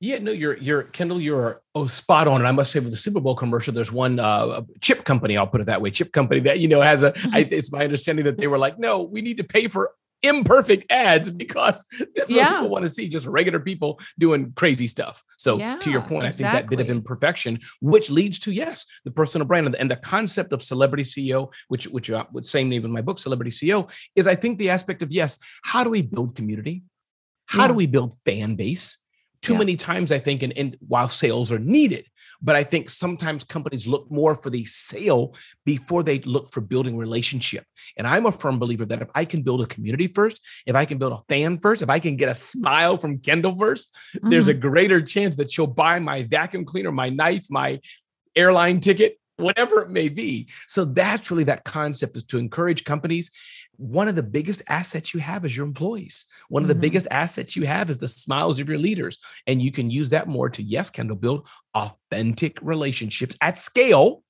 Yeah, 0.00 0.18
no, 0.18 0.30
you're 0.30 0.56
you're 0.58 0.84
Kendall, 0.84 1.20
you're 1.20 1.60
oh 1.74 1.88
spot 1.88 2.28
on. 2.28 2.40
And 2.40 2.46
I 2.46 2.52
must 2.52 2.70
say, 2.70 2.78
with 2.78 2.92
the 2.92 2.96
Super 2.96 3.20
Bowl 3.20 3.34
commercial, 3.34 3.74
there's 3.74 3.90
one 3.90 4.20
uh, 4.20 4.62
chip 4.80 5.04
company, 5.04 5.36
I'll 5.36 5.48
put 5.48 5.60
it 5.60 5.66
that 5.66 5.82
way, 5.82 5.90
chip 5.90 6.12
company 6.12 6.40
that 6.40 6.60
you 6.60 6.68
know 6.68 6.80
has 6.80 7.02
a. 7.02 7.12
I, 7.32 7.40
it's 7.50 7.72
my 7.72 7.82
understanding 7.82 8.24
that 8.26 8.36
they 8.36 8.46
were 8.46 8.58
like, 8.58 8.78
no, 8.78 9.02
we 9.02 9.22
need 9.22 9.38
to 9.38 9.44
pay 9.44 9.66
for 9.66 9.90
imperfect 10.22 10.84
ads 10.90 11.30
because 11.30 11.84
this 12.14 12.24
is 12.24 12.30
yeah. 12.30 12.44
what 12.44 12.56
people 12.56 12.68
want 12.70 12.82
to 12.84 12.88
see 12.88 13.08
just 13.08 13.26
regular 13.26 13.60
people 13.60 14.00
doing 14.18 14.52
crazy 14.56 14.86
stuff. 14.86 15.22
So 15.36 15.58
yeah, 15.58 15.78
to 15.78 15.90
your 15.90 16.00
point, 16.02 16.26
exactly. 16.26 16.46
I 16.46 16.52
think 16.52 16.52
that 16.52 16.70
bit 16.70 16.80
of 16.80 16.90
imperfection, 16.90 17.58
which 17.80 18.10
leads 18.10 18.38
to 18.40 18.52
yes, 18.52 18.86
the 19.04 19.10
personal 19.10 19.46
brand 19.46 19.74
and 19.74 19.90
the 19.90 19.96
concept 19.96 20.52
of 20.52 20.62
celebrity 20.62 21.04
CEO, 21.04 21.52
which 21.68 21.86
which 21.88 22.10
uh, 22.10 22.24
with 22.32 22.44
same 22.44 22.68
name 22.68 22.84
in 22.84 22.92
my 22.92 23.02
book, 23.02 23.18
Celebrity 23.18 23.50
CEO, 23.50 23.92
is 24.14 24.26
I 24.28 24.34
think 24.36 24.58
the 24.58 24.70
aspect 24.70 25.02
of 25.02 25.12
yes, 25.12 25.38
how 25.64 25.82
do 25.82 25.90
we 25.90 26.02
build 26.02 26.36
community? 26.36 26.84
How 27.46 27.62
yeah. 27.62 27.68
do 27.68 27.74
we 27.74 27.86
build 27.86 28.14
fan 28.24 28.54
base? 28.54 28.98
Too 29.42 29.52
yeah. 29.52 29.58
many 29.58 29.76
times 29.76 30.12
i 30.12 30.18
think 30.18 30.42
and, 30.42 30.56
and 30.56 30.76
while 30.80 31.08
sales 31.08 31.50
are 31.50 31.58
needed 31.58 32.06
but 32.40 32.56
i 32.56 32.62
think 32.62 32.90
sometimes 32.90 33.44
companies 33.44 33.86
look 33.86 34.10
more 34.10 34.34
for 34.34 34.50
the 34.50 34.64
sale 34.64 35.34
before 35.64 36.02
they 36.02 36.18
look 36.20 36.50
for 36.50 36.60
building 36.60 36.96
relationship 36.96 37.64
and 37.96 38.06
i'm 38.06 38.26
a 38.26 38.32
firm 38.32 38.58
believer 38.58 38.84
that 38.84 39.02
if 39.02 39.08
i 39.14 39.24
can 39.24 39.42
build 39.42 39.62
a 39.62 39.66
community 39.66 40.06
first 40.06 40.44
if 40.66 40.74
i 40.74 40.84
can 40.84 40.98
build 40.98 41.12
a 41.12 41.22
fan 41.28 41.58
first 41.58 41.82
if 41.82 41.90
i 41.90 41.98
can 41.98 42.16
get 42.16 42.28
a 42.28 42.34
smile 42.34 42.96
from 42.96 43.18
kendall 43.18 43.54
1st 43.54 43.86
mm-hmm. 43.86 44.30
there's 44.30 44.48
a 44.48 44.52
mm-hmm. 44.52 44.68
greater 44.68 45.00
chance 45.00 45.36
that 45.36 45.50
she'll 45.50 45.66
buy 45.66 45.98
my 45.98 46.22
vacuum 46.24 46.64
cleaner 46.64 46.92
my 46.92 47.08
knife 47.08 47.46
my 47.50 47.80
airline 48.36 48.80
ticket 48.80 49.18
whatever 49.36 49.82
it 49.82 49.90
may 49.90 50.08
be 50.08 50.48
so 50.66 50.84
that's 50.84 51.30
really 51.30 51.44
that 51.44 51.64
concept 51.64 52.16
is 52.16 52.24
to 52.24 52.38
encourage 52.38 52.84
companies 52.84 53.30
one 53.78 54.08
of 54.08 54.16
the 54.16 54.24
biggest 54.24 54.60
assets 54.68 55.14
you 55.14 55.20
have 55.20 55.44
is 55.44 55.56
your 55.56 55.64
employees. 55.64 56.26
One 56.48 56.62
of 56.62 56.68
the 56.68 56.74
mm-hmm. 56.74 56.82
biggest 56.82 57.06
assets 57.10 57.56
you 57.56 57.64
have 57.66 57.88
is 57.88 57.98
the 57.98 58.08
smiles 58.08 58.58
of 58.58 58.68
your 58.68 58.78
leaders. 58.78 59.18
And 59.46 59.62
you 59.62 59.70
can 59.70 59.88
use 59.88 60.10
that 60.10 60.26
more 60.26 60.50
to, 60.50 60.62
yes, 60.62 60.90
Kendall, 60.90 61.16
build 61.16 61.48
authentic 61.74 62.58
relationships 62.60 63.36
at 63.40 63.56
scale 63.56 64.24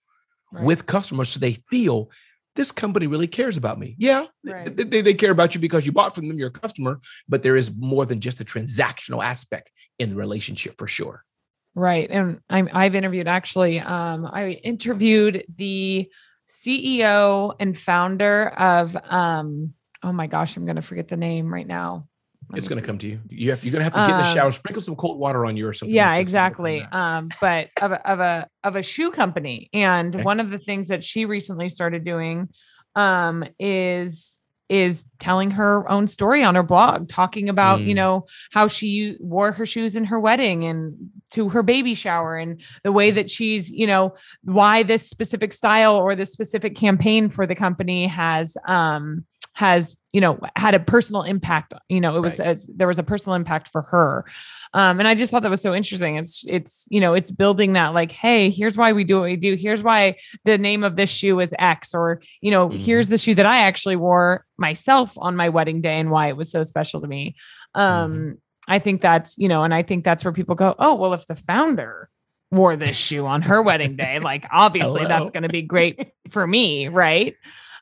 right. 0.53 0.65
with 0.65 0.87
customers 0.87 1.31
so 1.31 1.41
they 1.41 1.57
feel 1.71 2.11
this 2.57 2.73
company 2.73 3.07
really 3.07 3.27
cares 3.27 3.57
about 3.57 3.79
me. 3.79 3.95
Yeah, 3.99 4.27
right. 4.45 4.77
they, 4.77 5.01
they, 5.01 5.15
care 5.15 5.31
about 5.31 5.55
you 5.55 5.61
because 5.61 5.87
you 5.87 5.93
bought 5.93 6.15
from 6.15 6.29
them, 6.29 6.37
you're 6.37 6.49
a 6.49 6.53
customer, 6.53 6.99
but 7.29 7.43
there 7.43 7.57
is 7.57 7.75
more 7.77 8.05
than 8.05 8.21
just 8.21 8.41
a 8.41 8.45
transactional 8.45 9.25
aspect 9.25 9.71
in 9.99 10.11
the 10.11 10.17
relationship 10.17 10.75
for 10.77 10.89
sure. 10.89 11.23
Right. 11.75 12.11
And 12.11 12.41
I'm, 12.51 12.69
I've 12.73 12.97
interviewed 12.97 13.29
actually, 13.29 13.79
um, 13.79 14.27
I 14.27 14.61
interviewed 14.65 15.45
the 15.57 16.11
CEO 16.49 17.55
and 17.61 17.77
founder 17.77 18.49
of 18.49 18.97
um 19.05 19.75
oh 20.03 20.13
my 20.13 20.27
gosh, 20.27 20.57
I'm 20.57 20.67
gonna 20.67 20.83
forget 20.83 21.09
the 21.09 21.17
name 21.17 21.53
right 21.53 21.67
now. 21.67 22.09
Let 22.51 22.59
it's 22.59 22.69
gonna 22.69 22.81
see. 22.81 22.87
come 22.87 22.99
to 22.99 23.09
you. 23.09 23.21
You 23.29 23.51
have 23.51 23.63
you're 23.63 23.73
gonna 23.73 23.85
have 23.85 23.93
to 23.93 24.01
get 24.01 24.11
in 24.11 24.17
the 24.17 24.25
shower, 24.25 24.47
um, 24.47 24.53
sprinkle 24.53 24.81
some 24.81 24.97
cold 24.97 25.19
water 25.19 25.45
on 25.45 25.57
you 25.57 25.69
or 25.69 25.73
something. 25.73 25.95
Yeah, 25.95 26.15
exactly. 26.15 26.83
Um, 26.83 27.29
but 27.41 27.69
of 27.81 27.93
a 27.93 28.11
of 28.11 28.21
a 28.21 28.49
of 28.65 28.77
a 28.77 28.83
shoe 28.83 29.11
company. 29.11 29.69
And 29.75 30.15
okay. 30.15 30.25
one 30.25 30.41
of 30.41 30.51
the 30.51 30.59
things 30.59 30.89
that 30.89 31.05
she 31.05 31.27
recently 31.27 31.69
started 31.69 32.05
doing 32.05 32.49
um 32.95 33.45
is 33.59 34.38
is 34.69 35.05
telling 35.19 35.51
her 35.51 35.91
own 35.91 36.07
story 36.07 36.43
on 36.45 36.55
her 36.55 36.63
blog 36.63 37.09
talking 37.09 37.49
about 37.49 37.81
mm. 37.81 37.87
you 37.87 37.95
know 37.95 38.27
how 38.53 38.67
she 38.67 39.17
wore 39.21 39.53
her 39.53 39.65
shoes 39.65 39.97
in 39.97 40.05
her 40.05 40.21
wedding 40.21 40.65
and 40.65 40.95
to 41.31 41.49
her 41.49 41.63
baby 41.63 41.95
shower 41.95 42.37
and 42.37 42.61
the 42.83 42.93
way 42.93 43.11
that 43.11 43.31
she's 43.31 43.71
you 43.71 43.87
know 43.87 44.15
why 44.43 44.83
this 44.83 45.09
specific 45.09 45.53
style 45.53 45.97
or 45.97 46.15
this 46.15 46.33
specific 46.33 46.77
campaign 46.77 47.29
for 47.29 47.47
the 47.47 47.55
company 47.55 48.07
has 48.07 48.57
um 48.67 49.25
has 49.59 49.97
you 50.13 50.21
know 50.21 50.39
had 50.55 50.77
a 50.77 50.79
personal 50.79 51.23
impact 51.23 51.75
you 51.89 52.01
know 52.01 52.17
it 52.17 52.21
was 52.21 52.39
right. 52.39 52.47
as, 52.47 52.71
there 52.73 52.87
was 52.87 53.01
a 53.01 53.03
personal 53.03 53.35
impact 53.35 53.67
for 53.67 53.83
her. 53.83 54.25
Um 54.73 55.01
and 55.01 55.09
i 55.09 55.17
just 55.17 55.33
thought 55.33 55.43
that 55.43 55.51
was 55.51 55.61
so 55.61 55.75
interesting. 55.75 56.15
It's 56.17 56.45
it's 56.47 56.87
you 56.91 57.01
know 57.01 57.15
it's 57.15 57.33
building 57.33 57.73
that 57.73 57.89
like 57.89 58.13
hey 58.13 58.51
here's 58.51 58.77
why 58.77 58.93
we 58.93 59.03
do 59.03 59.17
what 59.17 59.25
we 59.25 59.35
do. 59.35 59.57
Here's 59.57 59.83
why 59.83 60.19
the 60.45 60.59
name 60.59 60.85
of 60.85 60.95
this 60.95 61.11
shoe 61.11 61.41
is 61.41 61.53
x 61.59 61.93
or 61.93 62.21
you 62.41 62.53
know 62.53 62.69
mm-hmm. 62.69 62.79
here's 62.79 63.09
the 63.09 63.19
shoe 63.19 63.35
that 63.35 63.47
i 63.47 63.59
actually 63.59 63.97
wore 63.97 64.45
myself 64.59 65.13
on 65.17 65.35
my 65.35 65.49
wedding 65.49 65.81
day 65.81 65.99
and 65.99 66.09
why 66.09 66.29
it 66.29 66.37
was 66.37 66.53
so 66.53 66.63
special 66.63 67.01
to 67.01 67.09
me. 67.09 67.35
Um 67.75 67.85
mm-hmm. 67.85 68.33
i 68.69 68.79
think 68.79 69.01
that's 69.01 69.37
you 69.39 69.49
know 69.49 69.65
and 69.65 69.75
i 69.75 69.83
think 69.83 70.05
that's 70.05 70.25
where 70.25 70.33
people 70.33 70.55
go 70.55 70.77
oh 70.79 70.95
well 70.95 71.15
if 71.15 71.27
the 71.27 71.35
founder 71.35 72.09
wore 72.53 72.77
this 72.77 72.97
shoe 72.97 73.27
on 73.27 73.43
her 73.43 73.61
wedding 73.61 73.97
day 73.97 74.21
like 74.21 74.47
obviously 74.53 75.05
that's 75.05 75.31
going 75.33 75.43
to 75.43 75.49
be 75.49 75.63
great 75.63 76.13
for 76.31 76.47
me 76.47 76.87
right? 76.87 77.35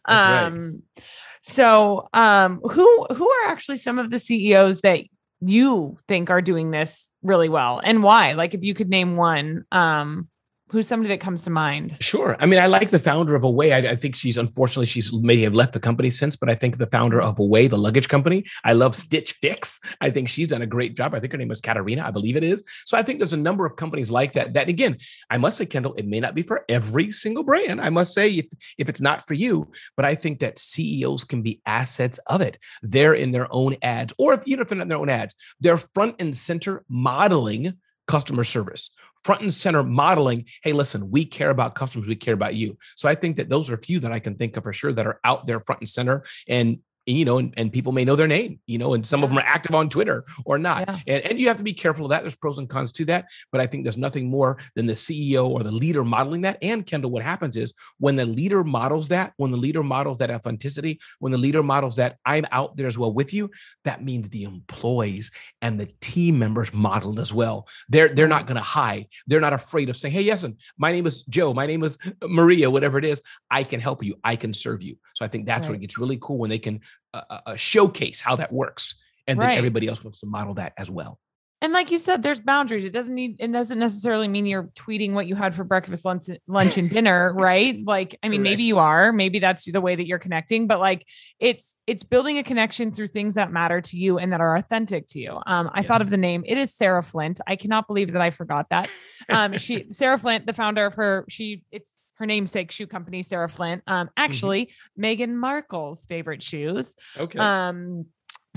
Um 0.06 0.82
right 0.96 1.04
so, 1.48 2.09
um, 2.12 2.61
who 2.61 3.06
who 3.14 3.30
are 3.30 3.48
actually 3.48 3.76
some 3.76 4.00
of 4.00 4.11
the 4.11 4.18
CEOs 4.18 4.80
that 4.80 5.04
you 5.40 5.96
think 6.09 6.28
are 6.28 6.42
doing 6.42 6.72
this 6.72 7.11
really 7.22 7.48
well, 7.48 7.80
and 7.82 8.02
why? 8.02 8.32
Like, 8.32 8.52
if 8.52 8.64
you 8.64 8.74
could 8.74 8.88
name 8.88 9.14
one, 9.16 9.64
um, 9.70 10.28
who's 10.68 10.88
somebody 10.88 11.09
that 11.09 11.20
comes 11.20 11.44
to 11.44 11.50
mind? 11.50 11.96
Sure. 12.00 12.37
I 12.40 12.46
mean, 12.46 12.59
I 12.59 12.66
like 12.66 12.90
the 12.90 12.98
founder 12.98 13.37
of 13.37 13.44
Away. 13.44 13.72
I, 13.72 13.92
I, 13.92 13.96
think 13.96 14.16
she's 14.16 14.37
unfortunately 14.37 14.87
she's 14.87 15.12
may 15.12 15.40
have 15.42 15.55
left 15.55 15.72
the 15.72 15.81
company 15.81 16.11
since, 16.11 16.37
but 16.37 16.50
I 16.50 16.55
think 16.55 16.76
the 16.76 16.88
founder 16.88 17.22
of 17.22 17.38
Away, 17.38 17.68
the 17.68 17.79
luggage 17.79 18.09
company, 18.09 18.44
I 18.64 18.72
love 18.72 18.96
Stitch 18.96 19.33
Fix. 19.33 19.81
I 20.00 20.11
think 20.11 20.29
she's 20.29 20.48
done 20.48 20.62
a 20.62 20.66
great 20.66 20.96
job. 20.96 21.14
I 21.14 21.20
think 21.20 21.33
her 21.33 21.38
name 21.38 21.48
was 21.48 21.61
Katarina, 21.61 22.05
I 22.05 22.11
believe 22.11 22.37
it 22.37 22.42
is. 22.42 22.64
So 22.85 22.98
I 22.98 23.02
think 23.02 23.20
there's 23.20 23.33
a 23.33 23.38
number 23.38 23.64
of 23.64 23.76
companies 23.76 24.11
like 24.11 24.33
that. 24.33 24.55
That 24.55 24.68
again, 24.68 24.96
I 25.31 25.38
must 25.38 25.59
say, 25.59 25.66
Kendall, 25.66 25.94
it 25.94 26.07
may 26.07 26.20
not 26.20 26.35
be 26.35 26.42
for 26.42 26.64
every 26.68 27.12
single 27.12 27.44
brand. 27.44 27.81
I 27.81 27.90
must 27.90 28.12
say, 28.12 28.29
if 28.31 28.46
if 28.76 28.88
it's 28.88 29.00
not 29.00 29.26
for 29.26 29.35
you, 29.35 29.70
but 29.96 30.05
I 30.05 30.14
think 30.16 30.40
that 30.40 30.59
CEOs 30.59 31.24
can 31.24 31.42
be 31.42 31.61
assets 31.64 32.18
of 32.26 32.40
it. 32.40 32.59
They're 32.83 33.14
in 33.14 33.31
their 33.31 33.46
own 33.50 33.76
ads, 33.83 34.14
or 34.18 34.35
if 34.35 34.42
even 34.46 34.62
if 34.62 34.68
they're 34.68 34.79
not 34.79 34.85
in 34.85 34.88
their 34.88 34.98
own 34.98 35.11
ads, 35.11 35.35
they're 35.61 35.79
front 35.79 36.20
and 36.20 36.37
center 36.37 36.85
modeling 36.88 37.79
customer 38.06 38.44
service 38.44 38.90
front 39.27 39.42
and 39.42 39.52
center 39.52 39.83
modeling 39.83 40.44
hey 40.62 40.72
listen 40.72 41.10
we 41.10 41.24
care 41.24 41.50
about 41.50 41.74
customers 41.74 42.06
we 42.06 42.14
care 42.14 42.35
about 42.35 42.54
you. 42.54 42.79
So 42.94 43.08
i 43.08 43.14
think 43.14 43.37
that 43.37 43.48
those 43.48 43.68
are 43.68 43.74
a 43.74 43.79
few 43.88 43.98
that 44.00 44.12
i 44.12 44.20
can 44.20 44.37
think 44.37 44.56
of 44.56 44.62
for 44.62 44.72
sure 44.72 44.92
that 44.92 45.06
are 45.06 45.20
out 45.24 45.46
there 45.46 45.58
front 45.58 45.81
and 45.81 45.88
center. 45.88 46.22
And 46.48 46.79
you 47.07 47.25
know, 47.25 47.38
and, 47.38 47.54
and 47.57 47.73
people 47.73 47.92
may 47.92 48.04
know 48.04 48.17
their 48.17 48.27
name, 48.27 48.59
you 48.67 48.79
know, 48.79 48.92
and 48.94 49.07
some 49.07 49.23
of 49.23 49.31
them 49.31 49.38
are 49.38 49.46
active 49.46 49.75
on 49.75 49.88
Twitter 49.88 50.25
or 50.44 50.59
not. 50.59 50.88
Yeah. 50.88 50.98
And, 51.07 51.25
and 51.25 51.40
you 51.40 51.46
have 51.46 51.57
to 51.59 51.63
be 51.63 51.73
careful 51.73 52.07
of 52.07 52.11
that. 52.11 52.23
There's 52.23 52.35
pros 52.35 52.59
and 52.59 52.69
cons 52.69 52.90
to 52.92 53.04
that. 53.07 53.27
But 53.52 53.61
I 53.61 53.67
think 53.67 53.85
there's 53.85 53.96
nothing 53.96 54.29
more 54.29 54.59
than 54.75 54.87
the 54.87 54.94
CEO 54.94 55.48
or 55.48 55.63
the 55.63 55.71
leader 55.71 56.04
modeling 56.04 56.42
that. 56.42 56.59
And 56.61 56.85
Kendall, 56.85 57.13
what 57.13 57.23
happens 57.23 57.57
is 57.57 57.75
when 57.98 58.17
the 58.17 58.27
leader 58.27 58.65
models 58.65 59.09
that, 59.09 59.33
when 59.37 59.52
the 59.52 59.57
leader 59.57 59.85
models 59.85 60.19
that 60.19 60.31
authenticity, 60.31 60.98
when 61.21 61.31
the 61.31 61.38
leader 61.38 61.63
models 61.63 61.96
that 61.96 62.17
I'm 62.27 62.44
out 62.50 62.77
there 62.77 62.88
as 62.88 62.98
well 62.98 63.13
with 63.13 63.33
you, 63.33 63.50
that 63.85 64.02
means 64.02 64.29
the 64.29 64.42
employees 64.42 65.31
and 65.63 65.81
the 65.81 65.87
team 66.00 66.38
members 66.40 66.75
modeled 66.75 67.21
as 67.21 67.33
well. 67.33 67.69
They're 67.88 68.09
they're 68.09 68.27
not 68.27 68.46
going 68.46 68.57
to 68.57 68.63
hide. 68.63 69.07
They're 69.27 69.40
not 69.40 69.52
afraid 69.52 69.88
of 69.88 69.96
saying, 69.96 70.13
"Hey, 70.13 70.23
yes, 70.23 70.42
and 70.42 70.59
my 70.77 70.90
name 70.90 71.07
is 71.07 71.23
Joe. 71.25 71.54
My 71.54 71.67
name 71.67 71.85
is 71.85 71.98
Maria. 72.23 72.69
Whatever 72.69 72.98
it 72.98 73.04
is, 73.04 73.23
I 73.50 73.63
can 73.63 73.81
help 73.81 74.02
you. 74.02 74.17
I 74.25 74.37
can 74.37 74.52
serve 74.52 74.83
you." 74.83 74.96
So 75.15 75.25
I 75.25 75.29
think 75.29 75.46
that's 75.46 75.69
right. 75.69 75.73
when 75.73 75.79
it 75.79 75.83
gets 75.83 75.98
really 75.98 76.19
cool 76.21 76.38
when 76.38 76.50
they 76.50 76.59
can 76.59 76.81
uh, 77.15 77.23
uh, 77.31 77.40
uh, 77.47 77.57
showcase 77.57 78.21
how 78.21 78.37
that 78.37 78.53
works, 78.53 78.94
and 79.27 79.40
then 79.40 79.51
everybody 79.51 79.88
else 79.88 80.05
wants 80.05 80.19
to 80.19 80.27
model 80.27 80.55
that 80.55 80.73
as 80.77 80.90
well. 80.90 81.19
And 81.63 81.73
like 81.73 81.90
you 81.90 81.99
said, 81.99 82.23
there's 82.23 82.38
boundaries. 82.38 82.85
It 82.85 82.92
doesn't 82.92 83.15
need 83.15 83.37
it 83.38 83.51
doesn't 83.51 83.79
necessarily 83.79 84.29
mean 84.29 84.44
you're 84.44 84.69
tweeting 84.75 85.15
what 85.15 85.27
you 85.27 85.35
had 85.35 85.55
for 85.55 85.65
breakfast, 85.65 86.05
lunch, 86.05 86.25
lunch 86.47 86.77
and 86.77 86.90
dinner, 86.97 87.33
right? 87.35 87.81
Like, 87.83 88.19
I 88.23 88.29
mean, 88.29 88.40
Correct. 88.40 88.51
maybe 88.51 88.65
you 88.65 88.79
are, 88.79 89.11
maybe 89.11 89.38
that's 89.38 89.65
the 89.65 89.81
way 89.81 89.94
that 89.94 90.07
you're 90.07 90.19
connecting, 90.19 90.67
but 90.67 90.81
like 90.81 91.07
it's 91.40 91.79
it's 91.87 92.03
building 92.03 92.37
a 92.37 92.42
connection 92.42 92.92
through 92.92 93.07
things 93.07 93.35
that 93.35 93.51
matter 93.51 93.81
to 93.81 93.97
you 93.97 94.19
and 94.19 94.35
that 94.35 94.42
are 94.42 94.57
authentic 94.57 95.07
to 95.09 95.19
you. 95.19 95.40
Um, 95.47 95.71
I 95.73 95.81
yes. 95.81 95.87
thought 95.88 96.03
of 96.03 96.11
the 96.11 96.19
name. 96.19 96.44
It 96.47 96.59
is 96.59 96.75
Sarah 96.75 97.03
Flint. 97.03 97.40
I 97.47 97.57
cannot 97.57 97.87
believe 97.87 98.13
that 98.13 98.23
I 98.23 98.31
forgot 98.31 98.69
that. 98.71 98.90
Um, 99.29 99.57
she 99.59 99.87
Sarah 99.92 100.19
Flint, 100.19 100.47
the 100.47 100.53
founder 100.53 100.85
of 100.87 100.94
her, 100.94 101.25
she 101.29 101.63
it's 101.73 101.90
her 102.17 102.27
namesake 102.27 102.71
shoe 102.71 102.87
company, 102.87 103.23
Sarah 103.23 103.48
Flint. 103.48 103.83
Um, 103.87 104.06
mm-hmm. 104.06 104.12
actually, 104.17 104.67
mm-hmm. 104.67 105.04
Meghan 105.04 105.35
Markle's 105.35 106.04
favorite 106.06 106.42
shoes. 106.42 106.96
Okay. 107.19 107.38
Um, 107.38 108.06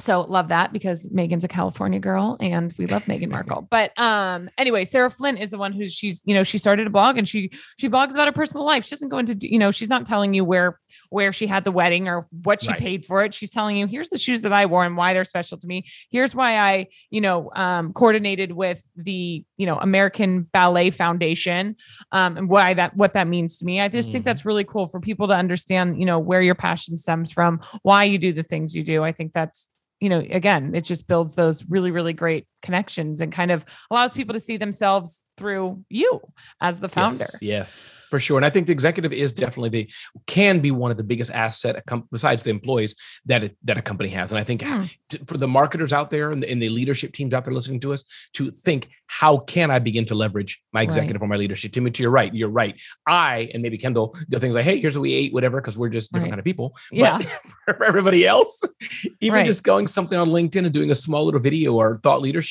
so 0.01 0.21
love 0.21 0.47
that 0.49 0.73
because 0.73 1.07
Meghan's 1.07 1.43
a 1.43 1.47
California 1.47 1.99
girl 1.99 2.37
and 2.39 2.73
we 2.77 2.87
love 2.87 3.05
Meghan 3.05 3.29
Markle. 3.29 3.67
But 3.69 3.97
um 3.99 4.49
anyway, 4.57 4.83
Sarah 4.83 5.09
Flint 5.09 5.39
is 5.39 5.51
the 5.51 5.57
one 5.57 5.73
who's 5.73 5.93
she's 5.93 6.21
you 6.25 6.33
know 6.33 6.43
she 6.43 6.57
started 6.57 6.87
a 6.87 6.89
blog 6.89 7.17
and 7.17 7.27
she 7.27 7.51
she 7.77 7.89
blogs 7.89 8.11
about 8.11 8.27
her 8.27 8.33
personal 8.33 8.65
life. 8.65 8.85
She 8.85 8.91
doesn't 8.91 9.09
go 9.09 9.17
into 9.17 9.35
you 9.41 9.59
know 9.59 9.71
she's 9.71 9.89
not 9.89 10.05
telling 10.05 10.33
you 10.33 10.43
where 10.43 10.79
where 11.09 11.33
she 11.33 11.47
had 11.47 11.63
the 11.63 11.71
wedding 11.71 12.07
or 12.07 12.27
what 12.43 12.61
she 12.61 12.69
right. 12.69 12.79
paid 12.79 13.05
for 13.05 13.23
it. 13.23 13.33
She's 13.33 13.49
telling 13.49 13.77
you 13.77 13.87
here's 13.87 14.09
the 14.09 14.17
shoes 14.17 14.41
that 14.43 14.53
I 14.53 14.65
wore 14.65 14.85
and 14.85 14.97
why 14.97 15.13
they're 15.13 15.25
special 15.25 15.57
to 15.57 15.67
me. 15.67 15.85
Here's 16.09 16.35
why 16.35 16.57
I 16.57 16.87
you 17.09 17.21
know 17.21 17.51
um 17.55 17.93
coordinated 17.93 18.51
with 18.51 18.81
the 18.95 19.43
you 19.57 19.65
know 19.65 19.77
American 19.77 20.43
Ballet 20.43 20.89
Foundation 20.89 21.75
um 22.11 22.37
and 22.37 22.49
why 22.49 22.73
that 22.73 22.95
what 22.95 23.13
that 23.13 23.27
means 23.27 23.57
to 23.57 23.65
me. 23.65 23.81
I 23.81 23.87
just 23.87 24.07
mm-hmm. 24.07 24.13
think 24.13 24.25
that's 24.25 24.45
really 24.45 24.63
cool 24.63 24.87
for 24.87 24.99
people 24.99 25.27
to 25.27 25.33
understand 25.33 25.99
you 25.99 26.05
know 26.05 26.19
where 26.19 26.41
your 26.41 26.55
passion 26.55 26.97
stems 26.97 27.31
from, 27.31 27.61
why 27.83 28.03
you 28.03 28.17
do 28.17 28.33
the 28.33 28.43
things 28.43 28.75
you 28.75 28.83
do. 28.83 29.03
I 29.03 29.11
think 29.11 29.33
that's 29.33 29.69
you 29.99 30.09
know, 30.09 30.19
again, 30.19 30.73
it 30.75 30.81
just 30.85 31.07
builds 31.07 31.35
those 31.35 31.65
really, 31.69 31.91
really 31.91 32.13
great 32.13 32.47
connections 32.61 33.21
and 33.21 33.31
kind 33.31 33.51
of 33.51 33.65
allows 33.91 34.13
people 34.13 34.33
to 34.33 34.39
see 34.39 34.57
themselves 34.57 35.23
through 35.39 35.83
you 35.89 36.19
as 36.59 36.81
the 36.81 36.89
founder. 36.89 37.25
Yes, 37.41 37.41
yes, 37.41 38.01
for 38.09 38.19
sure. 38.19 38.37
And 38.37 38.45
I 38.45 38.49
think 38.49 38.67
the 38.67 38.73
executive 38.73 39.13
is 39.13 39.31
definitely 39.31 39.69
the 39.69 39.91
can 40.27 40.59
be 40.59 40.69
one 40.69 40.91
of 40.91 40.97
the 40.97 41.03
biggest 41.03 41.31
asset 41.31 41.81
besides 42.11 42.43
the 42.43 42.49
employees 42.49 42.93
that 43.25 43.43
it, 43.43 43.57
that 43.63 43.77
a 43.77 43.81
company 43.81 44.09
has. 44.09 44.31
And 44.31 44.39
I 44.39 44.43
think 44.43 44.61
mm. 44.61 44.93
for 45.27 45.37
the 45.37 45.47
marketers 45.47 45.93
out 45.93 46.09
there 46.09 46.29
and 46.31 46.43
the, 46.43 46.51
and 46.51 46.61
the, 46.61 46.69
leadership 46.69 47.13
teams 47.13 47.33
out 47.33 47.45
there 47.45 47.53
listening 47.53 47.79
to 47.79 47.93
us 47.93 48.03
to 48.33 48.51
think 48.51 48.89
how 49.07 49.37
can 49.37 49.71
I 49.71 49.79
begin 49.79 50.05
to 50.05 50.15
leverage 50.15 50.61
my 50.71 50.83
executive 50.83 51.21
right. 51.21 51.25
or 51.25 51.29
my 51.29 51.37
leadership 51.37 51.71
team? 51.71 51.85
And 51.85 51.95
to 51.95 52.03
your 52.03 52.11
right, 52.11 52.33
you're 52.33 52.49
right. 52.49 52.79
I 53.07 53.49
and 53.53 53.63
maybe 53.63 53.77
Kendall 53.77 54.15
do 54.27 54.37
things 54.37 54.53
like, 54.53 54.65
hey, 54.65 54.79
here's 54.79 54.97
what 54.97 55.03
we 55.03 55.13
ate, 55.13 55.33
whatever, 55.33 55.59
because 55.61 55.77
we're 55.77 55.89
just 55.89 56.11
different 56.11 56.25
right. 56.25 56.31
kind 56.31 56.39
of 56.39 56.45
people. 56.45 56.75
Yeah. 56.91 57.17
But 57.65 57.77
for 57.77 57.85
everybody 57.85 58.27
else, 58.27 58.61
even 59.21 59.39
right. 59.39 59.45
just 59.45 59.63
going 59.63 59.87
something 59.87 60.17
on 60.17 60.29
LinkedIn 60.29 60.65
and 60.65 60.73
doing 60.73 60.91
a 60.91 60.95
small 60.95 61.25
little 61.25 61.39
video 61.39 61.73
or 61.75 61.95
thought 61.95 62.21
leadership 62.21 62.48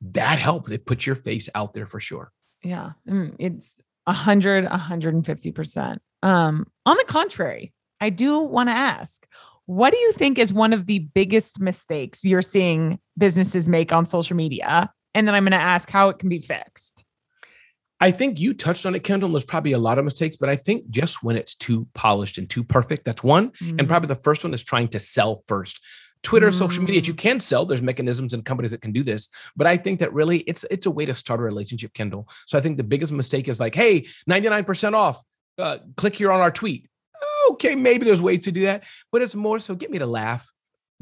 that 0.00 0.38
helps. 0.38 0.70
It 0.70 0.86
puts 0.86 1.06
your 1.06 1.16
face 1.16 1.48
out 1.54 1.72
there 1.74 1.86
for 1.86 2.00
sure. 2.00 2.32
Yeah. 2.62 2.92
Mm, 3.08 3.36
it's 3.38 3.76
a 4.06 4.12
hundred, 4.12 4.64
a 4.64 4.76
hundred 4.76 5.14
and 5.14 5.24
fifty 5.24 5.52
percent. 5.52 6.00
Um, 6.22 6.66
on 6.86 6.96
the 6.96 7.04
contrary, 7.04 7.72
I 8.00 8.10
do 8.10 8.40
want 8.40 8.68
to 8.68 8.74
ask, 8.74 9.26
what 9.66 9.92
do 9.92 9.98
you 9.98 10.12
think 10.12 10.38
is 10.38 10.52
one 10.52 10.72
of 10.72 10.86
the 10.86 10.98
biggest 11.00 11.60
mistakes 11.60 12.24
you're 12.24 12.42
seeing 12.42 12.98
businesses 13.16 13.68
make 13.68 13.92
on 13.92 14.06
social 14.06 14.36
media? 14.36 14.92
And 15.14 15.26
then 15.26 15.34
I'm 15.34 15.44
going 15.44 15.52
to 15.52 15.58
ask 15.58 15.90
how 15.90 16.08
it 16.08 16.18
can 16.18 16.28
be 16.28 16.40
fixed. 16.40 17.04
I 18.00 18.10
think 18.10 18.40
you 18.40 18.54
touched 18.54 18.84
on 18.84 18.96
it, 18.96 19.04
Kendall. 19.04 19.28
There's 19.28 19.44
probably 19.44 19.70
a 19.70 19.78
lot 19.78 19.98
of 19.98 20.04
mistakes, 20.04 20.36
but 20.36 20.48
I 20.48 20.56
think 20.56 20.90
just 20.90 21.22
when 21.22 21.36
it's 21.36 21.54
too 21.54 21.86
polished 21.94 22.36
and 22.38 22.50
too 22.50 22.64
perfect, 22.64 23.04
that's 23.04 23.22
one. 23.22 23.50
Mm. 23.52 23.78
And 23.78 23.88
probably 23.88 24.08
the 24.08 24.16
first 24.16 24.42
one 24.42 24.52
is 24.52 24.64
trying 24.64 24.88
to 24.88 24.98
sell 24.98 25.44
first. 25.46 25.78
Twitter, 26.22 26.50
mm. 26.50 26.54
social 26.54 26.82
media, 26.82 27.00
you 27.00 27.14
mm. 27.14 27.18
can 27.18 27.40
sell. 27.40 27.66
There's 27.66 27.82
mechanisms 27.82 28.32
and 28.32 28.44
companies 28.44 28.70
that 28.70 28.82
can 28.82 28.92
do 28.92 29.02
this, 29.02 29.28
but 29.56 29.66
I 29.66 29.76
think 29.76 30.00
that 30.00 30.12
really 30.12 30.38
it's 30.40 30.64
it's 30.64 30.86
a 30.86 30.90
way 30.90 31.06
to 31.06 31.14
start 31.14 31.40
a 31.40 31.42
relationship, 31.42 31.94
Kendall. 31.94 32.28
So 32.46 32.58
I 32.58 32.60
think 32.60 32.76
the 32.76 32.84
biggest 32.84 33.12
mistake 33.12 33.48
is 33.48 33.60
like, 33.60 33.74
hey, 33.74 34.06
99% 34.28 34.94
off. 34.94 35.22
Uh, 35.58 35.78
click 35.96 36.14
here 36.16 36.32
on 36.32 36.40
our 36.40 36.50
tweet. 36.50 36.88
Okay, 37.50 37.74
maybe 37.74 38.04
there's 38.04 38.22
ways 38.22 38.40
to 38.44 38.52
do 38.52 38.62
that, 38.62 38.84
but 39.10 39.20
it's 39.20 39.34
more 39.34 39.58
so 39.58 39.74
get 39.74 39.90
me 39.90 39.98
to 39.98 40.06
laugh, 40.06 40.50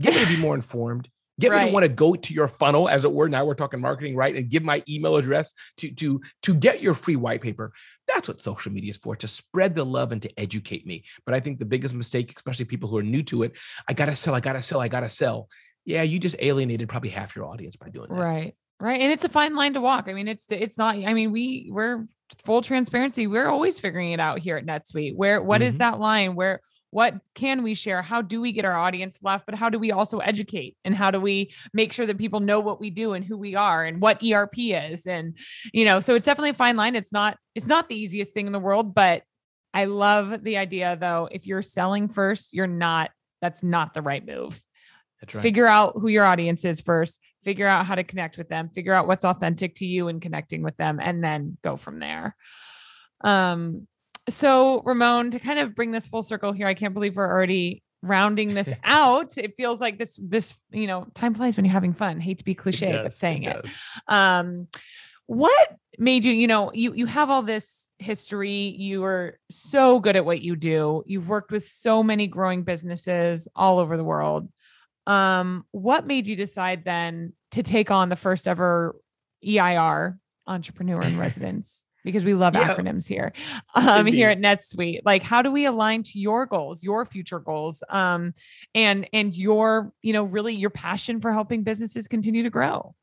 get 0.00 0.14
me 0.14 0.20
to 0.20 0.26
be 0.26 0.36
more 0.36 0.54
informed, 0.54 1.08
get 1.40 1.50
right. 1.50 1.62
me 1.62 1.68
to 1.68 1.72
want 1.72 1.84
to 1.84 1.88
go 1.88 2.14
to 2.14 2.34
your 2.34 2.48
funnel, 2.48 2.88
as 2.88 3.04
it 3.04 3.12
were. 3.12 3.28
Now 3.28 3.44
we're 3.44 3.54
talking 3.54 3.80
marketing, 3.80 4.14
right? 4.14 4.34
And 4.34 4.48
give 4.48 4.62
my 4.62 4.82
email 4.88 5.16
address 5.16 5.54
to 5.78 5.90
to 5.92 6.20
to 6.42 6.54
get 6.54 6.82
your 6.82 6.94
free 6.94 7.16
white 7.16 7.40
paper. 7.40 7.72
That's 8.06 8.28
what 8.28 8.40
social 8.40 8.72
media 8.72 8.90
is 8.90 8.96
for 8.96 9.16
to 9.16 9.28
spread 9.28 9.74
the 9.74 9.84
love 9.84 10.12
and 10.12 10.20
to 10.22 10.30
educate 10.38 10.86
me. 10.86 11.04
But 11.24 11.34
I 11.34 11.40
think 11.40 11.58
the 11.58 11.64
biggest 11.64 11.94
mistake, 11.94 12.32
especially 12.36 12.66
people 12.66 12.88
who 12.88 12.98
are 12.98 13.02
new 13.02 13.22
to 13.24 13.42
it, 13.44 13.56
I 13.88 13.92
got 13.94 14.06
to 14.06 14.16
sell, 14.16 14.34
I 14.34 14.40
got 14.40 14.54
to 14.54 14.62
sell, 14.62 14.80
I 14.80 14.88
got 14.88 15.00
to 15.00 15.08
sell. 15.08 15.48
Yeah, 15.84 16.02
you 16.02 16.18
just 16.18 16.36
alienated 16.38 16.88
probably 16.88 17.10
half 17.10 17.34
your 17.34 17.46
audience 17.46 17.76
by 17.76 17.88
doing 17.88 18.08
that. 18.10 18.14
Right. 18.14 18.54
Right. 18.80 19.00
And 19.02 19.12
it's 19.12 19.26
a 19.26 19.28
fine 19.28 19.54
line 19.54 19.74
to 19.74 19.80
walk. 19.80 20.08
I 20.08 20.14
mean, 20.14 20.26
it's 20.26 20.46
it's 20.50 20.78
not, 20.78 20.96
I 20.96 21.12
mean, 21.12 21.32
we 21.32 21.68
we're 21.70 22.06
full 22.44 22.62
transparency. 22.62 23.26
We're 23.26 23.48
always 23.48 23.78
figuring 23.78 24.12
it 24.12 24.20
out 24.20 24.38
here 24.38 24.56
at 24.56 24.64
NetSuite. 24.64 25.14
Where 25.14 25.42
what 25.42 25.60
mm-hmm. 25.60 25.68
is 25.68 25.76
that 25.78 26.00
line? 26.00 26.34
Where 26.34 26.62
what 26.90 27.14
can 27.34 27.62
we 27.62 27.74
share? 27.74 28.02
How 28.02 28.20
do 28.20 28.40
we 28.40 28.52
get 28.52 28.64
our 28.64 28.76
audience 28.76 29.20
left? 29.22 29.46
But 29.46 29.54
how 29.54 29.68
do 29.68 29.78
we 29.78 29.92
also 29.92 30.18
educate? 30.18 30.76
And 30.84 30.94
how 30.94 31.10
do 31.10 31.20
we 31.20 31.52
make 31.72 31.92
sure 31.92 32.06
that 32.06 32.18
people 32.18 32.40
know 32.40 32.60
what 32.60 32.80
we 32.80 32.90
do 32.90 33.12
and 33.12 33.24
who 33.24 33.36
we 33.36 33.54
are 33.54 33.84
and 33.84 34.00
what 34.00 34.22
erp 34.22 34.54
is? 34.56 35.06
And 35.06 35.36
you 35.72 35.84
know 35.84 36.00
so 36.00 36.14
it's 36.14 36.26
definitely 36.26 36.50
a 36.50 36.54
fine 36.54 36.76
line. 36.76 36.96
It's 36.96 37.12
not 37.12 37.36
it's 37.54 37.66
not 37.66 37.88
the 37.88 37.96
easiest 37.96 38.34
thing 38.34 38.46
in 38.46 38.52
the 38.52 38.58
world 38.58 38.94
but 38.94 39.22
i 39.72 39.84
love 39.84 40.42
the 40.42 40.56
idea 40.56 40.96
though. 41.00 41.28
If 41.30 41.46
you're 41.46 41.62
selling 41.62 42.08
first 42.08 42.52
you're 42.52 42.66
not 42.66 43.10
that's 43.40 43.62
not 43.62 43.94
the 43.94 44.02
right 44.02 44.24
move. 44.24 44.60
Right. 45.34 45.42
Figure 45.42 45.66
out 45.66 45.94
who 45.96 46.08
your 46.08 46.24
audience 46.24 46.64
is 46.64 46.80
first, 46.80 47.20
figure 47.44 47.66
out 47.66 47.84
how 47.84 47.94
to 47.94 48.04
connect 48.04 48.38
with 48.38 48.48
them, 48.48 48.70
figure 48.70 48.94
out 48.94 49.06
what's 49.06 49.24
authentic 49.24 49.74
to 49.76 49.86
you 49.86 50.08
and 50.08 50.20
connecting 50.20 50.62
with 50.62 50.76
them, 50.76 50.98
and 51.00 51.22
then 51.22 51.58
go 51.62 51.76
from 51.76 51.98
there. 51.98 52.34
Um, 53.22 53.86
so, 54.28 54.82
Ramon, 54.82 55.30
to 55.32 55.38
kind 55.38 55.58
of 55.58 55.74
bring 55.74 55.92
this 55.92 56.06
full 56.06 56.22
circle 56.22 56.52
here, 56.52 56.66
I 56.66 56.74
can't 56.74 56.94
believe 56.94 57.16
we're 57.16 57.28
already 57.28 57.82
rounding 58.02 58.54
this 58.54 58.70
out. 58.84 59.36
It 59.38 59.56
feels 59.56 59.80
like 59.80 59.98
this, 59.98 60.18
this, 60.22 60.54
you 60.70 60.86
know, 60.86 61.06
time 61.14 61.34
flies 61.34 61.56
when 61.56 61.64
you're 61.64 61.72
having 61.72 61.94
fun. 61.94 62.20
Hate 62.20 62.38
to 62.38 62.44
be 62.44 62.54
cliche, 62.54 62.92
does, 62.92 63.02
but 63.02 63.14
saying 63.14 63.44
it. 63.44 63.56
it. 63.64 63.70
Um, 64.12 64.68
what 65.26 65.76
made 65.98 66.24
you, 66.24 66.32
you 66.32 66.46
know, 66.46 66.72
you 66.72 66.92
you 66.92 67.06
have 67.06 67.30
all 67.30 67.42
this 67.42 67.88
history. 67.98 68.74
You 68.76 69.04
are 69.04 69.38
so 69.50 70.00
good 70.00 70.16
at 70.16 70.24
what 70.24 70.40
you 70.40 70.56
do. 70.56 71.04
You've 71.06 71.28
worked 71.28 71.52
with 71.52 71.66
so 71.66 72.02
many 72.02 72.26
growing 72.26 72.64
businesses 72.64 73.46
all 73.54 73.78
over 73.78 73.96
the 73.96 74.04
world. 74.04 74.48
Um, 75.06 75.64
what 75.70 76.06
made 76.06 76.26
you 76.26 76.36
decide 76.36 76.84
then 76.84 77.34
to 77.52 77.62
take 77.62 77.90
on 77.90 78.08
the 78.08 78.16
first 78.16 78.48
ever 78.48 78.96
EIR 79.46 80.18
entrepreneur 80.46 81.02
in 81.02 81.18
residence? 81.26 81.84
Because 82.04 82.24
we 82.24 82.34
love 82.34 82.54
yeah. 82.54 82.74
acronyms 82.74 83.06
here 83.06 83.32
um 83.74 84.06
Indeed. 84.06 84.14
here 84.14 84.28
at 84.30 84.38
netsuite 84.38 85.00
like 85.04 85.22
how 85.22 85.42
do 85.42 85.50
we 85.50 85.64
align 85.64 86.02
to 86.04 86.18
your 86.18 86.46
goals 86.46 86.82
your 86.82 87.04
future 87.04 87.40
goals 87.40 87.82
um 87.88 88.34
and 88.74 89.08
and 89.12 89.36
your 89.36 89.92
you 90.02 90.12
know 90.12 90.24
really 90.24 90.54
your 90.54 90.70
passion 90.70 91.20
for 91.20 91.32
helping 91.32 91.62
businesses 91.62 92.08
continue 92.08 92.42
to 92.42 92.50
grow 92.50 92.94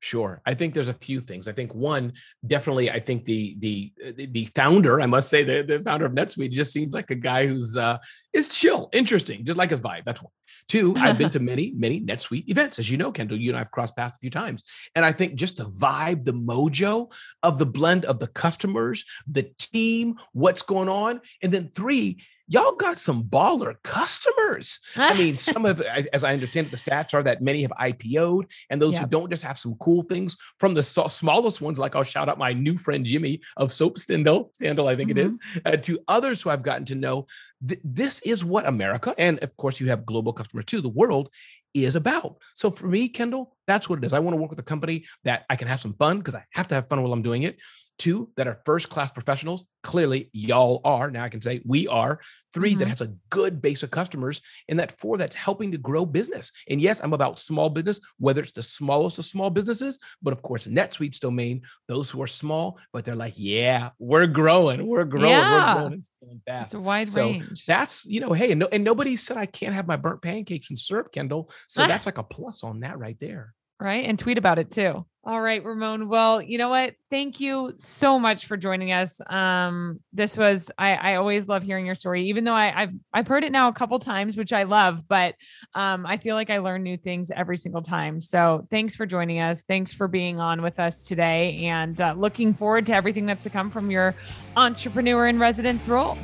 Sure. 0.00 0.42
I 0.46 0.54
think 0.54 0.74
there's 0.74 0.88
a 0.88 0.94
few 0.94 1.20
things. 1.20 1.48
I 1.48 1.52
think 1.52 1.74
one, 1.74 2.12
definitely, 2.46 2.90
I 2.90 3.00
think 3.00 3.24
the 3.24 3.56
the 3.58 3.92
the 4.14 4.44
founder, 4.54 5.00
I 5.00 5.06
must 5.06 5.28
say, 5.28 5.42
the, 5.42 5.62
the 5.62 5.82
founder 5.82 6.06
of 6.06 6.12
NetSuite 6.12 6.52
just 6.52 6.72
seems 6.72 6.94
like 6.94 7.10
a 7.10 7.14
guy 7.16 7.46
who's 7.46 7.76
uh 7.76 7.98
is 8.32 8.48
chill, 8.48 8.90
interesting, 8.92 9.44
just 9.44 9.58
like 9.58 9.70
his 9.70 9.80
vibe. 9.80 10.04
That's 10.04 10.22
one. 10.22 10.32
Two, 10.68 10.94
I've 10.96 11.16
been 11.16 11.30
to 11.30 11.40
many, 11.40 11.72
many 11.76 12.00
NetSuite 12.00 12.48
events. 12.48 12.78
As 12.78 12.90
you 12.90 12.96
know, 12.96 13.12
Kendall, 13.12 13.38
you 13.38 13.50
and 13.50 13.56
I 13.56 13.60
have 13.60 13.70
crossed 13.70 13.96
paths 13.96 14.18
a 14.18 14.20
few 14.20 14.30
times. 14.30 14.64
And 14.96 15.04
I 15.04 15.12
think 15.12 15.36
just 15.36 15.58
the 15.58 15.64
vibe, 15.64 16.24
the 16.24 16.32
mojo 16.32 17.12
of 17.42 17.58
the 17.58 17.66
blend 17.66 18.04
of 18.04 18.18
the 18.18 18.26
customers, 18.26 19.04
the 19.28 19.44
team, 19.58 20.16
what's 20.32 20.62
going 20.62 20.88
on. 20.88 21.20
And 21.40 21.52
then 21.52 21.68
three, 21.68 22.20
y'all 22.48 22.74
got 22.74 22.98
some 22.98 23.24
baller 23.24 23.74
customers. 23.82 24.78
I 24.96 25.16
mean, 25.16 25.36
some 25.36 25.64
of, 25.64 25.80
as 25.80 26.24
I 26.24 26.32
understand 26.32 26.68
it, 26.68 26.70
the 26.70 26.76
stats 26.76 27.14
are 27.14 27.22
that 27.22 27.42
many 27.42 27.62
have 27.62 27.72
IPO'd, 27.72 28.50
and 28.70 28.80
those 28.80 28.94
yep. 28.94 29.02
who 29.02 29.08
don't 29.08 29.30
just 29.30 29.42
have 29.42 29.58
some 29.58 29.74
cool 29.76 30.02
things 30.02 30.36
from 30.58 30.74
the 30.74 30.82
so- 30.82 31.08
smallest 31.08 31.60
ones, 31.60 31.78
like 31.78 31.96
I'll 31.96 32.02
shout 32.02 32.28
out 32.28 32.38
my 32.38 32.52
new 32.52 32.78
friend 32.78 33.04
Jimmy 33.04 33.40
of 33.56 33.72
Soap 33.72 33.96
Stendal, 33.96 34.50
I 34.62 34.96
think 34.96 35.10
mm-hmm. 35.10 35.18
it 35.18 35.18
is, 35.18 35.38
uh, 35.64 35.76
to 35.76 35.98
others 36.08 36.42
who 36.42 36.50
I've 36.50 36.62
gotten 36.62 36.84
to 36.86 36.94
know. 36.94 37.26
Th- 37.66 37.80
this 37.82 38.20
is 38.20 38.44
what 38.44 38.66
America, 38.66 39.14
and 39.18 39.42
of 39.42 39.56
course, 39.56 39.80
you 39.80 39.88
have 39.88 40.06
global 40.06 40.32
customers 40.32 40.66
too, 40.66 40.80
the 40.80 40.88
world 40.88 41.30
is 41.74 41.96
about. 41.96 42.36
So 42.54 42.70
for 42.70 42.86
me, 42.86 43.08
Kendall, 43.08 43.54
that's 43.66 43.88
what 43.88 43.98
it 43.98 44.04
is. 44.06 44.12
I 44.12 44.18
want 44.18 44.34
to 44.34 44.40
work 44.40 44.50
with 44.50 44.58
a 44.58 44.64
company 44.64 45.04
that 45.24 45.44
I 45.50 45.56
can 45.56 45.68
have 45.68 45.80
some 45.80 45.94
fun 45.94 46.18
because 46.18 46.34
I 46.34 46.44
have 46.52 46.68
to 46.68 46.74
have 46.74 46.88
fun 46.88 47.02
while 47.02 47.12
I'm 47.12 47.22
doing 47.22 47.42
it 47.42 47.58
two 47.98 48.30
that 48.36 48.46
are 48.46 48.60
first 48.64 48.90
class 48.90 49.12
professionals. 49.12 49.64
Clearly, 49.82 50.30
y'all 50.32 50.80
are. 50.84 51.10
Now 51.10 51.24
I 51.24 51.28
can 51.28 51.40
say 51.40 51.60
we 51.64 51.86
are. 51.88 52.20
3 52.52 52.70
mm-hmm. 52.70 52.78
that 52.80 52.88
has 52.88 53.00
a 53.00 53.14
good 53.30 53.60
base 53.60 53.82
of 53.82 53.90
customers. 53.90 54.40
And 54.68 54.80
that 54.80 54.92
four 54.92 55.18
that's 55.18 55.36
helping 55.36 55.72
to 55.72 55.78
grow 55.78 56.04
business. 56.06 56.50
And 56.68 56.80
yes, 56.80 57.02
I'm 57.02 57.12
about 57.12 57.38
small 57.38 57.70
business, 57.70 58.00
whether 58.18 58.42
it's 58.42 58.52
the 58.52 58.62
smallest 58.62 59.18
of 59.18 59.24
small 59.24 59.50
businesses, 59.50 59.98
but 60.22 60.32
of 60.32 60.42
course, 60.42 60.66
NetSuite's 60.66 61.20
domain, 61.20 61.62
those 61.88 62.10
who 62.10 62.22
are 62.22 62.26
small, 62.26 62.78
but 62.92 63.04
they're 63.04 63.16
like, 63.16 63.34
yeah, 63.36 63.90
we're 63.98 64.26
growing, 64.26 64.86
we're 64.86 65.04
growing, 65.04 65.30
yeah. 65.30 65.74
we're 65.74 65.80
growing. 65.80 65.92
It's 65.94 66.10
fast. 66.46 66.64
It's 66.66 66.74
a 66.74 66.80
wide 66.80 67.08
so 67.08 67.26
range. 67.26 67.64
That's, 67.66 68.06
you 68.06 68.20
know, 68.20 68.32
hey, 68.32 68.52
and, 68.52 68.60
no, 68.60 68.68
and 68.72 68.84
nobody 68.84 69.16
said 69.16 69.36
I 69.36 69.46
can't 69.46 69.74
have 69.74 69.86
my 69.86 69.96
burnt 69.96 70.22
pancakes 70.22 70.70
and 70.70 70.78
syrup, 70.78 71.12
Kendall. 71.12 71.50
So 71.68 71.86
that's 71.86 72.06
like 72.06 72.18
a 72.18 72.22
plus 72.22 72.64
on 72.64 72.80
that 72.80 72.98
right 72.98 73.18
there 73.20 73.54
right? 73.80 74.04
And 74.04 74.18
tweet 74.18 74.38
about 74.38 74.58
it 74.58 74.70
too. 74.70 75.06
All 75.26 75.40
right, 75.40 75.64
Ramon. 75.64 76.08
Well, 76.08 76.40
you 76.40 76.56
know 76.56 76.68
what? 76.68 76.94
Thank 77.10 77.40
you 77.40 77.72
so 77.78 78.16
much 78.16 78.46
for 78.46 78.56
joining 78.56 78.92
us. 78.92 79.20
Um, 79.28 79.98
this 80.12 80.38
was 80.38 80.70
I, 80.78 80.94
I 80.94 81.14
always 81.16 81.48
love 81.48 81.64
hearing 81.64 81.84
your 81.84 81.96
story, 81.96 82.28
even 82.28 82.44
though 82.44 82.54
I, 82.54 82.68
have 82.68 82.92
I've 83.12 83.26
heard 83.26 83.42
it 83.42 83.50
now 83.50 83.66
a 83.66 83.72
couple 83.72 83.98
times, 83.98 84.36
which 84.36 84.52
I 84.52 84.62
love, 84.62 85.02
but 85.08 85.34
um, 85.74 86.06
I 86.06 86.18
feel 86.18 86.36
like 86.36 86.48
I 86.48 86.58
learn 86.58 86.84
new 86.84 86.96
things 86.96 87.32
every 87.34 87.56
single 87.56 87.82
time. 87.82 88.20
So 88.20 88.68
thanks 88.70 88.94
for 88.94 89.04
joining 89.04 89.40
us. 89.40 89.64
Thanks 89.66 89.92
for 89.92 90.06
being 90.06 90.38
on 90.38 90.62
with 90.62 90.78
us 90.78 91.02
today, 91.02 91.64
and 91.64 92.00
uh, 92.00 92.14
looking 92.16 92.54
forward 92.54 92.86
to 92.86 92.94
everything 92.94 93.26
that's 93.26 93.42
to 93.42 93.50
come 93.50 93.68
from 93.68 93.90
your 93.90 94.14
entrepreneur 94.56 95.26
in 95.26 95.40
residence 95.40 95.88
role. 95.88 96.16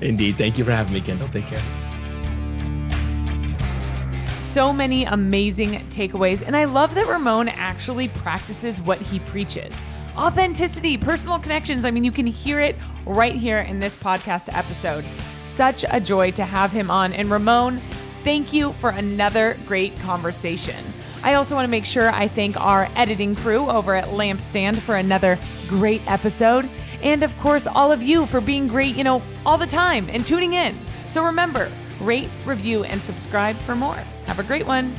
Indeed. 0.00 0.36
Thank 0.36 0.58
you 0.58 0.64
for 0.64 0.72
having 0.72 0.94
me, 0.94 1.00
Kendall. 1.00 1.28
Take 1.28 1.46
care 1.46 1.91
so 4.52 4.70
many 4.70 5.04
amazing 5.04 5.70
takeaways, 5.88 6.42
and 6.46 6.54
I 6.54 6.64
love 6.64 6.94
that 6.96 7.06
Ramon 7.06 7.48
actually 7.48 8.08
practices 8.08 8.82
what 8.82 9.00
he 9.00 9.18
preaches 9.18 9.82
authenticity, 10.14 10.98
personal 10.98 11.38
connections. 11.38 11.86
I 11.86 11.90
mean, 11.90 12.04
you 12.04 12.12
can 12.12 12.26
hear 12.26 12.60
it 12.60 12.76
right 13.06 13.34
here 13.34 13.60
in 13.60 13.80
this 13.80 13.96
podcast 13.96 14.54
episode. 14.54 15.06
Such 15.40 15.86
a 15.88 16.00
joy 16.00 16.32
to 16.32 16.44
have 16.44 16.70
him 16.70 16.90
on. 16.90 17.14
And 17.14 17.30
Ramon, 17.30 17.80
thank 18.24 18.52
you 18.52 18.72
for 18.74 18.90
another 18.90 19.56
great 19.66 19.98
conversation. 20.00 20.84
I 21.22 21.32
also 21.32 21.54
want 21.54 21.64
to 21.64 21.70
make 21.70 21.86
sure 21.86 22.10
I 22.10 22.28
thank 22.28 22.60
our 22.60 22.90
editing 22.94 23.34
crew 23.34 23.70
over 23.70 23.94
at 23.94 24.08
Lampstand 24.08 24.76
for 24.76 24.96
another 24.96 25.38
great 25.66 26.02
episode. 26.06 26.68
And 27.02 27.22
of 27.22 27.34
course, 27.38 27.66
all 27.66 27.90
of 27.90 28.02
you 28.02 28.26
for 28.26 28.42
being 28.42 28.68
great, 28.68 28.96
you 28.96 29.04
know, 29.04 29.22
all 29.46 29.56
the 29.56 29.66
time 29.66 30.08
and 30.10 30.26
tuning 30.26 30.52
in. 30.52 30.76
So 31.06 31.24
remember, 31.24 31.70
rate, 32.02 32.28
review, 32.44 32.84
and 32.84 33.00
subscribe 33.02 33.56
for 33.58 33.74
more. 33.74 34.02
Have 34.26 34.38
a 34.38 34.42
great 34.42 34.66
one. 34.66 34.94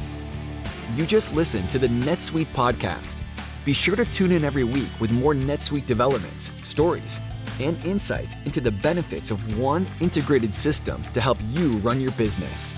You 0.95 1.06
just 1.06 1.34
listened 1.34 1.70
to 1.72 1.80
the 1.80 1.88
NetSuite 1.88 2.54
podcast. 2.54 3.24
Be 3.66 3.74
sure 3.74 3.95
to 3.95 4.06
tune 4.06 4.32
in 4.32 4.43
every 4.43 4.64
week 4.64 4.89
with 4.99 5.12
more 5.12 5.34
NetSuite 5.34 5.86
developments, 5.86 6.51
stories, 6.62 7.22
and 7.60 7.84
insights 7.86 8.36
into 8.45 8.60
the 8.62 8.72
benefits 8.72 9.32
of 9.32 9.58
one 9.58 9.88
integrated 10.01 10.54
system 10.54 11.04
to 11.14 11.22
help 11.22 11.38
you 11.51 11.78
run 11.78 12.01
your 12.01 12.12
business. 12.14 12.76